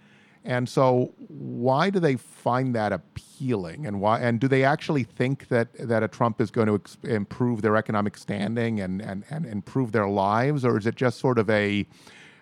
and 0.48 0.66
so 0.66 1.12
why 1.28 1.90
do 1.90 2.00
they 2.00 2.16
find 2.16 2.74
that 2.74 2.90
appealing? 2.90 3.86
And 3.86 4.00
why? 4.00 4.18
And 4.20 4.40
do 4.40 4.48
they 4.48 4.64
actually 4.64 5.04
think 5.04 5.48
that 5.48 5.68
that 5.74 6.02
a 6.02 6.08
Trump 6.08 6.40
is 6.40 6.50
going 6.50 6.68
to 6.68 6.76
ex- 6.76 6.96
improve 7.04 7.60
their 7.60 7.76
economic 7.76 8.16
standing 8.16 8.80
and, 8.80 9.02
and 9.02 9.24
and 9.28 9.44
improve 9.44 9.92
their 9.92 10.08
lives, 10.08 10.64
or 10.64 10.78
is 10.78 10.86
it 10.86 10.96
just 10.96 11.20
sort 11.20 11.38
of 11.38 11.48
a 11.50 11.86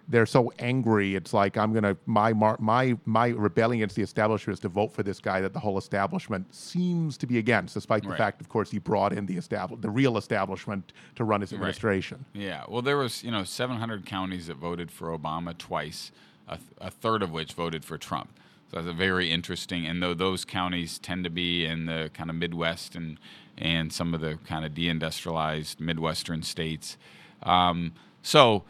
they're 0.08 0.26
so 0.26 0.52
angry. 0.60 1.16
It's 1.16 1.34
like 1.34 1.56
I'm 1.56 1.72
gonna 1.72 1.96
my 2.06 2.32
my 2.32 2.96
my 3.04 3.28
rebellion 3.28 3.80
against 3.80 3.96
the 3.96 4.02
establishment 4.02 4.54
is 4.54 4.60
to 4.60 4.68
vote 4.68 4.92
for 4.92 5.02
this 5.02 5.18
guy 5.20 5.40
that 5.40 5.52
the 5.52 5.58
whole 5.58 5.78
establishment 5.78 6.54
seems 6.54 7.16
to 7.18 7.26
be 7.26 7.38
against, 7.38 7.74
despite 7.74 8.04
the 8.04 8.10
Right. 8.10 8.18
fact, 8.18 8.40
of 8.40 8.48
course, 8.48 8.70
he 8.70 8.78
brought 8.78 9.12
in 9.12 9.26
the 9.26 9.36
establish 9.36 9.80
the 9.80 9.90
real 9.90 10.16
establishment 10.16 10.92
to 11.16 11.24
run 11.24 11.40
his 11.40 11.52
administration. 11.52 12.24
Yeah, 12.32 12.64
well, 12.68 12.82
there 12.82 12.96
was 12.96 13.24
you 13.24 13.32
know 13.32 13.42
700 13.42 14.06
counties 14.06 14.46
that 14.46 14.56
voted 14.58 14.92
for 14.92 15.08
Obama 15.08 15.58
twice, 15.58 16.12
a, 16.48 16.56
th- 16.56 16.70
a 16.80 16.90
third 16.90 17.22
of 17.22 17.30
which 17.30 17.52
voted 17.52 17.84
for 17.84 17.98
Trump. 17.98 18.30
So 18.70 18.76
that's 18.76 18.88
a 18.88 18.92
very 18.92 19.30
interesting. 19.30 19.86
And 19.86 20.02
though 20.02 20.14
those 20.14 20.44
counties 20.44 20.98
tend 20.98 21.24
to 21.24 21.30
be 21.30 21.64
in 21.64 21.86
the 21.86 22.10
kind 22.12 22.30
of 22.30 22.36
Midwest 22.36 22.94
and 22.96 23.18
and 23.58 23.90
some 23.90 24.12
of 24.12 24.20
the 24.20 24.38
kind 24.46 24.66
of 24.66 24.72
deindustrialized 24.72 25.80
Midwestern 25.80 26.42
states, 26.42 26.98
um, 27.42 27.92
so 28.22 28.64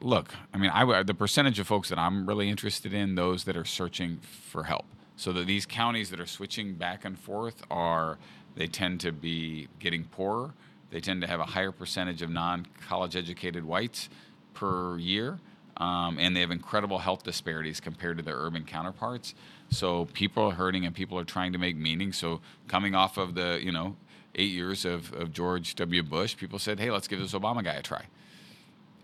look, 0.00 0.34
I 0.52 0.58
mean, 0.58 0.70
I 0.70 1.02
the 1.02 1.14
percentage 1.14 1.58
of 1.58 1.66
folks 1.66 1.88
that 1.88 1.98
I'm 1.98 2.26
really 2.26 2.48
interested 2.48 2.92
in, 2.92 3.14
those 3.14 3.44
that 3.44 3.56
are 3.56 3.64
searching 3.64 4.18
for 4.18 4.64
help. 4.64 4.86
So 5.16 5.32
that 5.32 5.46
these 5.46 5.66
counties 5.66 6.10
that 6.10 6.20
are 6.20 6.26
switching 6.26 6.74
back 6.74 7.04
and 7.04 7.18
forth 7.18 7.64
are, 7.70 8.18
they 8.54 8.68
tend 8.68 9.00
to 9.00 9.10
be 9.10 9.66
getting 9.80 10.04
poorer. 10.04 10.54
They 10.90 11.00
tend 11.00 11.22
to 11.22 11.26
have 11.26 11.40
a 11.40 11.44
higher 11.44 11.72
percentage 11.72 12.22
of 12.22 12.30
non-college 12.30 13.16
educated 13.16 13.64
whites 13.64 14.08
per 14.54 14.96
year, 14.96 15.40
um, 15.78 16.18
and 16.18 16.36
they 16.36 16.40
have 16.40 16.50
incredible 16.50 16.98
health 16.98 17.22
disparities 17.22 17.80
compared 17.80 18.18
to 18.18 18.22
their 18.22 18.36
urban 18.36 18.64
counterparts. 18.64 19.34
So 19.70 20.06
people 20.06 20.44
are 20.44 20.54
hurting, 20.54 20.84
and 20.84 20.94
people 20.94 21.18
are 21.18 21.24
trying 21.24 21.52
to 21.52 21.58
make 21.58 21.76
meaning. 21.76 22.12
So 22.12 22.40
coming 22.66 22.94
off 22.94 23.16
of 23.16 23.34
the, 23.34 23.60
you 23.62 23.72
know, 23.72 23.96
eight 24.34 24.50
years 24.50 24.84
of, 24.84 25.12
of 25.12 25.32
George 25.32 25.74
W. 25.76 26.02
Bush, 26.02 26.36
people 26.36 26.58
said, 26.58 26.80
"Hey, 26.80 26.90
let's 26.90 27.08
give 27.08 27.18
this 27.18 27.32
Obama 27.32 27.64
guy 27.64 27.74
a 27.74 27.82
try." 27.82 28.04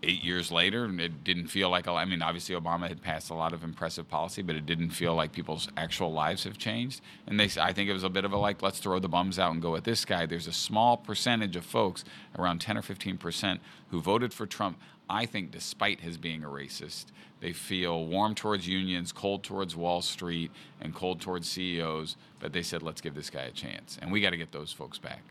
eight 0.05 0.23
years 0.23 0.51
later, 0.51 0.89
it 0.99 1.23
didn't 1.23 1.47
feel 1.47 1.69
like 1.69 1.87
a 1.87 1.91
I 1.91 2.05
mean, 2.05 2.21
obviously 2.21 2.55
Obama 2.55 2.87
had 2.87 3.01
passed 3.01 3.29
a 3.29 3.33
lot 3.33 3.53
of 3.53 3.63
impressive 3.63 4.07
policy, 4.07 4.41
but 4.41 4.55
it 4.55 4.65
didn't 4.65 4.91
feel 4.91 5.15
like 5.15 5.31
people's 5.31 5.67
actual 5.77 6.11
lives 6.11 6.43
have 6.43 6.57
changed. 6.57 7.01
And 7.27 7.39
they, 7.39 7.49
I 7.59 7.73
think 7.73 7.89
it 7.89 7.93
was 7.93 8.03
a 8.03 8.09
bit 8.09 8.25
of 8.25 8.31
a 8.31 8.37
like, 8.37 8.61
let's 8.61 8.79
throw 8.79 8.99
the 8.99 9.09
bums 9.09 9.39
out 9.39 9.51
and 9.51 9.61
go 9.61 9.71
with 9.71 9.83
this 9.83 10.05
guy. 10.05 10.25
There's 10.25 10.47
a 10.47 10.53
small 10.53 10.97
percentage 10.97 11.55
of 11.55 11.65
folks, 11.65 12.03
around 12.37 12.59
10 12.59 12.77
or 12.77 12.81
15 12.81 13.17
percent, 13.17 13.61
who 13.89 14.01
voted 14.01 14.33
for 14.33 14.45
Trump. 14.45 14.77
I 15.09 15.25
think, 15.25 15.51
despite 15.51 16.01
his 16.01 16.17
being 16.17 16.43
a 16.43 16.47
racist, 16.47 17.05
they 17.39 17.53
feel 17.53 18.05
warm 18.05 18.33
towards 18.33 18.67
unions, 18.67 19.11
cold 19.11 19.43
towards 19.43 19.75
Wall 19.75 20.01
Street, 20.01 20.51
and 20.81 20.95
cold 20.95 21.21
towards 21.21 21.47
CEOs. 21.47 22.17
But 22.39 22.53
they 22.53 22.63
said, 22.63 22.81
let's 22.81 23.01
give 23.01 23.13
this 23.13 23.29
guy 23.29 23.43
a 23.43 23.51
chance, 23.51 23.99
and 24.01 24.11
we 24.11 24.21
got 24.21 24.31
to 24.31 24.37
get 24.37 24.51
those 24.51 24.71
folks 24.71 24.97
back. 24.97 25.21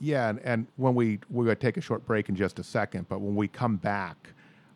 Yeah, 0.00 0.28
and, 0.28 0.40
and 0.40 0.66
when 0.76 0.94
we 0.94 1.20
we're 1.30 1.44
going 1.44 1.56
to 1.56 1.62
take 1.62 1.76
a 1.76 1.80
short 1.80 2.04
break 2.06 2.28
in 2.28 2.34
just 2.34 2.58
a 2.58 2.64
second, 2.64 3.08
but 3.08 3.20
when 3.20 3.36
we 3.36 3.48
come 3.48 3.76
back, 3.76 4.30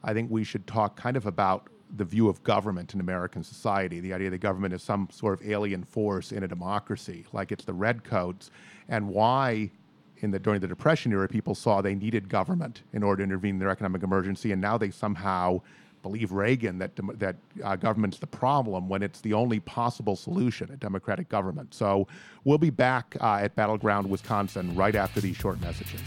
I 0.04 0.12
think 0.12 0.30
we 0.30 0.44
should 0.44 0.66
talk 0.66 0.96
kind 0.96 1.16
of 1.16 1.26
about 1.26 1.68
the 1.96 2.04
view 2.04 2.28
of 2.28 2.42
government 2.42 2.94
in 2.94 3.00
American 3.00 3.42
society. 3.42 4.00
The 4.00 4.12
idea 4.12 4.30
that 4.30 4.38
government 4.38 4.74
is 4.74 4.82
some 4.82 5.08
sort 5.10 5.40
of 5.40 5.48
alien 5.48 5.84
force 5.84 6.32
in 6.32 6.42
a 6.42 6.48
democracy, 6.48 7.24
like 7.32 7.50
it's 7.50 7.64
the 7.64 7.72
redcoats, 7.72 8.50
and 8.88 9.08
why 9.08 9.70
in 10.20 10.30
the 10.30 10.38
during 10.38 10.60
the 10.60 10.66
Depression 10.66 11.12
era 11.12 11.28
people 11.28 11.54
saw 11.54 11.80
they 11.80 11.94
needed 11.94 12.28
government 12.28 12.82
in 12.92 13.02
order 13.02 13.18
to 13.18 13.24
intervene 13.24 13.54
in 13.54 13.58
their 13.58 13.70
economic 13.70 14.02
emergency, 14.02 14.52
and 14.52 14.60
now 14.60 14.78
they 14.78 14.90
somehow 14.90 15.60
believe 16.02 16.32
Reagan 16.32 16.78
that 16.78 16.92
that 17.18 17.36
uh, 17.64 17.76
government's 17.76 18.18
the 18.18 18.26
problem 18.26 18.88
when 18.88 19.02
it's 19.02 19.20
the 19.20 19.32
only 19.32 19.60
possible 19.60 20.16
solution, 20.16 20.70
a 20.72 20.76
democratic 20.76 21.28
government. 21.28 21.74
So 21.74 22.06
we'll 22.44 22.58
be 22.58 22.70
back 22.70 23.16
uh, 23.20 23.40
at 23.42 23.54
Battleground, 23.54 24.08
Wisconsin, 24.08 24.74
right 24.74 24.94
after 24.94 25.20
these 25.20 25.36
short 25.36 25.60
messages. 25.60 26.00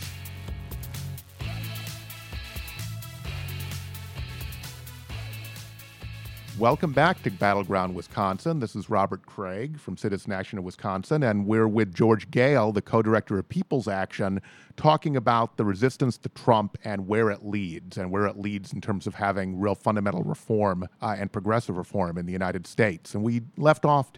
Welcome 6.62 6.92
back 6.92 7.24
to 7.24 7.32
Battleground 7.32 7.96
Wisconsin. 7.96 8.60
This 8.60 8.76
is 8.76 8.88
Robert 8.88 9.26
Kraig 9.26 9.80
from 9.80 9.98
Citizen 9.98 10.32
Action 10.32 10.60
of 10.60 10.64
Wisconsin, 10.64 11.24
and 11.24 11.48
we're 11.48 11.68
with 11.68 11.92
George 11.92 12.30
Goehl, 12.30 12.72
the 12.72 12.84
co 12.84 13.02
director 13.02 13.40
of 13.40 13.50
People's 13.50 13.88
Action, 13.88 14.40
talking 14.78 15.18
about 15.18 15.58
the 15.58 15.66
resistance 15.66 16.20
to 16.20 16.30
Trump 16.30 16.78
and 16.84 17.08
where 17.08 17.32
it 17.32 17.44
leads, 17.44 17.98
and 17.98 18.12
where 18.12 18.28
it 18.28 18.38
leads 18.38 18.74
in 18.74 18.80
terms 18.80 19.08
of 19.08 19.16
having 19.16 19.60
real 19.60 19.74
fundamental 19.74 20.22
reform 20.22 20.88
uh, 21.02 21.16
and 21.18 21.32
progressive 21.32 21.78
reform 21.78 22.20
in 22.20 22.28
the 22.28 22.32
United 22.32 22.68
States. 22.68 23.16
And 23.16 23.24
we 23.24 23.42
left 23.58 23.84
off 23.84 24.12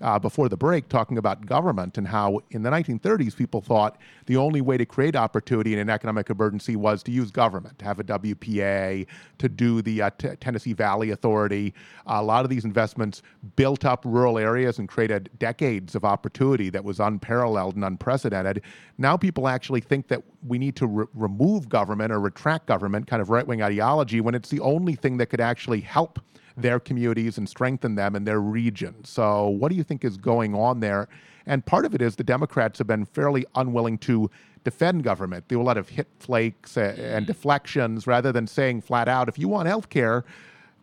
uh, 0.00 0.18
before 0.18 0.48
the 0.48 0.56
break 0.56 0.88
talking 0.88 1.18
about 1.18 1.44
government 1.46 1.98
and 1.98 2.06
how 2.08 2.40
in 2.50 2.62
the 2.62 2.70
1930s 2.70 3.34
people 3.34 3.60
thought 3.60 3.98
the 4.26 4.36
only 4.36 4.60
way 4.60 4.76
to 4.76 4.86
create 4.86 5.16
opportunity 5.16 5.72
in 5.72 5.78
an 5.78 5.90
economic 5.90 6.30
emergency 6.30 6.76
was 6.76 7.02
to 7.02 7.10
use 7.10 7.30
government, 7.30 7.78
to 7.78 7.84
have 7.84 7.98
a 7.98 8.04
WPA, 8.04 9.06
to 9.38 9.48
do 9.48 9.82
the 9.82 10.02
uh, 10.02 10.10
T- 10.18 10.36
Tennessee 10.40 10.72
Valley 10.72 11.10
Authority. 11.10 11.74
a 12.06 12.22
lot 12.22 12.44
of 12.44 12.50
these 12.50 12.64
investments 12.64 13.22
built 13.56 13.84
up 13.84 14.04
rural 14.04 14.38
areas 14.38 14.78
and 14.78 14.88
created 14.88 15.30
decades 15.38 15.94
of 15.94 16.04
opportunity 16.04 16.70
that 16.70 16.84
was 16.84 17.00
unparalleled 17.00 17.74
and 17.74 17.84
unprecedented. 17.84 18.62
Now 18.98 19.16
people 19.16 19.48
actually 19.48 19.80
think 19.80 20.08
that 20.08 20.22
we 20.46 20.58
need 20.58 20.76
to 20.76 20.86
re- 20.86 21.06
remove 21.14 21.68
government 21.68 22.12
or 22.12 22.20
retract 22.20 22.66
government, 22.66 23.06
kind 23.06 23.20
of 23.20 23.30
right 23.30 23.46
wing 23.46 23.62
ideology, 23.62 24.20
when 24.20 24.34
it's 24.34 24.48
the 24.48 24.60
only 24.60 24.94
thing 24.94 25.16
that 25.18 25.26
could 25.26 25.40
actually 25.40 25.80
help 25.80 26.20
their 26.60 26.80
communities 26.80 27.38
and 27.38 27.48
strengthen 27.48 27.94
them 27.94 28.16
in 28.16 28.24
their 28.24 28.40
region. 28.40 29.04
So, 29.04 29.48
what 29.48 29.70
do 29.70 29.76
you 29.76 29.84
think 29.84 30.04
is 30.04 30.16
going 30.16 30.54
on 30.54 30.80
there? 30.80 31.08
And 31.46 31.64
part 31.64 31.84
of 31.86 31.94
it 31.94 32.02
is 32.02 32.16
the 32.16 32.24
Democrats 32.24 32.78
have 32.78 32.86
been 32.86 33.06
fairly 33.06 33.46
unwilling 33.54 33.98
to 33.98 34.30
defend 34.64 35.02
government. 35.02 35.48
They 35.48 35.54
do 35.54 35.62
a 35.62 35.62
lot 35.62 35.78
of 35.78 35.88
hit 35.88 36.08
flakes 36.18 36.76
and 36.76 37.26
deflections 37.26 38.06
rather 38.06 38.32
than 38.32 38.46
saying 38.46 38.82
flat 38.82 39.08
out, 39.08 39.28
if 39.28 39.38
you 39.38 39.48
want 39.48 39.66
health 39.66 39.88
care, 39.88 40.24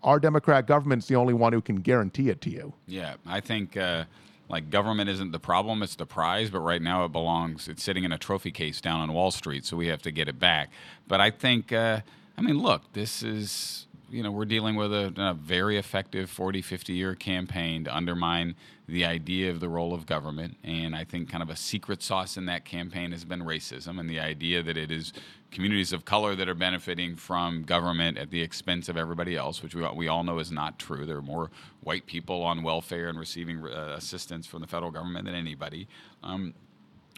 our 0.02 0.20
Democrat 0.20 0.66
government's 0.66 1.08
the 1.08 1.16
only 1.16 1.34
one 1.34 1.54
who 1.54 1.62
can 1.62 1.78
guarantee 1.78 2.30
it 2.30 2.42
to 2.42 2.50
you. 2.50 2.74
Yeah, 2.88 3.16
I 3.26 3.42
think 3.42 3.78
uh, 3.78 4.06
like 4.50 4.70
government 4.70 5.10
isn't 5.10 5.32
the 5.32 5.40
problem; 5.40 5.82
it's 5.84 5.96
the 5.96 6.06
prize. 6.06 6.50
But 6.50 6.60
right 6.60 6.82
now, 6.82 7.06
it 7.06 7.12
belongs. 7.12 7.68
It's 7.68 7.84
sitting 7.84 8.04
in 8.04 8.12
a 8.12 8.18
trophy 8.18 8.52
case 8.52 8.82
down 8.82 9.02
on 9.02 9.14
Wall 9.14 9.32
Street, 9.32 9.66
so 9.66 9.76
we 9.76 9.88
have 9.88 10.02
to 10.04 10.12
get 10.12 10.28
it 10.28 10.40
back. 10.40 10.70
But 11.08 11.22
I 11.22 11.32
think, 11.32 11.72
uh, 11.72 12.02
I 12.38 12.42
mean, 12.42 12.60
look, 12.60 12.94
this 12.94 13.24
is 13.24 13.85
you 14.10 14.24
know, 14.24 14.32
we're 14.32 14.46
dealing 14.46 14.76
with 14.76 14.94
a, 14.94 15.14
a, 15.18 15.34
very 15.34 15.78
effective 15.78 16.30
40, 16.30 16.62
50 16.62 16.94
year 16.94 17.16
campaign 17.16 17.84
to 17.86 17.96
undermine 17.96 18.56
the 18.88 19.06
idea 19.06 19.50
of 19.50 19.60
the 19.60 19.70
role 19.70 19.94
of 19.94 20.06
government. 20.06 20.58
And 20.64 20.96
I 20.96 21.04
think 21.04 21.30
kind 21.30 21.42
of 21.42 21.50
a 21.50 21.56
secret 21.56 22.04
sauce 22.04 22.38
in 22.38 22.46
that 22.46 22.66
campaign 22.66 23.12
has 23.12 23.26
been 23.26 23.42
racism 23.42 24.00
and 24.00 24.10
the 24.10 24.20
idea 24.20 24.62
that 24.64 24.78
it 24.78 24.92
is 24.92 25.14
communities 25.52 25.94
of 25.94 26.06
color 26.06 26.36
that 26.36 26.50
are 26.50 26.56
benefiting 26.56 27.16
from 27.16 27.64
government 27.64 28.18
at 28.18 28.30
the 28.30 28.42
expense 28.42 28.90
of 28.90 28.98
everybody 28.98 29.36
else, 29.36 29.64
which 29.64 29.74
we, 29.74 29.88
we 29.96 30.08
all 30.08 30.24
know 30.24 30.40
is 30.40 30.52
not 30.52 30.78
true. 30.78 31.06
There 31.06 31.18
are 31.18 31.22
more 31.22 31.50
white 31.82 32.06
people 32.06 32.42
on 32.44 32.62
welfare 32.62 33.08
and 33.08 33.18
receiving 33.18 33.66
uh, 33.66 33.96
assistance 33.98 34.46
from 34.46 34.62
the 34.62 34.68
federal 34.68 34.92
government 34.92 35.26
than 35.26 35.36
anybody. 35.36 35.88
Um, 36.24 36.54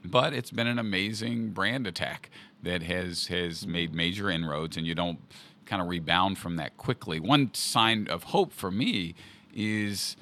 but 0.05 0.33
it's 0.33 0.51
been 0.51 0.67
an 0.67 0.79
amazing 0.79 1.49
brand 1.49 1.87
attack 1.87 2.29
that 2.63 2.83
has 2.83 3.27
has 3.27 3.65
made 3.65 3.93
major 3.93 4.29
inroads, 4.29 4.77
and 4.77 4.85
you 4.85 4.95
don't 4.95 5.19
kind 5.67 5.81
of 5.81 5.87
rebound 5.87 6.37
from 6.37 6.55
that 6.55 6.77
quickly. 6.77 7.19
One 7.19 7.53
sign 7.53 8.07
of 8.07 8.23
hope 8.23 8.51
for 8.51 8.71
me 8.71 9.13
is, 9.53 10.15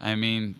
I 0.00 0.14
mean, 0.14 0.56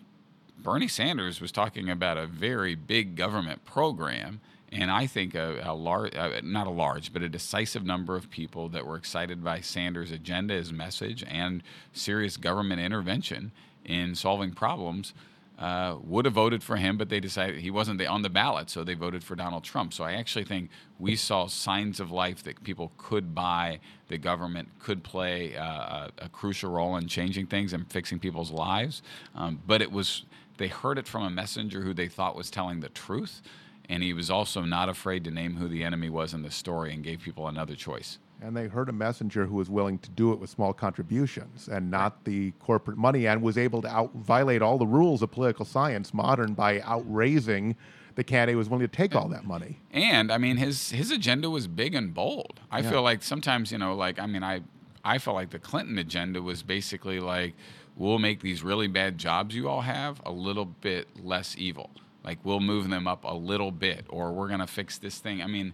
Bernie 0.57 0.87
Sanders 0.87 1.41
was 1.41 1.51
talking 1.51 1.89
about 1.89 2.17
a 2.17 2.27
very 2.27 2.75
big 2.75 3.15
government 3.15 3.65
program. 3.65 4.39
And 4.69 4.91
I 4.91 5.07
think 5.07 5.33
a, 5.33 5.61
a 5.63 5.73
large, 5.73 6.13
uh, 6.15 6.41
not 6.43 6.67
a 6.67 6.71
large, 6.71 7.13
but 7.13 7.21
a 7.21 7.29
decisive 7.29 7.85
number 7.85 8.17
of 8.17 8.29
people 8.29 8.67
that 8.69 8.85
were 8.85 8.97
excited 8.97 9.41
by 9.43 9.61
Sanders' 9.61 10.11
agenda, 10.11 10.55
his 10.55 10.73
message, 10.73 11.23
and 11.25 11.63
serious 11.93 12.35
government 12.35 12.81
intervention 12.81 13.51
in 13.85 14.13
solving 14.13 14.51
problems 14.51 15.13
uh, 15.57 15.97
would 16.03 16.25
have 16.25 16.35
voted 16.35 16.61
for 16.61 16.75
him, 16.75 16.97
but 16.97 17.09
they 17.09 17.19
decided 17.19 17.59
he 17.59 17.71
wasn't 17.71 17.99
on 18.05 18.21
the 18.21 18.29
ballot, 18.29 18.69
so 18.69 18.83
they 18.83 18.93
voted 18.93 19.23
for 19.23 19.35
Donald 19.35 19.63
Trump. 19.63 19.91
So 19.91 20.03
I 20.03 20.13
actually 20.13 20.45
think 20.45 20.69
we 20.99 21.15
saw 21.15 21.47
signs 21.47 21.99
of 21.99 22.11
life 22.11 22.43
that 22.43 22.63
people 22.63 22.91
could 22.97 23.33
buy, 23.33 23.79
the 24.07 24.19
government 24.19 24.69
could 24.79 25.03
play 25.03 25.55
uh, 25.55 25.63
a, 25.63 26.11
a, 26.19 26.29
crucial 26.29 26.71
role 26.71 26.95
in 26.95 27.07
changing 27.07 27.47
things 27.47 27.73
and 27.73 27.91
fixing 27.91 28.19
people's 28.19 28.51
lives. 28.51 29.01
Um, 29.33 29.61
but 29.65 29.81
it 29.81 29.91
was 29.91 30.25
they 30.57 30.67
heard 30.67 30.97
it 30.97 31.07
from 31.07 31.23
a 31.23 31.29
messenger 31.29 31.81
who 31.81 31.93
they 31.93 32.07
thought 32.07 32.35
was 32.35 32.51
telling 32.51 32.79
the 32.79 32.89
truth, 32.89 33.41
and 33.89 34.03
he 34.03 34.13
was 34.13 34.29
also 34.29 34.61
not 34.61 34.89
afraid 34.89 35.23
to 35.23 35.31
name 35.31 35.55
who 35.55 35.67
the 35.67 35.83
enemy 35.83 36.09
was 36.09 36.33
in 36.33 36.43
the 36.43 36.51
story 36.51 36.93
and 36.93 37.03
gave 37.03 37.21
people 37.21 37.47
another 37.47 37.75
choice 37.75 38.19
and 38.41 38.55
they 38.55 38.67
heard 38.67 38.89
a 38.89 38.93
messenger 38.93 39.45
who 39.45 39.55
was 39.55 39.69
willing 39.69 39.97
to 39.99 40.09
do 40.11 40.31
it 40.31 40.39
with 40.39 40.49
small 40.49 40.73
contributions 40.73 41.67
and 41.67 41.89
not 41.89 42.23
the 42.23 42.51
corporate 42.59 42.97
money 42.97 43.27
and 43.27 43.41
was 43.41 43.57
able 43.57 43.81
to 43.81 43.87
out 43.87 44.13
violate 44.13 44.61
all 44.61 44.77
the 44.77 44.87
rules 44.87 45.21
of 45.21 45.31
political 45.31 45.65
science 45.65 46.13
modern 46.13 46.53
by 46.53 46.79
outraising 46.81 47.75
the 48.15 48.23
candidate 48.23 48.53
who 48.53 48.57
was 48.57 48.69
willing 48.69 48.87
to 48.87 48.95
take 48.95 49.15
all 49.15 49.27
that 49.29 49.45
money. 49.45 49.79
And 49.91 50.31
I 50.31 50.37
mean 50.37 50.57
his 50.57 50.91
his 50.91 51.11
agenda 51.11 51.49
was 51.49 51.67
big 51.67 51.95
and 51.95 52.13
bold. 52.13 52.59
I 52.71 52.79
yeah. 52.79 52.89
feel 52.89 53.01
like 53.01 53.23
sometimes, 53.23 53.71
you 53.71 53.77
know, 53.77 53.95
like 53.95 54.19
I 54.19 54.25
mean 54.25 54.43
I 54.43 54.61
I 55.03 55.17
felt 55.19 55.35
like 55.35 55.51
the 55.51 55.59
Clinton 55.59 55.97
agenda 55.97 56.41
was 56.41 56.63
basically 56.63 57.19
like 57.19 57.53
we'll 57.95 58.19
make 58.19 58.41
these 58.41 58.63
really 58.63 58.87
bad 58.87 59.17
jobs 59.17 59.55
you 59.55 59.67
all 59.67 59.81
have 59.81 60.21
a 60.25 60.31
little 60.31 60.65
bit 60.65 61.07
less 61.23 61.55
evil. 61.57 61.89
Like 62.23 62.39
we'll 62.43 62.59
move 62.59 62.89
them 62.89 63.07
up 63.07 63.23
a 63.23 63.33
little 63.33 63.71
bit 63.71 64.05
or 64.09 64.31
we're 64.31 64.47
going 64.47 64.59
to 64.59 64.67
fix 64.67 64.97
this 64.97 65.17
thing. 65.19 65.41
I 65.41 65.47
mean, 65.47 65.73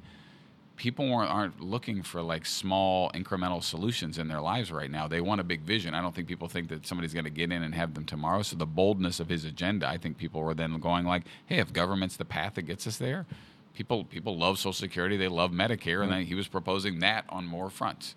people 0.75 1.13
aren't 1.13 1.61
looking 1.61 2.01
for 2.01 2.21
like 2.21 2.45
small 2.45 3.11
incremental 3.11 3.63
solutions 3.63 4.17
in 4.17 4.27
their 4.27 4.41
lives 4.41 4.71
right 4.71 4.89
now. 4.89 5.07
They 5.07 5.21
want 5.21 5.39
a 5.39 5.43
big 5.43 5.61
vision. 5.61 5.93
I 5.93 6.01
don't 6.01 6.15
think 6.15 6.27
people 6.27 6.47
think 6.47 6.69
that 6.69 6.87
somebody's 6.87 7.13
going 7.13 7.25
to 7.25 7.31
get 7.31 7.51
in 7.51 7.63
and 7.63 7.75
have 7.75 7.93
them 7.93 8.05
tomorrow. 8.05 8.41
So 8.41 8.55
the 8.55 8.65
boldness 8.65 9.19
of 9.19 9.29
his 9.29 9.45
agenda, 9.45 9.87
I 9.87 9.97
think 9.97 10.17
people 10.17 10.41
were 10.41 10.53
then 10.53 10.79
going 10.79 11.05
like, 11.05 11.23
"Hey, 11.45 11.59
if 11.59 11.71
government's 11.71 12.17
the 12.17 12.25
path 12.25 12.55
that 12.55 12.63
gets 12.63 12.87
us 12.87 12.97
there, 12.97 13.25
people 13.73 14.03
people 14.05 14.37
love 14.37 14.57
Social 14.57 14.73
Security, 14.73 15.17
they 15.17 15.27
love 15.27 15.51
Medicare, 15.51 16.01
and 16.01 16.11
then 16.11 16.25
he 16.25 16.35
was 16.35 16.47
proposing 16.47 16.99
that 16.99 17.25
on 17.29 17.45
more 17.45 17.69
fronts." 17.69 18.15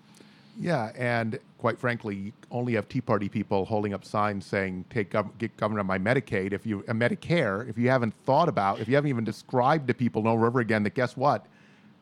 Yeah, 0.58 0.90
and 0.96 1.38
quite 1.58 1.78
frankly, 1.78 2.16
you 2.16 2.32
only 2.50 2.72
have 2.74 2.88
Tea 2.88 3.02
Party 3.02 3.28
people 3.28 3.66
holding 3.66 3.92
up 3.92 4.04
signs 4.04 4.46
saying 4.46 4.86
"Take 4.88 5.10
gov- 5.10 5.36
get 5.36 5.54
government 5.58 5.80
on 5.80 5.86
my 5.86 5.98
Medicaid." 5.98 6.52
If 6.54 6.64
you 6.64 6.82
uh, 6.88 6.92
Medicare, 6.92 7.68
if 7.68 7.76
you 7.76 7.90
haven't 7.90 8.14
thought 8.24 8.48
about, 8.48 8.80
if 8.80 8.88
you 8.88 8.94
haven't 8.94 9.10
even 9.10 9.24
described 9.24 9.88
to 9.88 9.94
people 9.94 10.26
over 10.26 10.38
and 10.38 10.46
over 10.46 10.60
again 10.60 10.82
that 10.84 10.94
guess 10.94 11.16
what, 11.16 11.46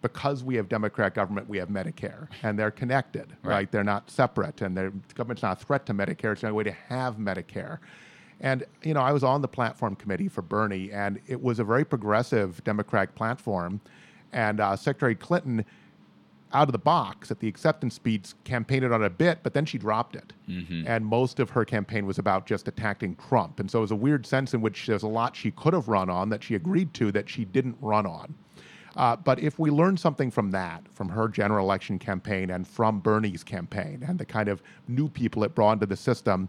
because 0.04 0.44
we 0.44 0.54
have 0.54 0.68
Democrat 0.68 1.14
government, 1.14 1.48
we 1.48 1.56
have 1.56 1.70
Medicare, 1.70 2.28
and 2.42 2.58
they're 2.58 2.70
connected, 2.70 3.34
right? 3.42 3.52
right? 3.52 3.72
They're 3.72 3.82
not 3.82 4.10
separate, 4.10 4.60
and 4.60 4.76
the 4.76 4.92
government's 5.14 5.42
not 5.42 5.62
a 5.62 5.64
threat 5.64 5.86
to 5.86 5.94
Medicare. 5.94 6.32
It's 6.32 6.42
the 6.42 6.48
only 6.48 6.58
way 6.58 6.64
to 6.64 6.72
have 6.72 7.16
Medicare. 7.16 7.78
And 8.40 8.64
you 8.82 8.92
know, 8.92 9.00
I 9.00 9.12
was 9.12 9.24
on 9.24 9.40
the 9.40 9.48
platform 9.48 9.96
committee 9.96 10.28
for 10.28 10.42
Bernie, 10.42 10.92
and 10.92 11.18
it 11.26 11.42
was 11.42 11.58
a 11.58 11.64
very 11.64 11.86
progressive 11.86 12.62
Democratic 12.64 13.14
platform. 13.14 13.80
And 14.30 14.60
uh, 14.60 14.76
Secretary 14.76 15.14
Clinton, 15.14 15.64
out 16.52 16.68
of 16.68 16.72
the 16.72 16.78
box 16.78 17.30
at 17.30 17.40
the 17.40 17.48
acceptance 17.48 17.94
speech, 17.94 18.34
campaigned 18.44 18.84
on 18.84 19.02
it 19.02 19.06
a 19.06 19.10
bit, 19.10 19.38
but 19.42 19.54
then 19.54 19.64
she 19.64 19.78
dropped 19.78 20.16
it. 20.16 20.34
Mm-hmm. 20.46 20.86
And 20.86 21.06
most 21.06 21.40
of 21.40 21.48
her 21.48 21.64
campaign 21.64 22.04
was 22.04 22.18
about 22.18 22.44
just 22.44 22.68
attacking 22.68 23.16
Trump. 23.16 23.58
And 23.58 23.70
so 23.70 23.78
it 23.78 23.82
was 23.82 23.90
a 23.90 23.96
weird 23.96 24.26
sense 24.26 24.52
in 24.52 24.60
which 24.60 24.86
there's 24.86 25.02
a 25.02 25.08
lot 25.08 25.34
she 25.34 25.50
could 25.50 25.72
have 25.72 25.88
run 25.88 26.10
on 26.10 26.28
that 26.28 26.44
she 26.44 26.54
agreed 26.54 26.92
to 26.94 27.10
that 27.12 27.30
she 27.30 27.46
didn't 27.46 27.78
run 27.80 28.04
on. 28.04 28.34
Uh, 28.96 29.16
but 29.16 29.40
if 29.40 29.58
we 29.58 29.70
learn 29.70 29.96
something 29.96 30.30
from 30.30 30.50
that, 30.52 30.82
from 30.92 31.08
her 31.08 31.28
general 31.28 31.64
election 31.66 31.98
campaign 31.98 32.50
and 32.50 32.66
from 32.66 33.00
Bernie's 33.00 33.42
campaign 33.42 34.04
and 34.06 34.18
the 34.18 34.24
kind 34.24 34.48
of 34.48 34.62
new 34.88 35.08
people 35.08 35.42
it 35.44 35.54
brought 35.54 35.72
into 35.72 35.86
the 35.86 35.96
system, 35.96 36.48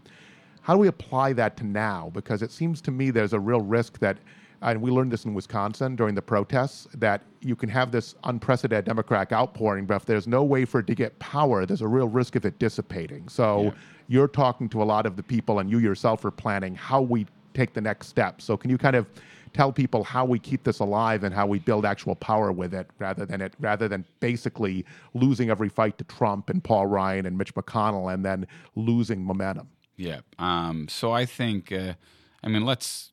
how 0.62 0.74
do 0.74 0.80
we 0.80 0.88
apply 0.88 1.32
that 1.32 1.56
to 1.58 1.64
now? 1.64 2.10
Because 2.14 2.42
it 2.42 2.50
seems 2.50 2.80
to 2.82 2.90
me 2.90 3.10
there's 3.10 3.32
a 3.32 3.40
real 3.40 3.60
risk 3.60 3.98
that, 4.00 4.18
and 4.62 4.80
we 4.80 4.90
learned 4.90 5.12
this 5.12 5.24
in 5.24 5.34
Wisconsin 5.34 5.96
during 5.96 6.14
the 6.14 6.22
protests, 6.22 6.88
that 6.94 7.22
you 7.40 7.54
can 7.54 7.68
have 7.68 7.92
this 7.92 8.14
unprecedented 8.24 8.84
Democratic 8.84 9.32
outpouring, 9.32 9.86
but 9.86 9.96
if 9.96 10.04
there's 10.04 10.26
no 10.26 10.42
way 10.42 10.64
for 10.64 10.80
it 10.80 10.86
to 10.88 10.94
get 10.94 11.16
power, 11.18 11.66
there's 11.66 11.82
a 11.82 11.88
real 11.88 12.08
risk 12.08 12.36
of 12.36 12.44
it 12.44 12.58
dissipating. 12.58 13.28
So 13.28 13.64
yeah. 13.64 13.70
you're 14.08 14.28
talking 14.28 14.68
to 14.70 14.82
a 14.82 14.84
lot 14.84 15.06
of 15.06 15.16
the 15.16 15.22
people, 15.22 15.58
and 15.60 15.70
you 15.70 15.78
yourself 15.78 16.24
are 16.24 16.30
planning 16.30 16.74
how 16.74 17.00
we 17.00 17.26
take 17.54 17.72
the 17.72 17.80
next 17.80 18.08
step. 18.08 18.40
So 18.40 18.56
can 18.56 18.70
you 18.70 18.78
kind 18.78 18.96
of 18.96 19.06
tell 19.52 19.72
people 19.72 20.04
how 20.04 20.24
we 20.24 20.38
keep 20.38 20.64
this 20.64 20.78
alive 20.80 21.24
and 21.24 21.34
how 21.34 21.46
we 21.46 21.58
build 21.58 21.84
actual 21.84 22.14
power 22.14 22.52
with 22.52 22.74
it 22.74 22.88
rather 22.98 23.24
than 23.24 23.40
it 23.40 23.54
rather 23.58 23.88
than 23.88 24.04
basically 24.20 24.84
losing 25.14 25.50
every 25.50 25.68
fight 25.68 25.98
to 25.98 26.04
Trump 26.04 26.50
and 26.50 26.62
Paul 26.62 26.86
Ryan 26.86 27.26
and 27.26 27.36
Mitch 27.38 27.54
McConnell 27.54 28.12
and 28.12 28.24
then 28.24 28.46
losing 28.74 29.24
momentum. 29.24 29.68
Yeah. 29.96 30.20
Um, 30.38 30.88
so 30.88 31.12
I 31.12 31.24
think, 31.24 31.72
uh, 31.72 31.94
I 32.42 32.48
mean, 32.48 32.64
let's 32.64 33.12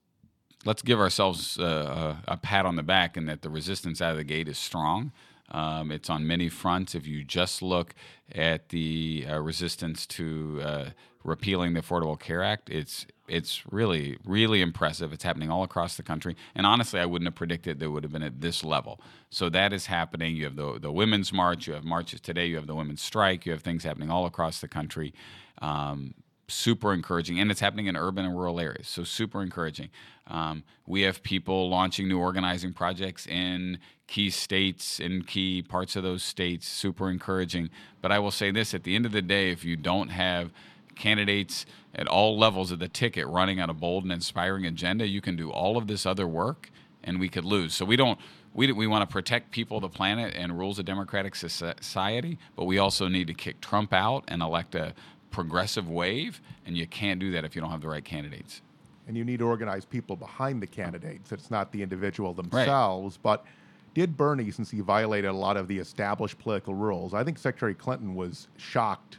let's 0.66 0.82
give 0.82 1.00
ourselves 1.00 1.58
uh, 1.60 2.16
a, 2.28 2.34
a, 2.34 2.38
pat 2.38 2.66
on 2.66 2.76
the 2.76 2.84
back 2.84 3.18
in 3.18 3.26
that 3.26 3.42
the 3.42 3.50
resistance 3.50 4.02
out 4.02 4.12
of 4.12 4.18
the 4.18 4.24
gate 4.24 4.48
is 4.48 4.58
strong. 4.58 5.12
Um, 5.54 5.92
it's 5.92 6.10
on 6.10 6.26
many 6.28 6.50
fronts. 6.50 6.96
If 6.96 7.08
you 7.08 7.24
just 7.24 7.62
look 7.62 7.94
at 8.34 8.70
the 8.70 9.26
uh, 9.30 9.40
resistance 9.40 10.06
to 10.08 10.62
uh, 10.64 10.86
repealing 11.24 11.74
the 11.74 11.82
Affordable 11.82 12.20
Care 12.20 12.44
Act, 12.44 12.70
it's 12.70 13.06
it's 13.28 13.64
really 13.72 14.18
really 14.26 14.62
impressive. 14.62 15.14
It's 15.14 15.24
happening 15.24 15.50
all 15.50 15.64
across 15.64 15.96
the 15.96 16.04
country, 16.04 16.36
and 16.56 16.66
honestly, 16.66 17.00
I 17.00 17.06
wouldn't 17.06 17.28
have 17.28 17.36
predicted 17.36 17.80
that 17.80 17.92
would 17.92 18.04
have 18.04 18.12
been 18.12 18.24
at 18.24 18.42
this 18.42 18.64
level. 18.64 19.00
So 19.30 19.50
that 19.50 19.72
is 19.74 19.86
happening. 19.86 20.36
You 20.36 20.46
have 20.46 20.56
the 20.56 20.80
the 20.80 20.92
women's 20.92 21.32
march. 21.32 21.68
You 21.68 21.74
have 21.74 21.84
marches 21.84 22.20
today. 22.20 22.48
You 22.48 22.56
have 22.58 22.68
the 22.68 22.76
women's 22.76 23.02
strike. 23.02 23.46
You 23.46 23.52
have 23.52 23.62
things 23.62 23.84
happening 23.84 24.10
all 24.10 24.26
across 24.26 24.60
the 24.60 24.68
country. 24.68 25.14
Um, 25.62 26.16
super 26.48 26.94
encouraging, 26.94 27.40
and 27.40 27.50
it's 27.52 27.60
happening 27.60 27.88
in 27.88 27.96
urban 27.96 28.26
and 28.26 28.36
rural 28.36 28.60
areas. 28.60 28.88
So 28.88 29.04
super 29.04 29.42
encouraging. 29.42 29.90
Um, 30.28 30.64
we 30.86 31.02
have 31.02 31.24
people 31.24 31.70
launching 31.70 32.08
new 32.08 32.20
organizing 32.20 32.74
projects 32.74 33.28
in 33.28 33.80
key 34.08 34.30
states, 34.30 35.00
in 35.00 35.24
key 35.24 35.62
parts 35.62 35.96
of 35.96 36.04
those 36.04 36.24
states. 36.24 36.68
Super 36.68 37.10
encouraging. 37.10 37.70
But 38.02 38.12
I 38.12 38.20
will 38.20 38.32
say 38.32 38.52
this: 38.52 38.74
at 38.74 38.84
the 38.84 38.96
end 38.96 39.06
of 39.06 39.12
the 39.12 39.22
day, 39.22 39.52
if 39.52 39.64
you 39.66 39.76
don't 39.76 40.10
have 40.10 40.52
candidates 40.96 41.66
at 41.96 42.08
all 42.08 42.38
levels 42.38 42.72
of 42.72 42.80
the 42.80 42.88
ticket 42.88 43.28
running 43.28 43.60
on 43.60 43.70
a 43.70 43.74
bold 43.74 44.04
and 44.04 44.12
inspiring 44.12 44.66
agenda, 44.66 45.08
you 45.08 45.22
can 45.22 45.36
do 45.36 45.50
all 45.52 45.78
of 45.78 45.88
this 45.88 46.06
other 46.06 46.28
work, 46.28 46.70
and 47.04 47.20
we 47.20 47.30
could 47.30 47.46
lose. 47.46 47.74
So 47.74 47.86
we 47.86 47.96
don't. 47.96 48.20
We, 48.56 48.72
we 48.72 48.86
want 48.86 49.02
to 49.02 49.12
protect 49.12 49.50
people, 49.50 49.80
the 49.80 49.90
planet, 49.90 50.36
and 50.36 50.56
rules 50.56 50.78
of 50.78 50.86
democratic 50.86 51.34
society, 51.36 52.38
but 52.56 52.66
we 52.66 52.78
also 52.78 53.08
need 53.08 53.26
to 53.26 53.34
kick 53.34 53.62
Trump 53.62 53.92
out 53.92 54.26
and 54.28 54.44
elect 54.44 54.76
a 54.76 54.94
progressive 55.34 55.90
wave, 55.90 56.40
and 56.66 56.78
you 56.78 56.88
can't 56.88 57.20
do 57.20 57.32
that 57.32 57.44
if 57.44 57.56
you 57.56 57.62
don't 57.62 57.72
have 57.72 57.82
the 57.82 57.90
right 57.90 58.06
candidates. 58.06 58.62
And 59.06 59.18
you 59.18 59.26
need 59.26 59.40
to 59.40 59.46
organize 59.46 59.84
people 59.84 60.16
behind 60.16 60.62
the 60.62 60.68
candidates. 60.68 61.34
It's 61.34 61.52
not 61.52 61.74
the 61.74 61.84
individual 61.84 62.34
themselves, 62.34 63.16
right. 63.18 63.24
but 63.24 63.46
did 63.94 64.16
Bernie, 64.16 64.50
since 64.50 64.72
he 64.72 64.80
violated 64.80 65.30
a 65.30 65.34
lot 65.34 65.58
of 65.58 65.68
the 65.68 65.78
established 65.78 66.40
political 66.40 66.74
rules, 66.74 67.14
I 67.14 67.24
think 67.26 67.38
Secretary 67.38 67.74
Clinton 67.74 68.16
was 68.16 68.48
shocked 68.58 69.18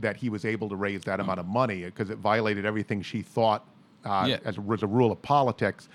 that 0.00 0.16
he 0.16 0.30
was 0.30 0.46
able 0.46 0.70
to 0.70 0.76
raise 0.76 1.02
that 1.02 1.20
amount 1.20 1.38
of 1.38 1.46
money 1.46 1.84
because 1.84 2.08
it 2.08 2.18
violated 2.18 2.64
everything 2.64 3.02
she 3.02 3.20
thought 3.20 3.62
uh, 4.06 4.24
yeah. 4.26 4.38
as, 4.44 4.56
a, 4.56 4.62
as 4.72 4.82
a 4.82 4.86
rule 4.86 5.12
of 5.12 5.20
politics. 5.20 5.90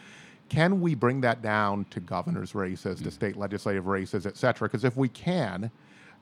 Can 0.49 0.79
we 0.79 0.95
bring 0.95 1.21
that 1.21 1.41
down 1.41 1.85
to 1.89 1.99
governor's 1.99 2.53
races, 2.53 2.99
mm. 2.99 3.05
to 3.05 3.11
state 3.11 3.37
legislative 3.37 3.87
races, 3.87 4.25
et 4.25 4.37
cetera? 4.37 4.67
Because 4.67 4.83
if 4.83 4.95
we 4.95 5.09
can, 5.09 5.71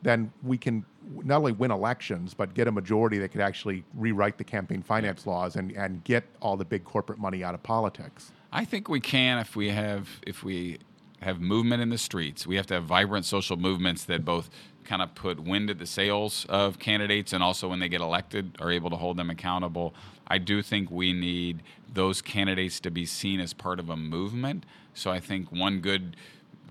then 0.02 0.32
we 0.44 0.58
can 0.58 0.86
not 1.24 1.38
only 1.38 1.52
win 1.52 1.72
elections, 1.72 2.34
but 2.34 2.54
get 2.54 2.68
a 2.68 2.72
majority 2.72 3.18
that 3.20 3.30
could 3.30 3.42
actually 3.42 3.84
rewrite 3.96 4.38
the 4.38 4.44
campaign 4.44 4.82
finance 4.82 5.26
laws 5.26 5.56
and, 5.56 5.72
and 5.72 6.04
get 6.04 6.24
all 6.42 6.56
the 6.56 6.66
big 6.66 6.84
corporate 6.84 7.20
money 7.20 7.44
out 7.44 7.54
of 7.54 7.64
politics. 7.64 8.32
I 8.52 8.66
think 8.66 8.90
we 8.90 9.00
can 9.00 9.40
if 9.40 9.56
we 9.56 9.70
have 9.70 10.08
if 10.26 10.44
we 10.44 10.80
have 11.22 11.42
movement 11.42 11.82
in 11.82 11.90
the 11.90 11.98
streets. 11.98 12.48
We 12.48 12.56
have 12.56 12.66
to 12.68 12.76
have 12.76 12.86
vibrant 12.86 13.26
social 13.26 13.58
movements 13.58 14.06
that 14.06 14.24
both 14.24 14.50
kind 14.86 15.02
of 15.02 15.14
put 15.16 15.40
wind 15.40 15.70
at 15.70 15.78
the 15.78 15.86
sails 15.86 16.46
of 16.50 16.80
candidates 16.80 17.34
and 17.34 17.44
also 17.44 17.68
when 17.68 17.80
they 17.80 17.90
get 17.90 18.02
elected 18.02 18.56
are 18.60 18.72
able 18.72 18.90
to 18.90 18.96
hold 18.96 19.18
them 19.18 19.30
accountable. 19.30 19.94
I 20.28 20.38
do 20.38 20.62
think 20.62 20.90
we 20.90 21.14
need 21.14 21.62
those 21.94 22.22
candidates 22.22 22.80
to 22.82 22.92
be 22.92 23.06
seen 23.06 23.40
as 23.40 23.54
part 23.54 23.80
of 23.80 23.90
a 23.90 23.98
movement. 23.98 24.66
So 24.94 25.12
I 25.12 25.20
think 25.20 25.52
one 25.52 25.80
good 25.80 26.16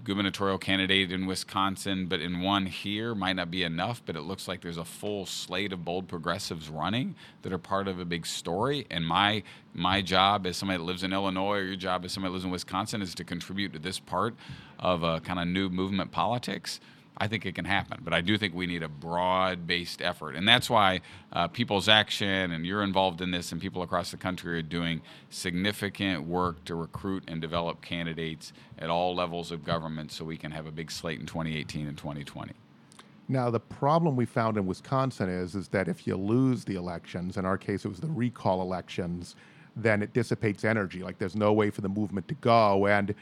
gubernatorial 0.09 0.57
candidate 0.57 1.13
in 1.13 1.27
Wisconsin, 1.27 2.07
but 2.07 2.19
in 2.19 2.41
one 2.41 2.65
here 2.65 3.15
might 3.15 3.35
not 3.35 3.51
be 3.51 3.63
enough. 3.63 4.03
But 4.07 4.17
it 4.17 4.23
looks 4.23 4.49
like 4.49 4.63
there's 4.63 4.79
a 4.79 4.85
full 4.85 5.27
slate 5.27 5.73
of 5.73 5.85
bold 5.85 6.09
progressives 6.09 6.71
running 6.71 7.15
that 7.43 7.53
are 7.53 7.59
part 7.59 7.87
of 7.89 8.01
a 8.01 8.07
big 8.07 8.27
story. 8.27 8.87
And 8.91 9.07
my 9.07 9.43
my 9.75 10.01
job 10.01 10.47
as 10.47 10.57
somebody 10.57 10.79
that 10.79 10.85
lives 10.85 11.03
in 11.03 11.13
Illinois, 11.13 11.59
or 11.59 11.63
your 11.63 11.77
job 11.77 12.07
as 12.07 12.13
somebody 12.13 12.31
that 12.31 12.35
lives 12.35 12.45
in 12.47 12.51
Wisconsin, 12.51 13.03
is 13.03 13.15
to 13.17 13.25
contribute 13.25 13.75
to 13.75 13.79
this 13.79 13.99
part 14.01 14.35
of 14.79 15.05
uh, 15.05 15.07
a 15.07 15.21
kind 15.21 15.39
of 15.39 15.47
new 15.47 15.69
movement 15.69 16.11
politics. 16.11 16.81
I 17.19 17.27
think 17.27 17.45
it 17.45 17.55
can 17.55 17.65
happen. 17.65 18.01
But 18.03 18.15
I 18.15 18.21
do 18.21 18.39
think 18.39 18.55
we 18.55 18.67
need 18.67 18.83
a 18.83 18.89
broad 18.89 19.67
based 19.67 20.01
effort. 20.01 20.37
And 20.37 20.49
that's 20.49 20.71
why 20.71 21.01
uh, 21.33 21.49
People's 21.49 21.89
Action 21.89 22.53
and 22.53 22.65
you're 22.65 22.83
involved 22.83 23.21
in 23.21 23.33
this, 23.33 23.53
and 23.53 23.61
people 23.61 23.83
across 23.83 24.11
the 24.11 24.17
country 24.17 24.59
are 24.59 24.63
doing 24.63 25.03
significant 25.29 26.27
work 26.27 26.65
to 26.65 26.75
recruit 26.75 27.25
and 27.27 27.41
develop 27.41 27.83
candidates 27.83 28.53
at 28.79 28.89
all 28.89 29.15
levels 29.15 29.51
of 29.51 29.65
government 29.65 30.13
so 30.13 30.25
we 30.25 30.37
can 30.37 30.53
have 30.53 30.67
a 30.67 30.73
big 30.73 30.91
slate 30.91 31.19
in 31.19 31.27
2018 31.27 31.89
and 31.89 31.99
2020. 31.99 32.53
Now, 33.31 33.51
the 33.51 33.61
problem 33.61 34.17
we 34.17 34.25
found 34.25 34.57
in 34.57 34.65
Wisconsin 34.65 35.29
is, 35.29 35.55
is 35.55 35.69
that 35.69 35.87
if 35.87 36.07
you 36.07 36.17
lose 36.17 36.65
the 36.65 36.77
elections, 36.77 37.37
in 37.37 37.45
our 37.45 37.59
case 37.59 37.85
it 37.85 37.89
was 37.89 38.01
the 38.01 38.07
recall 38.07 38.63
elections, 38.63 39.37
then 39.77 40.03
it 40.03 40.15
dissipates 40.15 40.65
energy. 40.65 41.03
Like 41.03 41.19
there's 41.19 41.37
no 41.37 41.53
way 41.53 41.71
for 41.71 41.83
the 41.83 41.91
movement 41.91 42.27
to 42.29 42.35
go. 42.37 42.87
And 42.87 43.15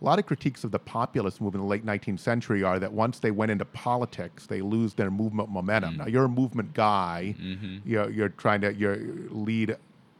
a 0.00 0.04
lot 0.04 0.18
of 0.18 0.26
critiques 0.26 0.64
of 0.64 0.70
the 0.70 0.78
populist 0.78 1.40
movement 1.40 1.62
in 1.62 1.68
the 1.68 1.70
late 1.70 1.86
19th 1.86 2.20
century 2.20 2.62
are 2.62 2.78
that 2.78 2.92
once 2.92 3.20
they 3.20 3.30
went 3.30 3.50
into 3.50 3.64
politics, 3.64 4.46
they 4.46 4.60
lose 4.60 4.94
their 4.94 5.10
movement 5.10 5.48
momentum. 5.48 5.92
Mm-hmm. 5.92 5.98
Now, 6.00 6.06
you're 6.06 6.24
a 6.24 6.28
movement 6.28 6.74
guy. 6.74 7.34
Mm-hmm. 7.40 7.88
You're, 7.88 8.10
you're 8.10 8.28
trying 8.30 8.60
to 8.62 8.74
you're 8.74 8.98
lead 9.30 9.76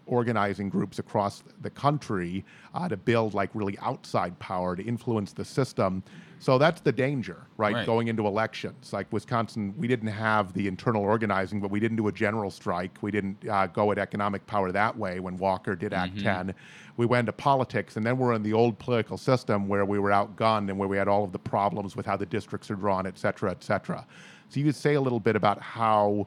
organizing 0.07 0.69
groups 0.69 0.99
across 0.99 1.43
the 1.63 1.71
country 1.71 2.45
uh, 2.75 2.89
to 2.89 2.97
build 2.97 3.35
like 3.35 3.51
really 3.55 3.79
outside 3.81 4.39
power 4.39 4.77
to 4.77 4.83
influence 4.83 5.33
the 5.33 5.45
system. 5.45 6.03
So 6.39 6.59
that's 6.59 6.81
the 6.81 6.93
danger, 6.93 7.47
right? 7.57 7.75
right? 7.75 7.87
Going 7.87 8.09
into 8.09 8.27
elections. 8.27 8.93
Like 8.93 9.13
Wisconsin, 9.13 9.75
we 9.77 9.89
didn't 9.89 10.09
have 10.09 10.53
the 10.53 10.67
internal 10.67 11.03
organizing, 11.03 11.61
but 11.61 11.71
we 11.71 11.81
didn't 11.81 11.97
do 11.97 12.09
a 12.09 12.13
general 12.13 12.51
strike. 12.51 12.99
We 13.03 13.11
didn't 13.11 13.49
uh, 13.49 13.67
go 13.69 13.93
at 13.93 13.99
economic 13.99 14.47
power 14.47 14.71
that 14.73 14.97
way 14.97 15.21
when 15.21 15.37
Walker 15.37 15.75
did 15.75 15.93
Act 15.93 16.15
mm-hmm. 16.15 16.49
10. 16.49 16.55
We 16.97 17.07
went 17.07 17.27
to 17.27 17.33
politics, 17.33 17.97
and 17.97 18.07
then 18.07 18.19
we're 18.19 18.35
in 18.35 18.43
the 18.43 18.53
old 18.53 18.79
political 18.79 19.19
system 19.19 19.69
where 19.69 19.85
we 19.85 19.99
were 19.99 20.11
outgunned 20.11 20.69
and 20.69 20.79
where 20.79 20.89
we 20.89 20.97
had 20.97 21.09
all 21.09 21.25
of 21.25 21.33
the 21.33 21.39
problems 21.39 21.97
with 21.97 22.07
how 22.07 22.17
the 22.17 22.27
districts 22.27 22.71
are 22.71 22.77
drawn, 22.77 23.07
et 23.07 23.19
cetera, 23.19 23.51
et 23.51 23.65
cetera. 23.65 24.07
So 24.49 24.61
you 24.61 24.67
could 24.67 24.77
say 24.77 24.95
a 24.95 25.01
little 25.01 25.21
bit 25.21 25.37
about 25.37 25.61
how 25.61 26.27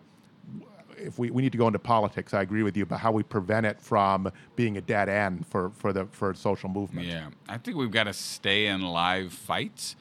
if 0.97 1.19
we, 1.19 1.29
we 1.29 1.41
need 1.41 1.51
to 1.51 1.57
go 1.57 1.67
into 1.67 1.79
politics, 1.79 2.33
I 2.33 2.41
agree 2.41 2.63
with 2.63 2.75
you, 2.75 2.85
but 2.85 2.97
how 2.97 3.11
we 3.11 3.23
prevent 3.23 3.65
it 3.65 3.79
from 3.79 4.31
being 4.55 4.77
a 4.77 4.81
dead 4.81 5.09
end 5.09 5.45
for, 5.47 5.69
for 5.71 5.93
the 5.93 6.05
for 6.07 6.33
social 6.33 6.69
movement. 6.69 7.07
Yeah, 7.07 7.29
I 7.47 7.57
think 7.57 7.77
we've 7.77 7.91
got 7.91 8.05
to 8.05 8.13
stay 8.13 8.67
in 8.67 8.81
live 8.81 9.33
fights 9.33 9.95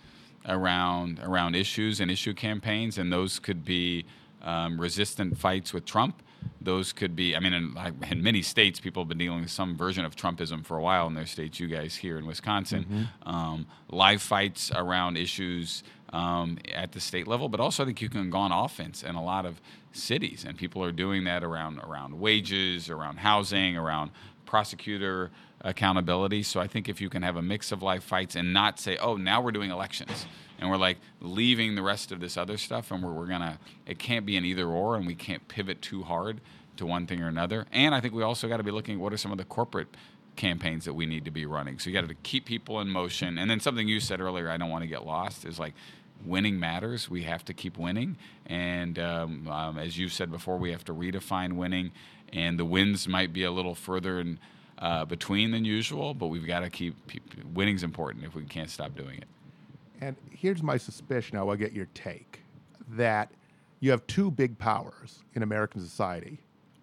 around 0.48 1.20
around 1.22 1.54
issues 1.54 2.00
and 2.00 2.10
issue 2.10 2.34
campaigns, 2.34 2.98
and 2.98 3.12
those 3.12 3.38
could 3.38 3.64
be 3.64 4.04
um, 4.42 4.80
resistant 4.80 5.38
fights 5.38 5.72
with 5.72 5.84
Trump. 5.84 6.22
Those 6.60 6.92
could 6.92 7.16
be, 7.16 7.34
I 7.36 7.40
mean, 7.40 7.52
in, 7.52 7.76
in, 8.08 8.22
many 8.22 8.42
states, 8.42 8.78
people 8.80 9.02
have 9.02 9.08
been 9.08 9.18
dealing 9.18 9.40
with 9.40 9.50
some 9.50 9.76
version 9.76 10.04
of 10.04 10.14
Trumpism 10.14 10.64
for 10.64 10.76
a 10.76 10.82
while 10.82 11.06
in 11.06 11.14
their 11.14 11.26
states. 11.26 11.58
You 11.58 11.66
guys 11.66 11.96
here 11.96 12.18
in 12.18 12.26
Wisconsin, 12.26 12.84
mm-hmm. 12.84 13.28
um, 13.28 13.66
live 13.88 14.22
fights 14.22 14.70
around 14.74 15.16
issues 15.16 15.82
um, 16.12 16.58
at 16.74 16.92
the 16.92 17.00
state 17.00 17.26
level, 17.26 17.48
but 17.48 17.60
also 17.60 17.82
I 17.82 17.86
think 17.86 18.00
you 18.00 18.08
can 18.08 18.30
go 18.30 18.38
on 18.38 18.52
offense 18.52 19.02
in 19.02 19.14
a 19.14 19.22
lot 19.22 19.44
of 19.44 19.60
cities, 19.96 20.44
and 20.46 20.56
people 20.56 20.82
are 20.84 20.92
doing 20.92 21.24
that 21.24 21.42
around 21.42 21.78
around 21.80 22.18
wages, 22.18 22.90
around 22.90 23.18
housing, 23.18 23.76
around 23.76 24.10
prosecutor 24.44 25.30
accountability. 25.62 26.42
So 26.42 26.60
I 26.60 26.66
think 26.66 26.88
if 26.88 27.00
you 27.00 27.10
can 27.10 27.22
have 27.22 27.36
a 27.36 27.42
mix 27.42 27.72
of 27.72 27.82
life 27.82 28.04
fights 28.04 28.36
and 28.36 28.52
not 28.52 28.78
say, 28.78 28.96
oh, 28.98 29.16
now 29.16 29.40
we're 29.40 29.52
doing 29.52 29.70
elections 29.70 30.26
and 30.58 30.70
we're 30.70 30.76
like 30.76 30.98
leaving 31.20 31.74
the 31.74 31.82
rest 31.82 32.12
of 32.12 32.20
this 32.20 32.36
other 32.36 32.56
stuff 32.56 32.90
and 32.90 33.02
we're, 33.02 33.12
we're 33.12 33.26
gonna, 33.26 33.58
it 33.86 33.98
can't 33.98 34.24
be 34.24 34.36
an 34.36 34.44
either 34.44 34.66
or 34.66 34.96
and 34.96 35.06
we 35.06 35.14
can't 35.14 35.48
pivot 35.48 35.82
too 35.82 36.02
hard 36.02 36.40
to 36.76 36.86
one 36.86 37.06
thing 37.06 37.20
or 37.20 37.28
another. 37.28 37.66
And 37.72 37.94
I 37.94 38.00
think 38.00 38.14
we 38.14 38.22
also 38.22 38.48
got 38.48 38.58
to 38.58 38.62
be 38.62 38.70
looking 38.70 38.96
at 38.96 39.00
what 39.00 39.12
are 39.12 39.16
some 39.16 39.32
of 39.32 39.38
the 39.38 39.44
corporate 39.44 39.88
campaigns 40.36 40.84
that 40.84 40.92
we 40.92 41.06
need 41.06 41.24
to 41.24 41.30
be 41.30 41.46
running. 41.46 41.78
So 41.78 41.90
you 41.90 41.98
got 41.98 42.08
to 42.08 42.14
keep 42.16 42.44
people 42.44 42.80
in 42.80 42.88
motion. 42.88 43.38
And 43.38 43.50
then 43.50 43.58
something 43.58 43.88
you 43.88 44.00
said 44.00 44.20
earlier, 44.20 44.50
I 44.50 44.58
don't 44.58 44.70
want 44.70 44.82
to 44.82 44.88
get 44.88 45.04
lost, 45.06 45.44
is 45.46 45.58
like 45.58 45.74
winning 46.24 46.58
matters. 46.58 47.10
We 47.10 47.22
have 47.22 47.44
to 47.46 47.54
keep 47.54 47.78
winning. 47.78 48.16
And 48.46 48.98
um, 48.98 49.48
um, 49.48 49.78
as 49.78 49.98
you've 49.98 50.12
said 50.12 50.30
before, 50.30 50.56
we 50.56 50.70
have 50.72 50.84
to 50.84 50.94
redefine 50.94 51.54
winning. 51.54 51.92
And 52.32 52.58
the 52.58 52.64
wins 52.64 53.06
might 53.06 53.32
be 53.32 53.44
a 53.44 53.50
little 53.50 53.74
further 53.74 54.20
in, 54.20 54.38
uh, 54.78 55.04
between 55.04 55.52
than 55.52 55.64
usual, 55.64 56.14
but 56.14 56.26
we've 56.26 56.46
got 56.46 56.60
to 56.60 56.70
keep, 56.70 56.94
keep 57.08 57.22
winning's 57.54 57.82
important 57.82 58.24
if 58.24 58.34
we 58.34 58.44
can't 58.44 58.70
stop 58.70 58.94
doing 58.96 59.18
it. 59.18 59.28
And 60.00 60.16
here's 60.30 60.62
my 60.62 60.76
suspicion. 60.76 61.38
I 61.38 61.42
will 61.42 61.56
get 61.56 61.72
your 61.72 61.88
take 61.94 62.40
that 62.90 63.30
you 63.80 63.90
have 63.90 64.06
two 64.06 64.30
big 64.30 64.58
powers 64.58 65.22
in 65.34 65.42
American 65.42 65.80
society: 65.80 66.38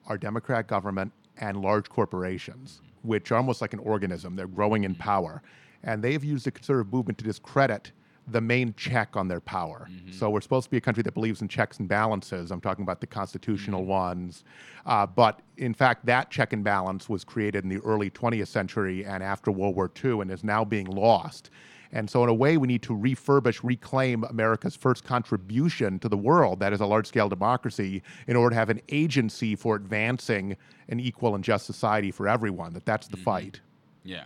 our 0.08 0.18
Democrat 0.18 0.68
government 0.68 1.12
and 1.38 1.62
large 1.62 1.90
corporations, 1.90 2.82
which 3.04 3.32
are 3.32 3.36
almost 3.36 3.62
like 3.62 3.74
an 3.74 3.80
organism. 3.80 4.36
They're 4.36 4.48
growing 4.48 4.84
in 4.84 4.96
power, 4.96 5.42
and 5.84 6.04
they've 6.04 6.24
used 6.24 6.46
the 6.46 6.52
conservative 6.52 6.92
movement 6.92 7.20
to 7.20 7.26
discredit 7.26 7.92
the 8.28 8.42
main 8.42 8.74
check 8.78 9.16
on 9.16 9.28
their 9.28 9.42
power. 9.42 9.88
Mm-hmm. 9.92 10.12
So 10.12 10.30
we're 10.30 10.42
supposed 10.42 10.66
to 10.66 10.72
be 10.72 10.78
a 10.78 10.82
country 10.82 11.04
that 11.04 11.14
believes 11.14 11.42
in 11.42 11.48
checks 11.48 11.80
and 11.80 11.88
balances. 11.88 12.52
I'm 12.52 12.62
talking 12.62 12.84
about 12.84 13.02
the 13.02 13.08
constitutional 13.08 13.82
mm-hmm. 13.82 13.90
ones. 13.90 14.44
Uh, 14.86 15.06
but 15.06 15.42
in 15.58 15.74
fact, 15.74 16.06
that 16.06 16.32
check 16.32 16.54
and 16.54 16.64
balance 16.64 17.10
was 17.10 17.24
created 17.24 17.64
in 17.64 17.70
the 17.70 17.80
early 17.80 18.10
20th 18.10 18.48
century 18.48 19.06
and 19.06 19.22
after 19.22 19.52
World 19.52 19.76
War 19.76 19.92
II 20.04 20.22
and 20.22 20.32
is 20.32 20.44
now 20.44 20.64
being 20.64 20.88
lost. 20.88 21.50
And 21.94 22.10
so, 22.10 22.24
in 22.24 22.30
a 22.30 22.34
way, 22.34 22.58
we 22.58 22.68
need 22.68 22.82
to 22.84 22.94
refurbish, 22.94 23.60
reclaim 23.64 24.24
America's 24.24 24.76
first 24.76 25.04
contribution 25.04 26.00
to 26.00 26.10
the 26.10 26.18
world, 26.18 26.60
that 26.60 26.74
is 26.74 26.82
a 26.82 26.88
large 26.88 27.06
scale 27.06 27.30
democracy, 27.30 28.02
in 28.26 28.36
order 28.36 28.50
to 28.50 28.56
have 28.56 28.72
an 28.72 28.82
agency 28.90 29.56
for 29.56 29.76
advancing 29.76 30.58
an 30.90 31.00
equal 31.00 31.36
and 31.36 31.44
just 31.44 31.68
society 31.68 32.10
for 32.10 32.28
everyone. 32.28 32.74
That 32.74 32.86
that's 32.86 33.08
the 33.08 33.18
mm-hmm. 33.18 33.24
fight. 33.26 33.62
Yeah. 34.04 34.26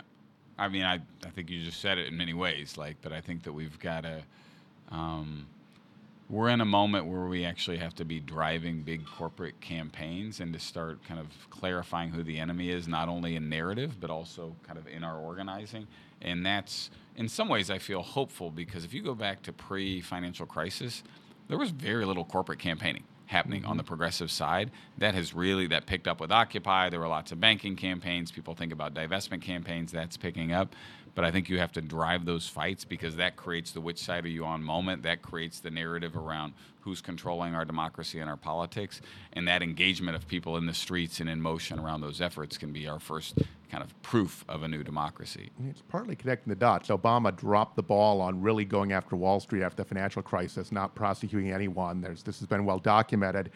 I 0.58 0.68
mean, 0.68 0.84
I, 0.84 0.94
I 1.24 1.30
think 1.30 1.50
you 1.50 1.64
just 1.64 1.80
said 1.80 1.98
it 1.98 2.08
in 2.08 2.16
many 2.16 2.34
ways, 2.34 2.76
like, 2.76 2.96
but 3.00 3.12
I 3.12 3.20
think 3.20 3.44
that 3.44 3.52
we've 3.52 3.78
got 3.78 4.02
to, 4.02 4.22
um, 4.90 5.46
we're 6.28 6.48
in 6.48 6.60
a 6.60 6.66
moment 6.66 7.06
where 7.06 7.26
we 7.26 7.44
actually 7.44 7.78
have 7.78 7.94
to 7.94 8.04
be 8.04 8.18
driving 8.18 8.82
big 8.82 9.06
corporate 9.06 9.60
campaigns 9.60 10.40
and 10.40 10.52
to 10.52 10.58
start 10.58 11.02
kind 11.04 11.20
of 11.20 11.28
clarifying 11.48 12.10
who 12.10 12.22
the 12.22 12.38
enemy 12.38 12.70
is, 12.70 12.88
not 12.88 13.08
only 13.08 13.36
in 13.36 13.48
narrative, 13.48 14.00
but 14.00 14.10
also 14.10 14.54
kind 14.66 14.78
of 14.78 14.86
in 14.88 15.04
our 15.04 15.18
organizing. 15.18 15.86
And 16.20 16.44
that's, 16.44 16.90
in 17.16 17.28
some 17.28 17.48
ways, 17.48 17.70
I 17.70 17.78
feel 17.78 18.02
hopeful 18.02 18.50
because 18.50 18.84
if 18.84 18.92
you 18.92 19.00
go 19.00 19.14
back 19.14 19.42
to 19.44 19.52
pre 19.52 20.00
financial 20.00 20.44
crisis, 20.44 21.04
there 21.46 21.56
was 21.56 21.70
very 21.70 22.04
little 22.04 22.24
corporate 22.24 22.58
campaigning 22.58 23.04
happening 23.28 23.64
on 23.64 23.76
the 23.76 23.82
progressive 23.82 24.30
side. 24.30 24.70
That 24.98 25.14
has 25.14 25.34
really 25.34 25.66
that 25.68 25.86
picked 25.86 26.08
up 26.08 26.20
with 26.20 26.32
Occupy. 26.32 26.90
There 26.90 27.00
were 27.00 27.08
lots 27.08 27.30
of 27.30 27.40
banking 27.40 27.76
campaigns. 27.76 28.32
People 28.32 28.54
think 28.54 28.72
about 28.72 28.94
divestment 28.94 29.42
campaigns. 29.42 29.92
That's 29.92 30.16
picking 30.16 30.52
up. 30.52 30.74
But 31.18 31.24
I 31.24 31.32
think 31.32 31.48
you 31.48 31.58
have 31.58 31.72
to 31.72 31.80
drive 31.80 32.26
those 32.26 32.46
fights 32.46 32.84
because 32.84 33.16
that 33.16 33.34
creates 33.34 33.72
the 33.72 33.80
which 33.80 33.98
side 33.98 34.24
are 34.24 34.28
you 34.28 34.44
on 34.44 34.62
moment. 34.62 35.02
That 35.02 35.20
creates 35.20 35.58
the 35.58 35.68
narrative 35.68 36.16
around 36.16 36.52
who's 36.82 37.00
controlling 37.00 37.56
our 37.56 37.64
democracy 37.64 38.20
and 38.20 38.30
our 38.30 38.36
politics. 38.36 39.00
And 39.32 39.48
that 39.48 39.60
engagement 39.60 40.14
of 40.14 40.28
people 40.28 40.56
in 40.58 40.66
the 40.66 40.72
streets 40.72 41.18
and 41.18 41.28
in 41.28 41.42
motion 41.42 41.80
around 41.80 42.02
those 42.02 42.20
efforts 42.20 42.56
can 42.56 42.72
be 42.72 42.86
our 42.86 43.00
first 43.00 43.36
kind 43.68 43.82
of 43.82 44.00
proof 44.00 44.44
of 44.48 44.62
a 44.62 44.68
new 44.68 44.84
democracy. 44.84 45.50
It's 45.68 45.82
partly 45.88 46.14
connecting 46.14 46.50
the 46.50 46.56
dots. 46.56 46.88
Obama 46.88 47.34
dropped 47.34 47.74
the 47.74 47.82
ball 47.82 48.20
on 48.20 48.40
really 48.40 48.64
going 48.64 48.92
after 48.92 49.16
Wall 49.16 49.40
Street 49.40 49.64
after 49.64 49.82
the 49.82 49.88
financial 49.88 50.22
crisis, 50.22 50.70
not 50.70 50.94
prosecuting 50.94 51.50
anyone. 51.50 52.00
There's, 52.00 52.22
this 52.22 52.38
has 52.38 52.46
been 52.46 52.64
well 52.64 52.78
documented 52.78 53.50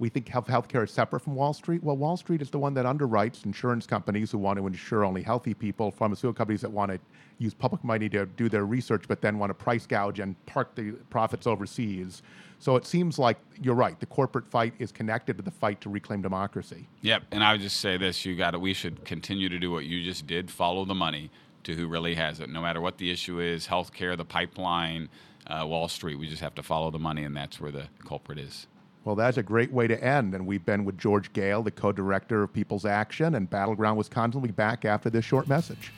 we 0.00 0.08
think 0.08 0.26
health 0.28 0.46
healthcare 0.46 0.82
is 0.82 0.90
separate 0.90 1.20
from 1.20 1.34
Wall 1.34 1.52
Street. 1.52 1.84
Well, 1.84 1.96
Wall 1.96 2.16
Street 2.16 2.40
is 2.40 2.50
the 2.50 2.58
one 2.58 2.72
that 2.74 2.86
underwrites 2.86 3.44
insurance 3.44 3.86
companies 3.86 4.30
who 4.32 4.38
want 4.38 4.58
to 4.58 4.66
insure 4.66 5.04
only 5.04 5.22
healthy 5.22 5.52
people, 5.52 5.90
pharmaceutical 5.90 6.32
companies 6.32 6.62
that 6.62 6.72
want 6.72 6.90
to 6.90 6.98
use 7.38 7.52
public 7.52 7.84
money 7.84 8.08
to 8.08 8.24
do 8.24 8.48
their 8.48 8.64
research, 8.64 9.04
but 9.06 9.20
then 9.20 9.38
want 9.38 9.50
to 9.50 9.54
price 9.54 9.86
gouge 9.86 10.18
and 10.18 10.34
park 10.46 10.74
the 10.74 10.92
profits 11.10 11.46
overseas. 11.46 12.22
So 12.58 12.76
it 12.76 12.86
seems 12.86 13.18
like 13.18 13.38
you're 13.60 13.74
right. 13.74 14.00
The 14.00 14.06
corporate 14.06 14.48
fight 14.50 14.72
is 14.78 14.90
connected 14.90 15.36
to 15.36 15.42
the 15.42 15.50
fight 15.50 15.82
to 15.82 15.90
reclaim 15.90 16.22
democracy. 16.22 16.88
Yep, 17.02 17.24
and 17.30 17.44
I 17.44 17.52
would 17.52 17.60
just 17.60 17.78
say 17.80 17.98
this: 17.98 18.24
you 18.24 18.36
got 18.36 18.52
to. 18.52 18.58
We 18.58 18.72
should 18.72 19.04
continue 19.04 19.50
to 19.50 19.58
do 19.58 19.70
what 19.70 19.84
you 19.84 20.02
just 20.02 20.26
did. 20.26 20.50
Follow 20.50 20.86
the 20.86 20.94
money 20.94 21.30
to 21.64 21.74
who 21.74 21.86
really 21.86 22.14
has 22.14 22.40
it, 22.40 22.48
no 22.48 22.62
matter 22.62 22.80
what 22.80 22.96
the 22.96 23.10
issue 23.10 23.38
is. 23.38 23.66
Healthcare, 23.66 24.16
the 24.16 24.24
pipeline, 24.24 25.10
uh, 25.46 25.66
Wall 25.66 25.88
Street. 25.88 26.14
We 26.14 26.26
just 26.26 26.40
have 26.40 26.54
to 26.54 26.62
follow 26.62 26.90
the 26.90 26.98
money, 26.98 27.24
and 27.24 27.36
that's 27.36 27.60
where 27.60 27.70
the 27.70 27.88
culprit 28.02 28.38
is. 28.38 28.66
Well, 29.04 29.16
that's 29.16 29.38
a 29.38 29.42
great 29.42 29.72
way 29.72 29.86
to 29.86 30.04
end. 30.04 30.34
And 30.34 30.46
we've 30.46 30.64
been 30.64 30.84
with 30.84 30.98
George 30.98 31.32
Goehl, 31.32 31.64
the 31.64 31.70
co 31.70 31.92
director 31.92 32.42
of 32.42 32.52
People's 32.52 32.84
Action 32.84 33.34
and 33.34 33.48
Battleground 33.48 33.96
Wisconsin. 33.96 34.40
We'll 34.40 34.48
be 34.48 34.52
back 34.52 34.84
after 34.84 35.08
this 35.08 35.24
short 35.24 35.48
message. 35.48 35.92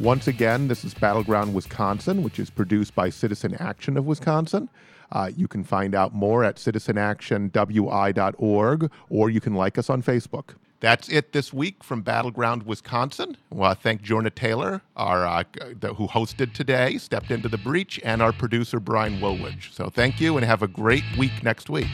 Once 0.00 0.26
again, 0.26 0.66
this 0.68 0.84
is 0.84 0.92
Battleground 0.92 1.54
Wisconsin, 1.54 2.22
which 2.22 2.38
is 2.38 2.50
produced 2.50 2.94
by 2.94 3.08
Citizen 3.08 3.54
Action 3.54 3.96
of 3.96 4.06
Wisconsin. 4.06 4.68
Uh, 5.12 5.30
you 5.36 5.46
can 5.46 5.62
find 5.62 5.94
out 5.94 6.12
more 6.12 6.44
at 6.44 6.56
citizenactionwi.org 6.56 8.90
or 9.08 9.30
you 9.30 9.40
can 9.40 9.54
like 9.54 9.78
us 9.78 9.88
on 9.88 10.02
Facebook. 10.02 10.56
That's 10.84 11.08
it 11.08 11.32
this 11.32 11.50
week 11.50 11.82
from 11.82 12.02
Battleground 12.02 12.64
Wisconsin. 12.64 13.38
I 13.58 13.72
thank 13.72 14.02
Jorna 14.02 14.34
Taylor, 14.34 14.82
our 14.96 15.26
uh, 15.26 15.44
the, 15.80 15.94
who 15.94 16.06
hosted 16.06 16.52
today, 16.52 16.98
stepped 16.98 17.30
into 17.30 17.48
the 17.48 17.56
breach, 17.56 17.98
and 18.04 18.20
our 18.20 18.34
producer 18.34 18.78
Brian 18.80 19.18
Woolwich. 19.18 19.70
So 19.72 19.88
thank 19.88 20.20
you, 20.20 20.36
and 20.36 20.44
have 20.44 20.62
a 20.62 20.68
great 20.68 21.04
week 21.16 21.42
next 21.42 21.70
week. 21.70 21.88